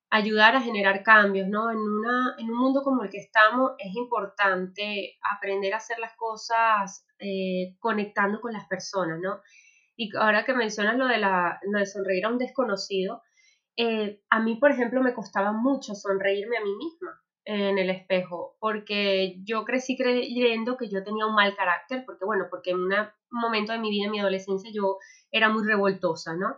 ayudar 0.09 0.55
a 0.55 0.61
generar 0.61 1.03
cambios, 1.03 1.47
¿no? 1.47 1.71
En, 1.71 1.77
una, 1.77 2.35
en 2.37 2.49
un 2.49 2.57
mundo 2.57 2.83
como 2.83 3.03
el 3.03 3.09
que 3.09 3.17
estamos 3.19 3.71
es 3.79 3.95
importante 3.95 5.17
aprender 5.35 5.73
a 5.73 5.77
hacer 5.77 5.99
las 5.99 6.15
cosas 6.15 7.05
eh, 7.19 7.75
conectando 7.79 8.41
con 8.41 8.53
las 8.53 8.67
personas, 8.67 9.19
¿no? 9.21 9.39
Y 9.95 10.15
ahora 10.17 10.45
que 10.45 10.53
mencionas 10.53 10.97
lo 10.97 11.07
de, 11.07 11.17
la, 11.17 11.59
lo 11.71 11.79
de 11.79 11.85
sonreír 11.85 12.25
a 12.25 12.29
un 12.29 12.37
desconocido, 12.37 13.21
eh, 13.77 14.21
a 14.29 14.39
mí, 14.39 14.55
por 14.57 14.71
ejemplo, 14.71 15.01
me 15.01 15.13
costaba 15.13 15.51
mucho 15.51 15.95
sonreírme 15.95 16.57
a 16.57 16.63
mí 16.63 16.75
misma 16.75 17.21
en 17.45 17.77
el 17.77 17.91
espejo, 17.91 18.57
porque 18.59 19.35
yo 19.43 19.65
crecí 19.65 19.95
creyendo 19.95 20.77
que 20.77 20.89
yo 20.89 21.03
tenía 21.03 21.27
un 21.27 21.35
mal 21.35 21.55
carácter, 21.55 22.03
porque 22.05 22.25
bueno, 22.25 22.45
porque 22.49 22.71
en 22.71 22.77
un 22.77 22.91
momento 23.29 23.71
de 23.71 23.79
mi 23.79 23.91
vida, 23.91 24.05
en 24.05 24.11
mi 24.11 24.19
adolescencia, 24.19 24.71
yo 24.73 24.97
era 25.31 25.49
muy 25.49 25.63
revoltosa, 25.65 26.35
¿no? 26.35 26.57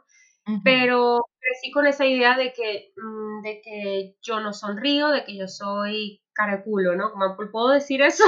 Pero 0.64 1.26
crecí 1.42 1.72
con 1.74 1.88
esa 1.88 2.06
idea 2.06 2.38
de 2.38 2.54
que, 2.54 2.94
mm, 2.96 3.42
de 3.42 3.62
que 3.62 4.16
yo 4.22 4.40
no 4.40 4.54
sonrío, 4.54 5.10
de 5.10 5.26
que 5.26 5.38
yo 5.38 5.50
soy 5.50 6.22
caraculo, 6.32 6.96
¿no? 6.96 7.12
¿Cómo 7.12 7.52
puedo 7.52 7.70
decir 7.70 8.02
eso? 8.02 8.24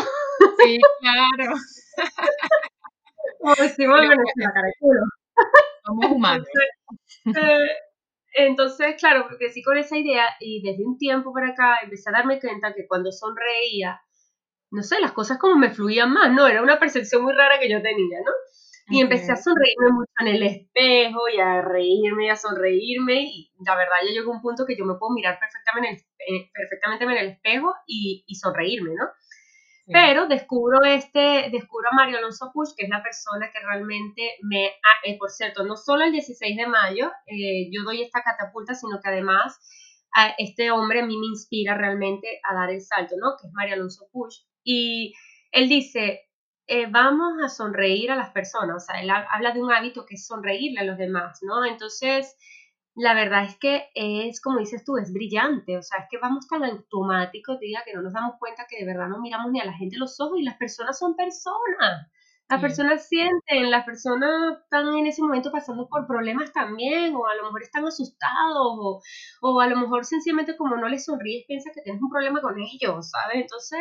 Sí, 0.58 0.78
claro. 1.00 1.54
Como 3.40 3.56
decimos 3.56 4.00
en 4.02 4.10
Venezuela, 4.10 4.52
caraculo. 4.54 5.02
Somos 5.86 6.12
humanos. 6.12 6.48
Entonces, 7.26 7.52
eh, 7.52 8.46
entonces, 8.46 8.96
claro, 9.00 9.28
sí 9.52 9.64
con 9.64 9.78
esa 9.78 9.98
idea 9.98 10.26
y 10.40 10.62
desde 10.62 10.86
un 10.86 10.98
tiempo 10.98 11.34
para 11.34 11.50
acá 11.50 11.80
empecé 11.84 12.10
a 12.10 12.14
darme 12.14 12.40
cuenta 12.40 12.74
que 12.74 12.88
cuando 12.88 13.12
sonreía, 13.12 14.00
no 14.72 14.84
sé, 14.84 15.00
las 15.00 15.14
cosas 15.14 15.40
como 15.40 15.56
me 15.56 15.72
fluían 15.72 16.12
más, 16.14 16.32
¿no? 16.32 16.48
Era 16.48 16.62
una 16.62 16.80
percepción 16.80 17.24
muy 17.24 17.34
rara 17.34 17.60
que 17.60 17.70
yo 17.70 17.82
tenía, 17.82 18.20
¿no? 18.20 18.32
Y 18.92 19.02
empecé 19.02 19.32
a 19.32 19.36
sonreírme 19.36 19.92
mucho 19.92 20.12
en 20.20 20.28
el 20.28 20.44
espejo 20.44 21.20
y 21.34 21.40
a 21.40 21.62
reírme 21.62 22.26
y 22.26 22.30
a 22.30 22.36
sonreírme 22.36 23.22
y 23.24 23.52
la 23.66 23.76
verdad 23.76 23.98
ya 24.06 24.14
llegó 24.14 24.32
un 24.32 24.42
punto 24.42 24.66
que 24.66 24.76
yo 24.76 24.86
me 24.86 24.96
puedo 24.96 25.14
mirar 25.14 25.40
perfectamente 25.40 26.06
en 26.18 26.36
el, 26.36 26.50
perfectamente 26.52 27.04
en 27.06 27.12
el 27.12 27.30
espejo 27.30 27.74
y, 27.86 28.24
y 28.28 28.36
sonreírme, 28.36 28.92
¿no? 28.96 29.06
Pero 29.92 30.28
descubro 30.28 30.84
este, 30.84 31.50
descubro 31.52 31.90
a 31.92 31.96
Mario 31.96 32.20
Alonso 32.20 32.52
Push, 32.54 32.76
que 32.78 32.86
es 32.86 32.90
la 32.90 33.02
persona 33.02 33.52
que 33.52 33.60
realmente 33.60 34.36
me, 34.44 34.68
ah, 34.68 35.00
eh, 35.04 35.18
por 35.18 35.32
cierto, 35.32 35.64
no 35.64 35.76
solo 35.76 36.04
el 36.04 36.12
16 36.12 36.58
de 36.58 36.68
mayo 36.68 37.12
eh, 37.26 37.70
yo 37.72 37.84
doy 37.84 38.04
esta 38.04 38.22
catapulta, 38.22 38.76
sino 38.76 39.00
que 39.02 39.10
además 39.10 39.60
a 40.14 40.34
este 40.38 40.72
hombre 40.72 41.02
a 41.02 41.06
mí 41.06 41.18
me 41.18 41.28
inspira 41.28 41.76
realmente 41.76 42.40
a 42.50 42.54
dar 42.54 42.70
el 42.70 42.82
salto, 42.82 43.16
¿no? 43.18 43.36
Que 43.40 43.48
es 43.48 43.54
Mario 43.54 43.76
Alonso 43.76 44.08
Push. 44.12 44.42
Y 44.64 45.14
él 45.52 45.70
dice, 45.70 46.30
eh, 46.68 46.86
vamos 46.88 47.34
a 47.44 47.50
sonreír 47.50 48.12
a 48.12 48.16
las 48.16 48.30
personas, 48.30 48.84
o 48.84 48.86
sea, 48.86 49.02
él 49.02 49.10
habla 49.10 49.52
de 49.52 49.62
un 49.62 49.72
hábito 49.72 50.06
que 50.06 50.16
es 50.16 50.28
sonreírle 50.28 50.82
a 50.82 50.84
los 50.84 50.98
demás, 51.00 51.40
¿no? 51.42 51.66
Entonces, 51.66 52.38
la 52.96 53.14
verdad 53.14 53.46
es 53.46 53.58
que 53.58 53.90
es, 53.96 54.42
como 54.42 54.60
dices 54.60 54.84
tú, 54.84 54.98
es 54.98 55.14
brillante, 55.14 55.78
o 55.78 55.82
sea, 55.82 56.00
es 56.00 56.06
que 56.10 56.18
vamos 56.18 56.48
tan 56.48 56.64
automáticos, 56.64 57.60
diga, 57.60 57.82
que 57.86 57.94
no 57.94 58.02
nos 58.02 58.14
damos 58.14 58.36
cuenta 58.40 58.66
que 58.70 58.78
de 58.80 58.86
verdad 58.86 59.08
no 59.08 59.22
miramos 59.22 59.52
ni 59.52 59.60
a 59.62 59.66
la 59.66 59.74
gente 59.74 59.98
los 59.98 60.20
ojos 60.20 60.40
y 60.40 60.44
las 60.44 60.58
personas 60.58 60.98
son 61.00 61.16
personas, 61.16 62.08
Las 62.50 62.62
personas 62.62 63.08
sienten, 63.08 63.70
las 63.70 63.86
personas 63.86 64.58
están 64.64 64.88
en 64.98 65.06
ese 65.06 65.22
momento 65.22 65.52
pasando 65.52 65.88
por 65.88 66.08
problemas 66.08 66.52
también, 66.52 67.16
o 67.16 67.28
a 67.28 67.36
lo 67.36 67.44
mejor 67.44 67.62
están 67.62 67.86
asustados, 67.86 69.04
o, 69.42 69.60
a 69.62 69.68
lo 69.68 69.78
mejor 69.78 70.04
sencillamente 70.04 70.58
como 70.58 70.76
no 70.76 70.88
les 70.90 71.06
sonríes, 71.06 71.46
piensa 71.48 71.70
que 71.74 71.82
tienes 71.84 72.02
un 72.02 72.10
problema 72.10 72.42
con 72.42 72.56
ellos, 72.60 73.12
¿sabes? 73.12 73.42
Entonces, 73.44 73.80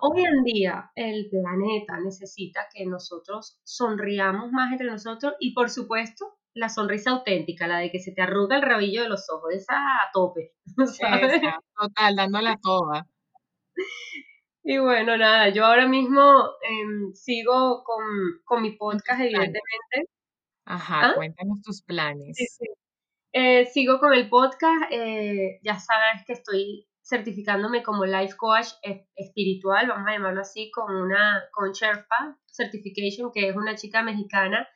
hoy 0.00 0.24
en 0.24 0.44
día 0.44 0.90
el 0.94 1.28
planeta 1.30 1.98
necesita 2.00 2.68
que 2.72 2.86
nosotros 2.86 3.58
sonriamos 3.64 4.52
más 4.52 4.72
entre 4.72 4.86
nosotros 4.88 5.34
y 5.40 5.52
por 5.52 5.68
supuesto 5.70 6.38
la 6.58 6.68
sonrisa 6.68 7.10
auténtica, 7.10 7.66
la 7.66 7.78
de 7.78 7.90
que 7.90 8.00
se 8.00 8.12
te 8.12 8.22
arruga 8.22 8.56
el 8.56 8.62
rabillo 8.62 9.02
de 9.02 9.08
los 9.08 9.30
ojos, 9.30 9.54
esa 9.54 9.74
a 9.76 10.10
tope, 10.12 10.52
¿sabes? 11.00 11.40
total, 11.76 12.16
dándola 12.16 12.58
toda. 12.60 13.06
Y 14.64 14.78
bueno, 14.78 15.16
nada, 15.16 15.48
yo 15.48 15.64
ahora 15.64 15.86
mismo 15.86 16.20
em, 16.68 17.12
sigo 17.14 17.84
con, 17.84 18.62
mi 18.62 18.72
podcast, 18.72 19.20
evidentemente. 19.20 20.10
Ajá, 20.66 21.10
¿Ah? 21.10 21.14
cuéntanos 21.14 21.62
tus 21.62 21.82
planes. 21.82 22.36
Eh, 23.32 23.66
sigo 23.66 23.98
con 24.00 24.12
el 24.12 24.28
podcast, 24.28 24.90
eh, 24.90 25.60
ya 25.62 25.78
sabes 25.78 26.24
que 26.26 26.32
estoy 26.32 26.88
certificándome 27.02 27.82
como 27.82 28.04
life 28.04 28.36
coach 28.36 28.66
espiritual, 29.14 29.88
vamos 29.88 30.06
a 30.08 30.12
llamarlo 30.12 30.40
así, 30.40 30.70
con 30.70 30.94
una 30.94 31.44
con 31.52 31.72
Sherpa 31.72 32.38
Certification, 32.46 33.30
que 33.32 33.48
es 33.48 33.56
una 33.56 33.76
chica 33.76 34.02
mexicana 34.02 34.68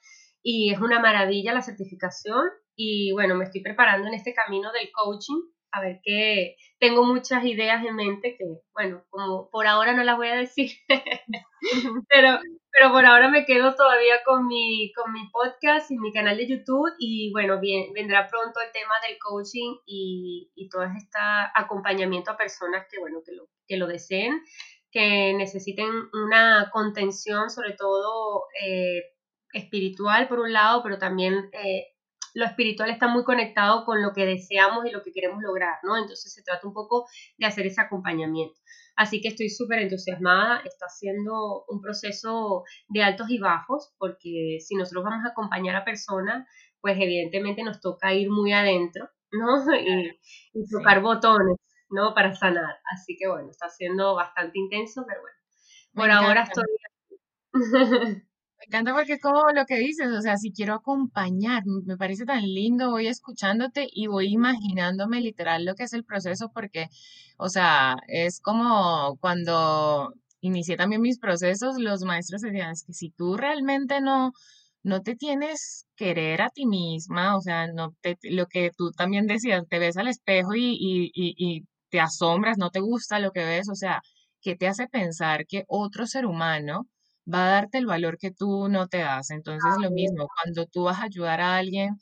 y 0.42 0.72
es 0.72 0.80
una 0.80 1.00
maravilla 1.00 1.54
la 1.54 1.62
certificación 1.62 2.42
y 2.74 3.12
bueno, 3.12 3.34
me 3.34 3.44
estoy 3.44 3.62
preparando 3.62 4.08
en 4.08 4.14
este 4.14 4.34
camino 4.34 4.72
del 4.72 4.90
coaching 4.92 5.42
a 5.72 5.80
ver 5.80 6.00
qué, 6.02 6.56
tengo 6.78 7.04
muchas 7.04 7.44
ideas 7.44 7.84
en 7.84 7.96
mente 7.96 8.36
que, 8.36 8.44
bueno, 8.74 9.04
como 9.08 9.48
por 9.50 9.66
ahora 9.66 9.94
no 9.94 10.04
las 10.04 10.16
voy 10.16 10.28
a 10.28 10.36
decir, 10.36 10.70
pero, 12.10 12.38
pero 12.70 12.92
por 12.92 13.06
ahora 13.06 13.28
me 13.28 13.46
quedo 13.46 13.74
todavía 13.74 14.22
con 14.24 14.46
mi, 14.46 14.92
con 14.92 15.12
mi 15.12 15.30
podcast 15.30 15.90
y 15.90 15.98
mi 15.98 16.12
canal 16.12 16.36
de 16.36 16.46
YouTube 16.46 16.92
y 16.98 17.32
bueno, 17.32 17.58
bien, 17.58 17.92
vendrá 17.94 18.28
pronto 18.28 18.60
el 18.60 18.70
tema 18.72 18.94
del 19.06 19.16
coaching 19.18 19.76
y, 19.86 20.52
y 20.54 20.68
todo 20.68 20.82
este 20.84 21.18
acompañamiento 21.54 22.30
a 22.30 22.36
personas 22.36 22.86
que, 22.90 23.00
bueno, 23.00 23.22
que 23.24 23.32
lo, 23.32 23.48
que 23.66 23.78
lo 23.78 23.86
deseen, 23.86 24.42
que 24.90 25.32
necesiten 25.32 25.88
una 26.12 26.68
contención, 26.70 27.48
sobre 27.48 27.72
todo 27.72 28.44
eh, 28.62 29.04
espiritual 29.52 30.28
por 30.28 30.40
un 30.40 30.52
lado, 30.52 30.82
pero 30.82 30.98
también 30.98 31.50
eh, 31.52 31.92
lo 32.34 32.44
espiritual 32.44 32.90
está 32.90 33.08
muy 33.08 33.24
conectado 33.24 33.84
con 33.84 34.02
lo 34.02 34.12
que 34.12 34.24
deseamos 34.24 34.86
y 34.86 34.90
lo 34.90 35.02
que 35.02 35.12
queremos 35.12 35.42
lograr, 35.42 35.78
¿no? 35.82 35.96
Entonces 35.96 36.32
se 36.32 36.42
trata 36.42 36.66
un 36.66 36.72
poco 36.72 37.06
de 37.36 37.46
hacer 37.46 37.66
ese 37.66 37.80
acompañamiento. 37.80 38.58
Así 38.96 39.20
que 39.20 39.28
estoy 39.28 39.50
súper 39.50 39.80
entusiasmada, 39.80 40.60
está 40.64 40.88
siendo 40.88 41.64
un 41.68 41.80
proceso 41.80 42.64
de 42.88 43.02
altos 43.02 43.30
y 43.30 43.38
bajos, 43.38 43.94
porque 43.98 44.58
si 44.60 44.74
nosotros 44.76 45.04
vamos 45.04 45.24
a 45.24 45.30
acompañar 45.30 45.76
a 45.76 45.84
personas, 45.84 46.46
pues 46.80 46.96
evidentemente 46.98 47.62
nos 47.62 47.80
toca 47.80 48.12
ir 48.12 48.30
muy 48.30 48.52
adentro, 48.52 49.08
¿no? 49.30 49.46
Y, 50.54 50.66
tocar 50.70 51.00
botones, 51.00 51.56
¿no? 51.90 52.14
Para 52.14 52.34
sanar. 52.34 52.76
Así 52.92 53.16
que 53.18 53.28
bueno, 53.28 53.50
está 53.50 53.68
siendo 53.68 54.14
bastante 54.14 54.58
intenso, 54.58 55.04
pero 55.06 55.20
bueno, 55.20 55.36
por 55.94 56.10
ahora 56.10 56.42
estoy... 56.42 56.64
Me 58.62 58.66
encanta 58.78 58.94
porque 58.94 59.14
es 59.14 59.20
como 59.20 59.42
lo 59.54 59.64
que 59.66 59.76
dices, 59.76 60.06
o 60.16 60.20
sea, 60.22 60.36
si 60.36 60.52
quiero 60.52 60.74
acompañar, 60.74 61.64
me 61.84 61.96
parece 61.96 62.24
tan 62.24 62.42
lindo, 62.42 62.90
voy 62.90 63.08
escuchándote 63.08 63.88
y 63.92 64.06
voy 64.06 64.28
imaginándome 64.32 65.20
literal 65.20 65.64
lo 65.64 65.74
que 65.74 65.82
es 65.84 65.92
el 65.92 66.04
proceso 66.04 66.50
porque, 66.54 66.86
o 67.38 67.48
sea, 67.48 67.96
es 68.06 68.40
como 68.40 69.16
cuando 69.20 70.14
inicié 70.40 70.76
también 70.76 71.02
mis 71.02 71.18
procesos, 71.18 71.76
los 71.78 72.02
maestros 72.04 72.42
decían, 72.42 72.70
es 72.70 72.84
que 72.84 72.92
si 72.92 73.10
tú 73.10 73.36
realmente 73.36 74.00
no, 74.00 74.32
no 74.84 75.02
te 75.02 75.16
tienes 75.16 75.86
querer 75.96 76.40
a 76.42 76.48
ti 76.50 76.64
misma, 76.66 77.36
o 77.36 77.40
sea, 77.40 77.66
no 77.66 77.94
te, 78.00 78.16
lo 78.22 78.46
que 78.46 78.70
tú 78.76 78.92
también 78.92 79.26
decías, 79.26 79.64
te 79.68 79.78
ves 79.80 79.96
al 79.96 80.06
espejo 80.08 80.54
y, 80.54 80.76
y, 80.78 81.06
y, 81.14 81.34
y 81.36 81.64
te 81.90 81.98
asombras, 82.00 82.58
no 82.58 82.70
te 82.70 82.80
gusta 82.80 83.18
lo 83.18 83.32
que 83.32 83.44
ves, 83.44 83.68
o 83.68 83.74
sea, 83.74 84.02
¿qué 84.40 84.54
te 84.56 84.68
hace 84.68 84.86
pensar 84.88 85.46
que 85.46 85.64
otro 85.68 86.06
ser 86.06 86.26
humano 86.26 86.86
va 87.32 87.46
a 87.46 87.50
darte 87.50 87.78
el 87.78 87.86
valor 87.86 88.18
que 88.18 88.30
tú 88.30 88.68
no 88.68 88.88
te 88.88 88.98
das. 88.98 89.30
Entonces, 89.30 89.70
lo 89.80 89.90
mismo, 89.90 90.28
cuando 90.42 90.66
tú 90.66 90.84
vas 90.84 91.00
a 91.00 91.04
ayudar 91.04 91.40
a 91.40 91.56
alguien, 91.56 91.98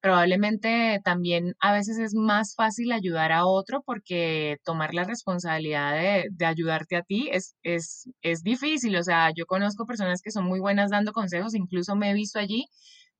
probablemente 0.00 1.00
también 1.04 1.54
a 1.60 1.72
veces 1.72 1.98
es 1.98 2.14
más 2.14 2.54
fácil 2.54 2.92
ayudar 2.92 3.32
a 3.32 3.46
otro 3.46 3.82
porque 3.84 4.58
tomar 4.64 4.94
la 4.94 5.04
responsabilidad 5.04 5.94
de, 5.94 6.46
ayudarte 6.46 6.96
a 6.96 7.02
ti 7.02 7.28
es, 7.32 7.56
es, 7.62 8.08
es 8.22 8.42
difícil. 8.42 8.96
O 8.96 9.02
sea, 9.02 9.32
yo 9.36 9.46
conozco 9.46 9.86
personas 9.86 10.22
que 10.22 10.30
son 10.30 10.46
muy 10.46 10.60
buenas 10.60 10.90
dando 10.90 11.12
consejos, 11.12 11.54
incluso 11.54 11.96
me 11.96 12.10
he 12.10 12.14
visto 12.14 12.38
allí, 12.38 12.66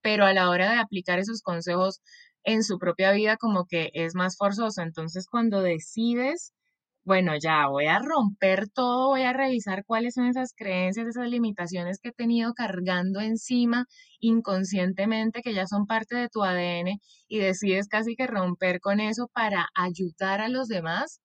pero 0.03 0.25
a 0.25 0.33
la 0.33 0.51
hora 0.51 0.71
de 0.73 0.79
aplicar 0.79 1.19
esos 1.19 1.43
consejos 1.43 2.01
en 2.45 2.63
su 2.65 2.79
propia 2.79 3.13
vida 3.13 3.37
como 3.37 3.67
que 3.67 3.91
es 3.95 4.15
más 4.15 4.37
forzoso. 4.37 4.83
Entonces, 4.83 5.27
cuando 5.29 5.63
decides 5.63 6.53
bueno, 7.09 7.33
ya 7.43 7.69
voy 7.69 7.87
a 7.87 8.01
romper 8.01 8.69
todo, 8.69 9.09
voy 9.09 9.23
a 9.23 9.33
revisar 9.33 9.85
cuáles 9.87 10.15
son 10.15 10.27
esas 10.27 10.53
creencias, 10.55 11.07
esas 11.09 11.27
limitaciones 11.29 11.99
que 12.01 12.11
he 12.11 12.13
tenido 12.13 12.53
cargando 12.53 13.21
encima 13.21 13.87
inconscientemente, 14.21 15.41
que 15.43 15.55
ya 15.55 15.67
son 15.67 15.87
parte 15.87 16.17
de 16.17 16.29
tu 16.29 16.45
ADN, 16.45 17.01
y 17.27 17.39
decides 17.39 17.89
casi 17.89 18.15
que 18.15 18.27
romper 18.27 18.81
con 18.81 19.01
eso 19.01 19.29
para 19.33 19.69
ayudar 19.75 20.43
a 20.43 20.49
los 20.51 20.69
demás, 20.69 21.21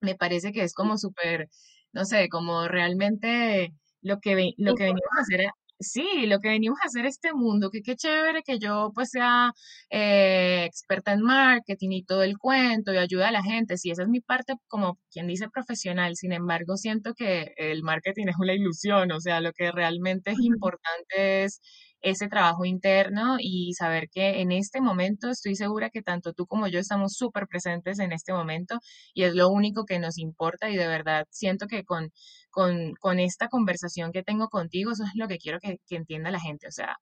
me 0.00 0.16
parece 0.16 0.52
que 0.52 0.62
es 0.64 0.74
como 0.74 0.98
súper, 0.98 1.48
no 1.92 2.04
sé, 2.04 2.28
como 2.28 2.68
realmente 2.68 3.72
lo 4.02 4.20
que, 4.20 4.52
lo 4.58 4.74
que 4.74 4.84
venimos 4.84 5.02
a 5.18 5.22
hacer 5.22 5.46
sí, 5.84 6.26
lo 6.26 6.40
que 6.40 6.48
venimos 6.48 6.78
a 6.82 6.86
hacer 6.86 7.06
este 7.06 7.32
mundo, 7.32 7.70
que 7.70 7.82
qué 7.82 7.96
chévere 7.96 8.42
que 8.42 8.58
yo 8.58 8.90
pues 8.94 9.10
sea 9.10 9.52
eh, 9.90 10.64
experta 10.64 11.12
en 11.12 11.22
marketing 11.22 11.90
y 11.92 12.04
todo 12.04 12.22
el 12.22 12.38
cuento 12.38 12.92
y 12.92 12.98
ayuda 12.98 13.28
a 13.28 13.32
la 13.32 13.42
gente, 13.42 13.76
sí, 13.78 13.90
esa 13.90 14.02
es 14.02 14.08
mi 14.08 14.20
parte 14.20 14.54
como 14.68 14.98
quien 15.10 15.26
dice 15.28 15.48
profesional, 15.48 16.16
sin 16.16 16.32
embargo 16.32 16.76
siento 16.76 17.14
que 17.14 17.52
el 17.56 17.82
marketing 17.82 18.28
es 18.28 18.36
una 18.38 18.54
ilusión, 18.54 19.12
o 19.12 19.20
sea, 19.20 19.40
lo 19.40 19.52
que 19.52 19.70
realmente 19.72 20.32
es 20.32 20.40
importante 20.40 21.44
es 21.44 21.60
ese 22.04 22.28
trabajo 22.28 22.66
interno 22.66 23.36
y 23.40 23.72
saber 23.74 24.08
que 24.10 24.42
en 24.42 24.52
este 24.52 24.80
momento 24.82 25.30
estoy 25.30 25.56
segura 25.56 25.90
que 25.90 26.02
tanto 26.02 26.34
tú 26.34 26.46
como 26.46 26.68
yo 26.68 26.78
estamos 26.78 27.14
súper 27.14 27.46
presentes 27.48 27.98
en 27.98 28.12
este 28.12 28.32
momento 28.34 28.78
y 29.14 29.24
es 29.24 29.34
lo 29.34 29.48
único 29.48 29.86
que 29.86 29.98
nos 29.98 30.18
importa 30.18 30.70
y 30.70 30.76
de 30.76 30.86
verdad 30.86 31.26
siento 31.30 31.66
que 31.66 31.84
con, 31.84 32.12
con, 32.50 33.18
esta 33.18 33.48
conversación 33.48 34.12
que 34.12 34.22
tengo 34.22 34.48
contigo, 34.48 34.92
eso 34.92 35.04
es 35.04 35.12
lo 35.14 35.28
que 35.28 35.38
quiero 35.38 35.58
que, 35.60 35.78
que 35.86 35.96
entienda 35.96 36.30
la 36.30 36.40
gente, 36.40 36.68
o 36.68 36.72
sea, 36.72 36.96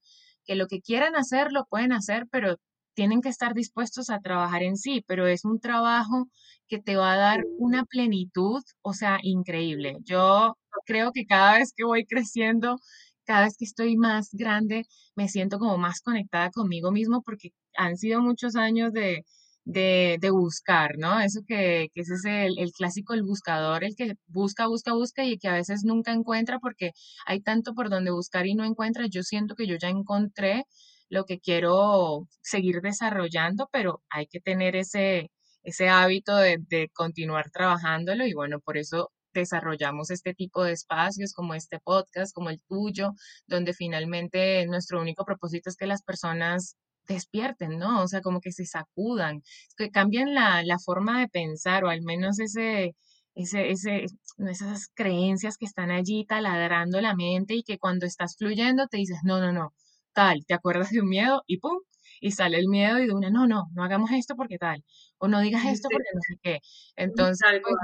que 0.44 0.54
lo 0.54 0.66
que 0.68 0.80
quieran 0.80 1.16
hacer 1.16 1.52
lo 1.52 1.64
pueden 1.66 1.92
hacer, 1.92 2.26
pero 2.30 2.56
tienen 2.94 3.22
que 3.22 3.28
estar 3.28 3.54
dispuestos 3.54 4.10
a 4.10 4.20
trabajar 4.20 4.62
en 4.62 4.76
sí, 4.76 5.02
pero 5.06 5.26
es 5.26 5.44
un 5.44 5.60
trabajo 5.60 6.26
que 6.68 6.78
te 6.78 6.96
va 6.96 7.14
a 7.14 7.16
dar 7.16 7.40
una 7.58 7.84
plenitud, 7.84 8.62
o 8.82 8.92
sea, 8.92 9.18
increíble. 9.22 9.96
Yo 10.04 10.56
creo 10.86 11.12
que 11.12 11.24
cada 11.26 11.54
vez 11.58 11.72
que 11.76 11.84
voy 11.84 12.04
creciendo 12.06 12.78
cada 13.24 13.44
vez 13.44 13.56
que 13.58 13.64
estoy 13.64 13.96
más 13.96 14.30
grande, 14.32 14.84
me 15.16 15.28
siento 15.28 15.58
como 15.58 15.78
más 15.78 16.00
conectada 16.02 16.50
conmigo 16.50 16.92
mismo 16.92 17.22
porque 17.22 17.50
han 17.76 17.96
sido 17.96 18.20
muchos 18.22 18.56
años 18.56 18.92
de, 18.92 19.24
de, 19.64 20.30
buscar, 20.30 20.92
¿no? 20.98 21.20
Eso 21.20 21.40
que, 21.46 21.88
que 21.94 22.00
ese 22.02 22.14
es 22.14 22.24
el, 22.24 22.58
el, 22.58 22.72
clásico, 22.72 23.14
el 23.14 23.22
buscador, 23.22 23.84
el 23.84 23.94
que 23.96 24.14
busca, 24.26 24.66
busca, 24.66 24.94
busca 24.94 25.24
y 25.24 25.38
que 25.38 25.48
a 25.48 25.54
veces 25.54 25.82
nunca 25.84 26.12
encuentra 26.12 26.58
porque 26.58 26.92
hay 27.26 27.40
tanto 27.40 27.74
por 27.74 27.90
donde 27.90 28.10
buscar 28.10 28.46
y 28.46 28.54
no 28.54 28.64
encuentra. 28.64 29.06
Yo 29.10 29.22
siento 29.22 29.54
que 29.54 29.66
yo 29.66 29.76
ya 29.80 29.88
encontré 29.88 30.64
lo 31.08 31.24
que 31.24 31.38
quiero 31.40 32.28
seguir 32.42 32.80
desarrollando, 32.82 33.68
pero 33.72 34.02
hay 34.10 34.26
que 34.26 34.40
tener 34.40 34.76
ese, 34.76 35.30
ese 35.62 35.88
hábito 35.88 36.36
de, 36.36 36.58
de 36.68 36.88
continuar 36.94 37.50
trabajándolo 37.50 38.26
y 38.26 38.34
bueno, 38.34 38.60
por 38.60 38.78
eso 38.78 39.10
desarrollamos 39.40 40.10
este 40.10 40.34
tipo 40.34 40.64
de 40.64 40.72
espacios 40.72 41.32
como 41.32 41.54
este 41.54 41.78
podcast, 41.80 42.34
como 42.34 42.50
el 42.50 42.60
tuyo, 42.68 43.12
donde 43.46 43.74
finalmente 43.74 44.66
nuestro 44.66 45.00
único 45.00 45.24
propósito 45.24 45.70
es 45.70 45.76
que 45.76 45.86
las 45.86 46.02
personas 46.02 46.76
despierten, 47.08 47.78
¿no? 47.78 48.02
O 48.02 48.08
sea, 48.08 48.20
como 48.22 48.40
que 48.40 48.52
se 48.52 48.66
sacudan, 48.66 49.42
que 49.76 49.90
cambien 49.90 50.34
la, 50.34 50.62
la 50.64 50.78
forma 50.78 51.20
de 51.20 51.28
pensar 51.28 51.84
o 51.84 51.88
al 51.88 52.02
menos 52.02 52.38
ese, 52.38 52.94
ese, 53.34 53.70
ese, 53.70 54.06
esas 54.50 54.88
creencias 54.94 55.56
que 55.58 55.66
están 55.66 55.90
allí 55.90 56.24
taladrando 56.26 57.00
la 57.00 57.14
mente 57.14 57.54
y 57.54 57.62
que 57.62 57.78
cuando 57.78 58.06
estás 58.06 58.36
fluyendo 58.36 58.86
te 58.88 58.98
dices, 58.98 59.18
no, 59.24 59.40
no, 59.40 59.52
no, 59.52 59.74
tal, 60.12 60.44
te 60.46 60.54
acuerdas 60.54 60.90
de 60.90 61.00
un 61.00 61.08
miedo 61.08 61.42
y 61.46 61.58
pum, 61.58 61.78
y 62.20 62.32
sale 62.32 62.58
el 62.58 62.68
miedo 62.68 62.98
y 62.98 63.06
de 63.06 63.14
una, 63.14 63.30
no, 63.30 63.46
no, 63.46 63.64
no 63.74 63.84
hagamos 63.84 64.10
esto 64.12 64.36
porque 64.36 64.58
tal, 64.58 64.84
o 65.18 65.28
no 65.28 65.40
digas 65.40 65.64
esto 65.66 65.88
porque 65.90 66.08
no 66.14 66.20
sé 66.22 66.36
qué. 66.42 66.60
Entonces, 66.96 67.60
pues, 67.62 67.74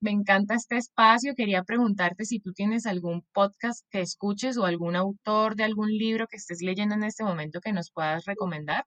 me 0.00 0.10
encanta 0.10 0.54
este 0.54 0.76
espacio. 0.76 1.34
Quería 1.36 1.62
preguntarte 1.64 2.24
si 2.24 2.40
tú 2.40 2.52
tienes 2.52 2.86
algún 2.86 3.22
podcast 3.32 3.86
que 3.90 4.00
escuches 4.00 4.56
o 4.58 4.64
algún 4.64 4.96
autor 4.96 5.56
de 5.56 5.64
algún 5.64 5.88
libro 5.88 6.26
que 6.26 6.36
estés 6.36 6.62
leyendo 6.62 6.94
en 6.94 7.04
este 7.04 7.24
momento 7.24 7.60
que 7.60 7.72
nos 7.72 7.90
puedas 7.90 8.24
recomendar. 8.24 8.84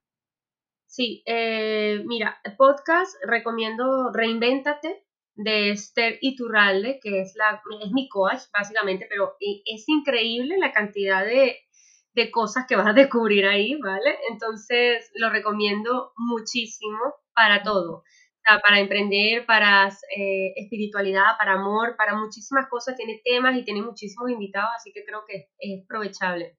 Sí, 0.86 1.22
eh, 1.26 2.02
mira, 2.04 2.38
podcast 2.58 3.16
recomiendo 3.26 4.10
Reinvéntate 4.12 5.04
de 5.34 5.70
Esther 5.70 6.18
Iturralde, 6.20 7.00
que 7.00 7.22
es, 7.22 7.34
la, 7.36 7.62
es 7.82 7.90
mi 7.92 8.08
coach, 8.08 8.42
básicamente, 8.52 9.06
pero 9.08 9.36
e, 9.40 9.62
es 9.64 9.88
increíble 9.88 10.58
la 10.58 10.72
cantidad 10.72 11.24
de, 11.24 11.56
de 12.14 12.30
cosas 12.30 12.66
que 12.68 12.76
vas 12.76 12.86
a 12.86 12.92
descubrir 12.92 13.46
ahí, 13.46 13.74
¿vale? 13.80 14.18
Entonces, 14.30 15.10
lo 15.14 15.30
recomiendo 15.30 16.12
muchísimo 16.16 17.14
para 17.34 17.62
todo. 17.62 18.04
Para 18.62 18.80
emprender, 18.80 19.46
para 19.46 19.88
eh, 20.16 20.52
espiritualidad, 20.56 21.36
para 21.38 21.54
amor, 21.54 21.96
para 21.96 22.14
muchísimas 22.14 22.68
cosas. 22.68 22.96
Tiene 22.96 23.20
temas 23.24 23.56
y 23.56 23.64
tiene 23.64 23.82
muchísimos 23.82 24.30
invitados, 24.30 24.70
así 24.76 24.92
que 24.92 25.04
creo 25.04 25.24
que 25.26 25.48
es, 25.58 25.84
aprovechable. 25.84 26.56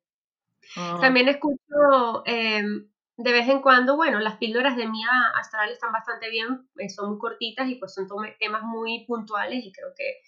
Ah. 0.77 0.97
También 1.01 1.27
escucho 1.27 2.23
em, 2.25 2.87
de 3.17 3.31
vez 3.31 3.47
en 3.47 3.61
cuando, 3.61 3.95
bueno, 3.95 4.19
las 4.19 4.37
píldoras 4.37 4.75
de 4.75 4.87
Mía 4.87 5.09
Astral 5.39 5.69
están 5.69 5.91
bastante 5.91 6.29
bien, 6.29 6.67
eh, 6.77 6.89
son 6.89 7.11
muy 7.11 7.19
cortitas 7.19 7.67
y 7.69 7.75
pues 7.75 7.93
son 7.93 8.07
temas 8.39 8.63
muy 8.63 9.05
puntuales 9.05 9.63
y 9.63 9.71
creo 9.71 9.89
que, 9.95 10.21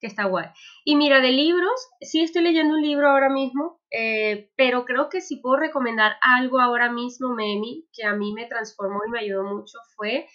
que, 0.00 0.06
está 0.06 0.24
guay. 0.24 0.46
Y 0.84 0.96
mira, 0.96 1.20
de 1.20 1.30
libros, 1.30 1.88
sí 2.00 2.20
estoy 2.20 2.42
leyendo 2.42 2.74
un 2.74 2.82
libro 2.82 3.08
ahora 3.08 3.28
mismo, 3.28 3.80
eh, 3.90 4.50
pero 4.56 4.84
creo 4.84 5.08
que 5.08 5.20
si 5.20 5.36
puedo 5.36 5.56
recomendar 5.56 6.16
algo 6.20 6.58
ahora 6.58 6.90
mismo, 6.90 7.34
Memi, 7.34 7.86
que 7.92 8.04
a 8.04 8.14
mí 8.14 8.32
me 8.32 8.46
transformó 8.46 9.00
y 9.06 9.10
me 9.10 9.20
ayudó 9.20 9.44
mucho, 9.44 9.78
fue 9.94 10.26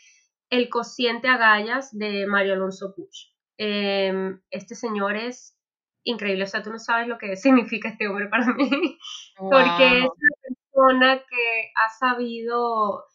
El 0.49 0.69
cociente 0.69 1.27
Agallas 1.27 1.97
de 1.97 2.25
Mario 2.25 2.53
Alonso 2.53 2.93
Puch. 2.95 3.33
Em, 3.57 4.39
este 4.49 4.75
señor 4.75 5.15
es 5.15 5.57
increíble, 6.03 6.43
o 6.43 6.47
sea, 6.47 6.63
tú 6.63 6.71
no 6.71 6.79
sabes 6.79 7.07
lo 7.07 7.17
que 7.17 7.35
significa 7.75 7.89
este 7.89 8.07
hombre 8.07 8.27
para 8.27 8.53
mí, 8.53 8.97
porque 9.37 9.99
es 9.99 11.21
que 11.29 11.71
ha 11.75 11.89
sabido, 11.99 13.05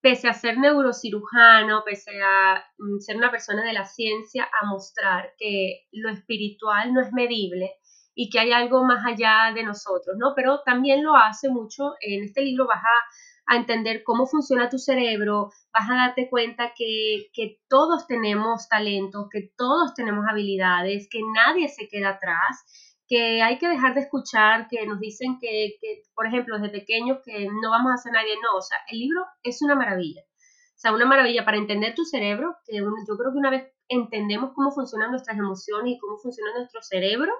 pese 0.00 0.28
a 0.28 0.32
ser 0.32 0.58
neurocirujano, 0.58 1.82
pese 1.84 2.22
a 2.22 2.64
mm, 2.78 3.00
ser 3.00 3.16
una 3.16 3.30
persona 3.30 3.64
de 3.64 3.72
la 3.72 3.84
ciencia, 3.84 4.48
a 4.60 4.66
mostrar 4.66 5.34
que 5.36 5.86
lo 5.92 6.10
espiritual 6.10 6.94
no 6.94 7.00
es 7.00 7.12
medible 7.12 7.72
y 8.14 8.30
que 8.30 8.40
hay 8.40 8.52
algo 8.52 8.84
más 8.84 9.04
allá 9.04 9.52
de 9.54 9.62
nosotros, 9.62 10.16
¿no? 10.18 10.32
Pero 10.34 10.60
también 10.64 11.04
lo 11.04 11.16
hace 11.16 11.48
mucho, 11.48 11.94
en 12.00 12.24
este 12.24 12.42
libro 12.42 12.66
vas 12.66 12.82
a, 12.82 12.98
a 13.48 13.56
entender 13.56 14.02
cómo 14.04 14.26
funciona 14.26 14.68
tu 14.68 14.78
cerebro, 14.78 15.50
vas 15.72 15.90
a 15.90 15.94
darte 15.94 16.28
cuenta 16.28 16.72
que, 16.76 17.28
que 17.32 17.58
todos 17.68 18.06
tenemos 18.06 18.68
talento, 18.68 19.28
que 19.30 19.50
todos 19.56 19.94
tenemos 19.94 20.26
habilidades, 20.28 21.08
que 21.10 21.20
nadie 21.34 21.68
se 21.68 21.88
queda 21.88 22.10
atrás 22.10 22.64
que 23.08 23.40
hay 23.42 23.58
que 23.58 23.68
dejar 23.68 23.94
de 23.94 24.02
escuchar, 24.02 24.68
que 24.68 24.86
nos 24.86 25.00
dicen 25.00 25.38
que, 25.40 25.76
que, 25.80 26.02
por 26.14 26.26
ejemplo, 26.26 26.58
desde 26.58 26.78
pequeños, 26.80 27.18
que 27.24 27.48
no 27.48 27.70
vamos 27.70 27.92
a 27.92 27.96
ser 27.96 28.12
nadie. 28.12 28.34
No, 28.34 28.58
o 28.58 28.60
sea, 28.60 28.76
el 28.88 28.98
libro 28.98 29.24
es 29.42 29.62
una 29.62 29.74
maravilla. 29.74 30.20
O 30.20 30.80
sea, 30.80 30.92
una 30.92 31.06
maravilla 31.06 31.44
para 31.44 31.56
entender 31.56 31.94
tu 31.94 32.04
cerebro, 32.04 32.54
que 32.66 32.76
yo 32.76 33.16
creo 33.16 33.32
que 33.32 33.38
una 33.38 33.50
vez 33.50 33.72
entendemos 33.88 34.52
cómo 34.54 34.70
funcionan 34.70 35.10
nuestras 35.10 35.38
emociones 35.38 35.94
y 35.94 35.98
cómo 35.98 36.18
funciona 36.18 36.52
nuestro 36.52 36.82
cerebro, 36.82 37.32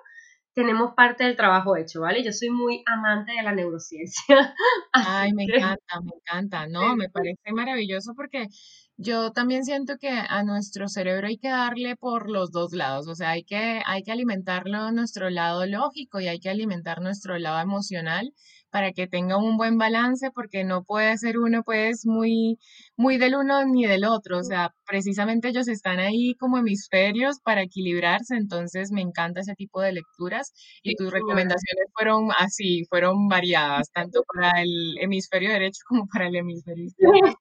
tenemos 0.59 0.93
parte 0.97 1.23
del 1.23 1.37
trabajo 1.37 1.77
hecho, 1.77 2.01
¿vale? 2.01 2.25
Yo 2.25 2.33
soy 2.33 2.51
muy 2.51 2.83
amante 2.85 3.31
de 3.31 3.45
la 3.45 3.55
neurociencia. 3.55 4.25
Ay, 4.93 5.33
me 5.33 5.45
encanta, 5.45 6.01
me 6.03 6.11
encanta, 6.17 6.67
¿no? 6.67 6.97
Me 6.97 7.09
parece 7.13 7.53
maravilloso 7.53 8.13
porque 8.17 8.49
yo 8.97 9.31
también 9.31 9.63
siento 9.65 9.99
que 10.01 10.09
a 10.11 10.43
nuestro 10.43 10.89
cerebro 10.89 11.29
hay 11.29 11.39
que 11.39 11.49
darle 11.49 11.95
por 11.95 12.29
los 12.29 12.51
dos 12.51 12.73
lados, 12.73 13.07
o 13.07 13.15
sea, 13.15 13.31
hay 13.31 13.45
que, 13.45 13.83
hay 13.87 14.03
que 14.03 14.11
alimentarlo 14.11 14.91
nuestro 14.91 15.31
lado 15.31 15.65
lógico 15.65 16.19
y 16.19 16.27
hay 16.27 16.41
que 16.41 16.51
alimentar 16.51 17.01
nuestro 17.03 17.39
lado 17.39 17.61
emocional 17.61 18.33
para 18.71 18.93
que 18.93 19.07
tenga 19.07 19.37
un 19.37 19.57
buen 19.57 19.79
balance, 19.79 20.31
porque 20.33 20.65
no 20.65 20.85
puede 20.85 21.17
ser 21.19 21.39
uno 21.39 21.63
pues 21.65 22.07
muy, 22.07 22.59
muy 22.97 23.19
del 23.19 23.35
uno 23.37 23.65
ni 23.67 23.87
del 23.87 24.05
otro, 24.05 24.39
o 24.39 24.45
sea, 24.45 24.71
precisamente 24.87 25.49
ellos 25.49 25.69
están 25.69 25.99
ahí 26.01 26.35
como 26.39 26.59
hemisferios 26.59 27.39
para 27.43 27.63
equilibrarse, 27.63 28.37
entonces 28.37 28.91
me 28.93 29.03
encanta 29.03 29.41
ese 29.41 29.55
tipo 29.55 29.81
de 29.81 29.93
lecturas 29.93 30.53
y 30.83 30.95
tus 30.97 31.13
recomendaciones 31.13 31.87
fueron 31.95 32.29
así, 32.39 32.85
fueron 32.89 33.29
variadas, 33.29 33.91
tanto 33.93 34.23
para 34.33 34.63
el 34.63 34.97
hemisferio 35.01 35.51
derecho 35.51 35.81
como 35.89 36.07
para 36.07 36.29
el 36.29 36.37
hemisferio 36.37 36.85
izquierdo. 36.87 37.39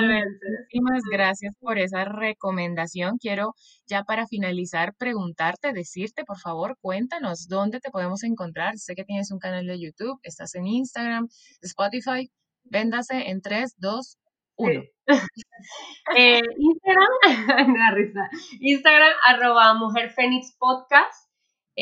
Muchísimas 0.00 1.02
gracias 1.10 1.54
por 1.60 1.78
esa 1.78 2.04
recomendación. 2.04 3.18
Quiero 3.18 3.54
ya 3.86 4.04
para 4.04 4.26
finalizar 4.26 4.94
preguntarte, 4.96 5.72
decirte, 5.72 6.24
por 6.24 6.38
favor, 6.38 6.76
cuéntanos 6.80 7.48
dónde 7.48 7.80
te 7.80 7.90
podemos 7.90 8.22
encontrar. 8.24 8.78
Sé 8.78 8.94
que 8.94 9.04
tienes 9.04 9.30
un 9.30 9.38
canal 9.38 9.66
de 9.66 9.80
YouTube, 9.80 10.18
estás 10.22 10.54
en 10.54 10.66
Instagram, 10.66 11.28
Spotify. 11.62 12.30
Véndase 12.64 13.30
en 13.30 13.40
3, 13.40 13.74
2, 13.78 14.18
1. 14.56 14.82
Instagram, 16.58 17.08
la 17.76 17.90
risa. 17.94 18.28
Instagram, 18.60 19.12
arroba 19.24 19.74
Mujer 19.74 20.14
Podcast. 20.58 21.29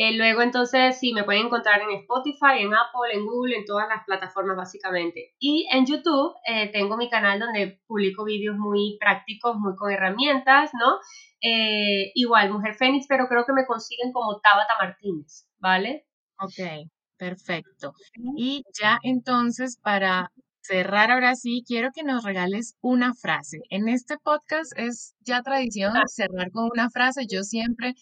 Eh, 0.01 0.13
luego 0.13 0.41
entonces 0.41 0.97
sí, 0.97 1.11
me 1.11 1.25
pueden 1.25 1.47
encontrar 1.47 1.81
en 1.81 1.91
Spotify, 1.99 2.59
en 2.61 2.73
Apple, 2.73 3.11
en 3.11 3.25
Google, 3.25 3.57
en 3.57 3.65
todas 3.65 3.85
las 3.89 4.05
plataformas 4.05 4.55
básicamente. 4.55 5.35
Y 5.39 5.67
en 5.73 5.85
YouTube 5.85 6.35
eh, 6.47 6.71
tengo 6.71 6.95
mi 6.95 7.09
canal 7.09 7.37
donde 7.37 7.81
publico 7.85 8.23
vídeos 8.23 8.55
muy 8.55 8.95
prácticos, 8.97 9.57
muy 9.57 9.75
con 9.75 9.91
herramientas, 9.91 10.71
¿no? 10.73 10.99
Eh, 11.41 12.13
igual, 12.15 12.49
Mujer 12.49 12.75
Fénix, 12.75 13.07
pero 13.09 13.27
creo 13.27 13.43
que 13.45 13.51
me 13.51 13.65
consiguen 13.65 14.13
como 14.13 14.39
Tabata 14.39 14.73
Martínez, 14.79 15.49
¿vale? 15.57 16.05
Ok, 16.39 16.87
perfecto. 17.17 17.91
Y 18.37 18.63
ya 18.81 18.99
entonces 19.03 19.77
para 19.83 20.31
cerrar 20.61 21.11
ahora 21.11 21.35
sí, 21.35 21.63
quiero 21.67 21.89
que 21.93 22.03
nos 22.03 22.23
regales 22.23 22.77
una 22.79 23.13
frase. 23.15 23.57
En 23.69 23.89
este 23.89 24.17
podcast 24.17 24.71
es 24.77 25.15
ya 25.19 25.41
tradición 25.41 25.91
cerrar 26.07 26.51
con 26.51 26.69
una 26.71 26.89
frase. 26.89 27.25
Yo 27.29 27.43
siempre 27.43 27.95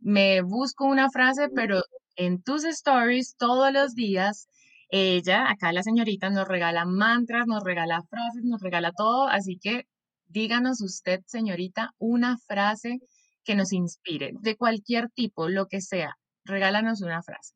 me 0.00 0.42
busco 0.42 0.84
una 0.86 1.10
frase, 1.10 1.48
pero 1.54 1.82
en 2.16 2.42
tus 2.42 2.64
stories 2.64 3.36
todos 3.36 3.72
los 3.72 3.94
días, 3.94 4.48
ella, 4.90 5.50
acá 5.50 5.72
la 5.72 5.82
señorita, 5.82 6.30
nos 6.30 6.48
regala 6.48 6.84
mantras, 6.84 7.46
nos 7.46 7.62
regala 7.62 8.02
frases, 8.08 8.42
nos 8.44 8.60
regala 8.60 8.92
todo. 8.92 9.28
Así 9.28 9.58
que 9.60 9.86
díganos 10.26 10.82
usted, 10.82 11.20
señorita, 11.26 11.90
una 11.98 12.36
frase 12.38 12.98
que 13.44 13.54
nos 13.54 13.72
inspire, 13.72 14.32
de 14.40 14.56
cualquier 14.56 15.08
tipo, 15.10 15.48
lo 15.48 15.66
que 15.66 15.80
sea. 15.80 16.16
Regálanos 16.44 17.02
una 17.02 17.22
frase. 17.22 17.54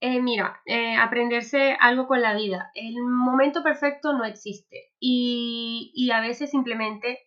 Eh, 0.00 0.22
mira, 0.22 0.60
eh, 0.64 0.94
aprenderse 0.96 1.76
algo 1.80 2.06
con 2.06 2.22
la 2.22 2.34
vida. 2.34 2.70
El 2.74 2.94
momento 3.02 3.64
perfecto 3.64 4.12
no 4.12 4.24
existe 4.24 4.92
y, 5.00 5.90
y 5.94 6.12
a 6.12 6.20
veces 6.20 6.50
simplemente 6.50 7.18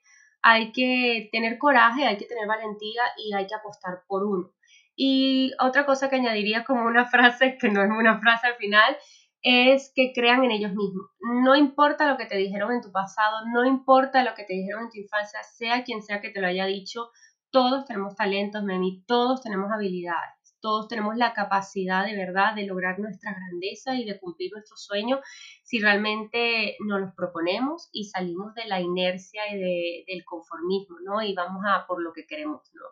hay 0.41 0.71
que 0.71 1.29
tener 1.31 1.57
coraje, 1.57 2.05
hay 2.05 2.17
que 2.17 2.25
tener 2.25 2.47
valentía 2.47 3.03
y 3.17 3.33
hay 3.33 3.47
que 3.47 3.55
apostar 3.55 4.03
por 4.07 4.23
uno. 4.23 4.51
Y 4.95 5.51
otra 5.59 5.85
cosa 5.85 6.09
que 6.09 6.17
añadiría 6.17 6.63
como 6.63 6.85
una 6.85 7.05
frase, 7.09 7.57
que 7.59 7.69
no 7.69 7.83
es 7.83 7.89
una 7.89 8.19
frase 8.19 8.47
al 8.47 8.55
final, 8.55 8.97
es 9.43 9.91
que 9.95 10.11
crean 10.13 10.43
en 10.43 10.51
ellos 10.51 10.71
mismos. 10.71 11.09
No 11.43 11.55
importa 11.55 12.07
lo 12.07 12.17
que 12.17 12.25
te 12.25 12.37
dijeron 12.37 12.71
en 12.73 12.81
tu 12.81 12.91
pasado, 12.91 13.37
no 13.51 13.65
importa 13.65 14.23
lo 14.23 14.35
que 14.35 14.43
te 14.43 14.53
dijeron 14.53 14.83
en 14.83 14.89
tu 14.89 14.99
infancia, 14.99 15.41
sea 15.43 15.83
quien 15.83 16.03
sea 16.03 16.21
que 16.21 16.29
te 16.29 16.41
lo 16.41 16.47
haya 16.47 16.65
dicho, 16.65 17.09
todos 17.49 17.85
tenemos 17.85 18.15
talentos, 18.15 18.63
Memi, 18.63 19.03
todos 19.07 19.41
tenemos 19.41 19.71
habilidades 19.71 20.40
todos 20.61 20.87
tenemos 20.87 21.17
la 21.17 21.33
capacidad 21.33 22.05
de 22.05 22.15
verdad 22.15 22.55
de 22.55 22.65
lograr 22.65 22.99
nuestra 22.99 23.33
grandeza 23.33 23.95
y 23.95 24.05
de 24.05 24.19
cumplir 24.19 24.51
nuestros 24.53 24.83
sueños 24.83 25.19
si 25.63 25.79
realmente 25.79 26.77
nos 26.87 27.01
los 27.01 27.13
proponemos 27.13 27.89
y 27.91 28.05
salimos 28.05 28.53
de 28.53 28.65
la 28.65 28.79
inercia 28.79 29.41
y 29.51 29.59
de, 29.59 30.03
del 30.07 30.23
conformismo, 30.23 30.97
¿no? 31.03 31.21
Y 31.21 31.33
vamos 31.33 31.63
a 31.67 31.85
por 31.87 32.01
lo 32.01 32.13
que 32.13 32.25
queremos, 32.25 32.61
¿no? 32.73 32.83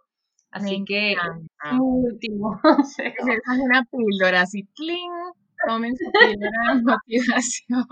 Así 0.52 0.84
que, 0.84 1.16
último 1.80 2.60
Es 2.98 3.60
una 3.64 3.86
píldora 3.86 4.42
así, 4.42 4.68
¡cling! 4.76 5.12
Tomen 5.68 5.96
su 5.98 6.06
motivación. 6.84 7.86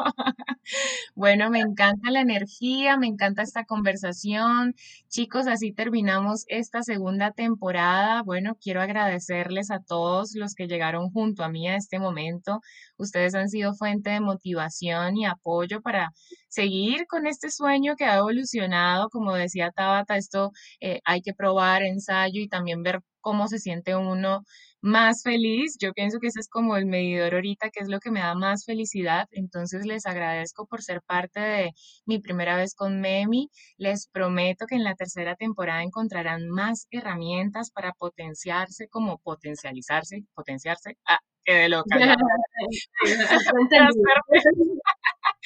bueno, 1.16 1.50
me 1.50 1.60
encanta 1.60 2.12
la 2.12 2.22
energía, 2.22 2.98
me 2.98 3.08
encanta 3.08 3.42
esta 3.42 3.66
conversación. 3.66 4.76
Chicos, 5.10 5.48
así 5.48 5.74
terminamos 5.74 6.46
esta 6.48 6.84
segunda 6.84 7.32
temporada. 7.32 8.24
Bueno, 8.24 8.58
quiero 8.62 8.82
agradecerles 8.82 9.72
a 9.72 9.80
todos 9.80 10.36
los 10.36 10.56
que 10.56 10.68
llegaron 10.68 11.10
junto 11.12 11.44
a 11.44 11.50
mí 11.50 11.68
a 11.68 11.76
este 11.76 12.00
momento. 12.00 12.62
Ustedes 12.98 13.36
han 13.36 13.50
sido 13.50 13.74
fuente 13.74 14.10
de 14.10 14.22
motivación 14.22 15.18
y 15.18 15.26
apoyo 15.26 15.82
para 15.82 16.14
seguir 16.50 17.08
con 17.08 17.28
este 17.28 17.50
sueño 17.52 17.96
que 17.96 18.06
ha 18.06 18.18
evolucionado. 18.18 19.10
Como 19.10 19.34
decía 19.36 19.72
Tabata, 19.72 20.18
esto 20.18 20.52
eh, 20.80 21.02
hay 21.06 21.22
que 21.22 21.34
probar, 21.34 21.84
ensayo 21.84 22.42
y 22.42 22.48
también 22.48 22.84
ver 22.84 23.02
cómo 23.28 23.50
se 23.50 23.60
siente 23.60 23.94
uno 23.98 24.46
más 24.80 25.22
feliz. 25.22 25.76
Yo 25.82 25.92
pienso 25.92 26.20
que 26.20 26.28
ese 26.28 26.40
es 26.40 26.48
como 26.48 26.78
el 26.78 26.86
medidor 26.86 27.34
ahorita, 27.34 27.70
que 27.72 27.82
es 27.82 27.90
lo 27.90 28.00
que 28.00 28.10
me 28.10 28.22
da 28.22 28.36
más 28.36 28.64
felicidad. 28.66 29.28
Entonces 29.32 29.86
les 29.86 30.06
agradezco 30.06 30.66
por 30.66 30.82
ser 30.82 31.02
parte 31.02 31.42
de 31.42 31.72
mi 32.06 32.20
primera 32.20 32.56
vez 32.56 32.74
con 32.74 33.02
Memi. 33.02 33.50
Les 33.78 34.08
prometo 34.08 34.66
que 34.66 34.76
en 34.76 34.86
la 34.86 34.96
tercera 34.96 35.36
temporada 35.36 35.84
encontrarán 35.84 36.48
más 36.48 36.88
herramientas 36.90 37.70
para 37.70 37.92
potenciarse, 37.92 38.88
como 38.88 39.18
potencializarse, 39.18 40.24
potenciarse. 40.34 40.96
Ah, 41.06 41.20
qué 41.44 41.54
de 41.54 41.68
loca. 41.68 41.98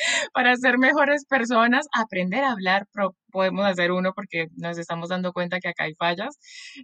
para 0.34 0.56
ser 0.56 0.78
mejores 0.78 1.26
personas, 1.26 1.88
aprender 1.94 2.44
a 2.44 2.52
hablar, 2.52 2.88
podemos 3.32 3.66
hacer 3.66 3.92
uno 3.92 4.14
porque 4.14 4.48
nos 4.58 4.78
estamos 4.78 5.10
dando 5.10 5.34
cuenta 5.34 5.60
que 5.60 5.70
acá 5.70 5.86
hay 5.86 5.96
fallas. 5.96 6.38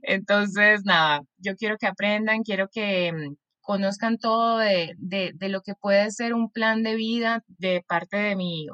Entonces, 0.03 0.82
nada, 0.86 1.22
yo 1.38 1.55
quiero 1.55 1.78
que 1.78 1.88
aprendan, 1.88 2.43
quiero 2.43 2.68
que 2.72 3.11
mm, 3.13 3.36
conozcan 3.61 4.18
todo 4.18 4.59
de, 4.59 4.93
de, 4.97 5.32
de 5.36 5.49
lo 5.49 5.61
que 5.61 5.74
puede 5.76 6.11
ser 6.11 6.34
un 6.34 6.51
plan 6.51 6.84
de 6.84 6.95
vida 6.95 7.43
de 7.47 7.84
parte 7.88 8.18
de 8.18 8.36
mi 8.36 8.68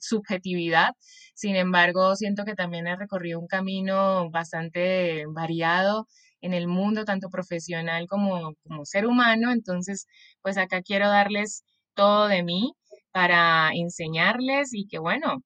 subjetividad. 0.00 0.90
Sin 1.34 1.56
embargo, 1.56 2.16
siento 2.16 2.44
que 2.44 2.54
también 2.54 2.86
he 2.86 2.96
recorrido 2.96 3.40
un 3.40 3.46
camino 3.46 4.30
bastante 4.30 5.24
variado 5.28 6.06
en 6.40 6.54
el 6.54 6.68
mundo, 6.68 7.04
tanto 7.04 7.28
profesional 7.30 8.06
como, 8.08 8.54
como 8.64 8.84
ser 8.84 9.06
humano. 9.06 9.52
Entonces, 9.52 10.06
pues 10.42 10.58
acá 10.58 10.82
quiero 10.82 11.08
darles 11.08 11.64
todo 11.94 12.28
de 12.28 12.42
mí 12.42 12.72
para 13.12 13.70
enseñarles 13.74 14.74
y 14.74 14.86
que, 14.86 14.98
bueno, 14.98 15.42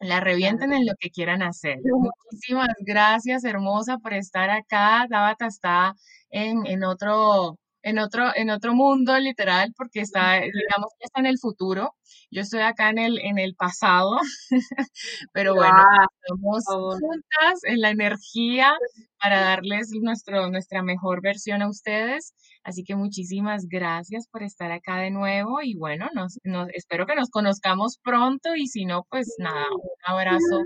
la 0.00 0.20
revienten 0.20 0.72
en 0.72 0.86
lo 0.86 0.94
que 1.00 1.10
quieran 1.10 1.42
hacer. 1.42 1.78
Muchísimas 2.32 2.68
gracias, 2.80 3.44
hermosa, 3.44 3.98
por 3.98 4.14
estar 4.14 4.50
acá. 4.50 5.06
Tabata 5.10 5.46
está 5.46 5.94
en, 6.30 6.66
en 6.66 6.84
otro 6.84 7.58
en 7.82 7.98
otro, 7.98 8.24
en 8.34 8.50
otro 8.50 8.74
mundo, 8.74 9.18
literal, 9.18 9.72
porque 9.76 10.00
está, 10.00 10.34
digamos 10.34 10.92
que 10.98 11.04
está 11.04 11.20
en 11.20 11.26
el 11.26 11.38
futuro. 11.38 11.94
Yo 12.30 12.42
estoy 12.42 12.60
acá 12.60 12.90
en 12.90 12.98
el, 12.98 13.18
en 13.20 13.38
el 13.38 13.54
pasado, 13.54 14.18
pero 15.32 15.54
bueno, 15.54 15.76
estamos 16.22 16.64
juntas 16.66 17.64
en 17.64 17.80
la 17.80 17.90
energía 17.90 18.74
para 19.20 19.40
darles 19.40 19.90
nuestro, 20.00 20.50
nuestra 20.50 20.82
mejor 20.82 21.22
versión 21.22 21.62
a 21.62 21.68
ustedes. 21.68 22.34
Así 22.64 22.84
que 22.84 22.96
muchísimas 22.96 23.66
gracias 23.68 24.28
por 24.30 24.42
estar 24.42 24.70
acá 24.72 24.96
de 24.96 25.10
nuevo 25.10 25.62
y 25.62 25.74
bueno, 25.74 26.08
nos, 26.14 26.38
nos, 26.44 26.68
espero 26.74 27.06
que 27.06 27.14
nos 27.14 27.30
conozcamos 27.30 27.98
pronto 28.02 28.54
y 28.56 28.66
si 28.66 28.84
no, 28.84 29.06
pues 29.08 29.34
nada, 29.38 29.66
un 29.72 29.90
abrazo 30.04 30.64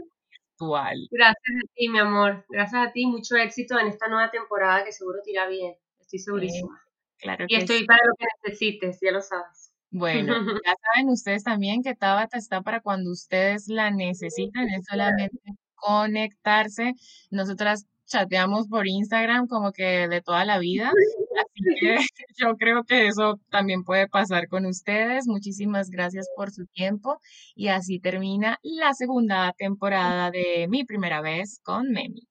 virtual. 0.58 0.96
Gracias 1.10 1.56
a 1.62 1.74
ti, 1.74 1.88
mi 1.88 1.98
amor. 1.98 2.44
Gracias 2.48 2.88
a 2.88 2.92
ti. 2.92 3.06
Mucho 3.06 3.36
éxito 3.36 3.78
en 3.78 3.88
esta 3.88 4.08
nueva 4.08 4.30
temporada 4.30 4.84
que 4.84 4.92
seguro 4.92 5.20
te 5.24 5.32
irá 5.32 5.46
bien. 5.46 5.74
Estoy 6.00 6.18
segurísima 6.18 6.82
y 7.48 7.56
estoy 7.56 7.84
para 7.86 8.00
lo 8.06 8.14
que 8.18 8.26
necesites, 8.44 8.98
ya 9.00 9.12
lo 9.12 9.20
sabes. 9.20 9.72
Bueno, 9.90 10.34
ya 10.66 10.74
saben 10.82 11.10
ustedes 11.10 11.44
también 11.44 11.82
que 11.82 11.94
Tabata 11.94 12.38
está 12.38 12.62
para 12.62 12.80
cuando 12.80 13.10
ustedes 13.10 13.68
la 13.68 13.90
necesitan, 13.90 14.68
es 14.70 14.86
solamente 14.88 15.38
conectarse. 15.74 16.94
Nosotras 17.30 17.86
chateamos 18.06 18.68
por 18.68 18.86
Instagram 18.86 19.46
como 19.48 19.72
que 19.72 20.08
de 20.08 20.20
toda 20.20 20.44
la 20.44 20.58
vida, 20.58 20.88
así 20.88 21.62
que 21.80 21.96
yo 22.36 22.56
creo 22.56 22.84
que 22.84 23.06
eso 23.06 23.40
también 23.50 23.84
puede 23.84 24.08
pasar 24.08 24.48
con 24.48 24.66
ustedes. 24.66 25.26
Muchísimas 25.26 25.90
gracias 25.90 26.28
por 26.36 26.50
su 26.50 26.66
tiempo 26.66 27.18
y 27.54 27.68
así 27.68 28.00
termina 28.00 28.58
la 28.62 28.94
segunda 28.94 29.52
temporada 29.56 30.30
de 30.30 30.66
Mi 30.68 30.84
Primera 30.84 31.20
Vez 31.20 31.60
con 31.62 31.90
Memi. 31.90 32.28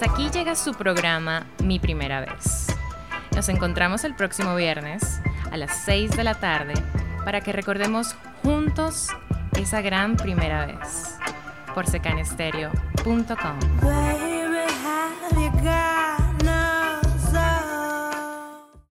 Hasta 0.00 0.12
aquí 0.12 0.30
llega 0.30 0.54
su 0.54 0.74
programa 0.74 1.44
Mi 1.64 1.80
Primera 1.80 2.20
Vez. 2.20 2.68
Nos 3.34 3.48
encontramos 3.48 4.04
el 4.04 4.14
próximo 4.14 4.54
viernes 4.54 5.20
a 5.50 5.56
las 5.56 5.76
6 5.86 6.12
de 6.12 6.22
la 6.22 6.34
tarde 6.34 6.74
para 7.24 7.40
que 7.40 7.52
recordemos 7.52 8.14
juntos 8.44 9.08
esa 9.58 9.80
gran 9.80 10.16
primera 10.16 10.66
vez 10.66 11.18
por 11.74 11.88
secanestereo.com. 11.88 13.58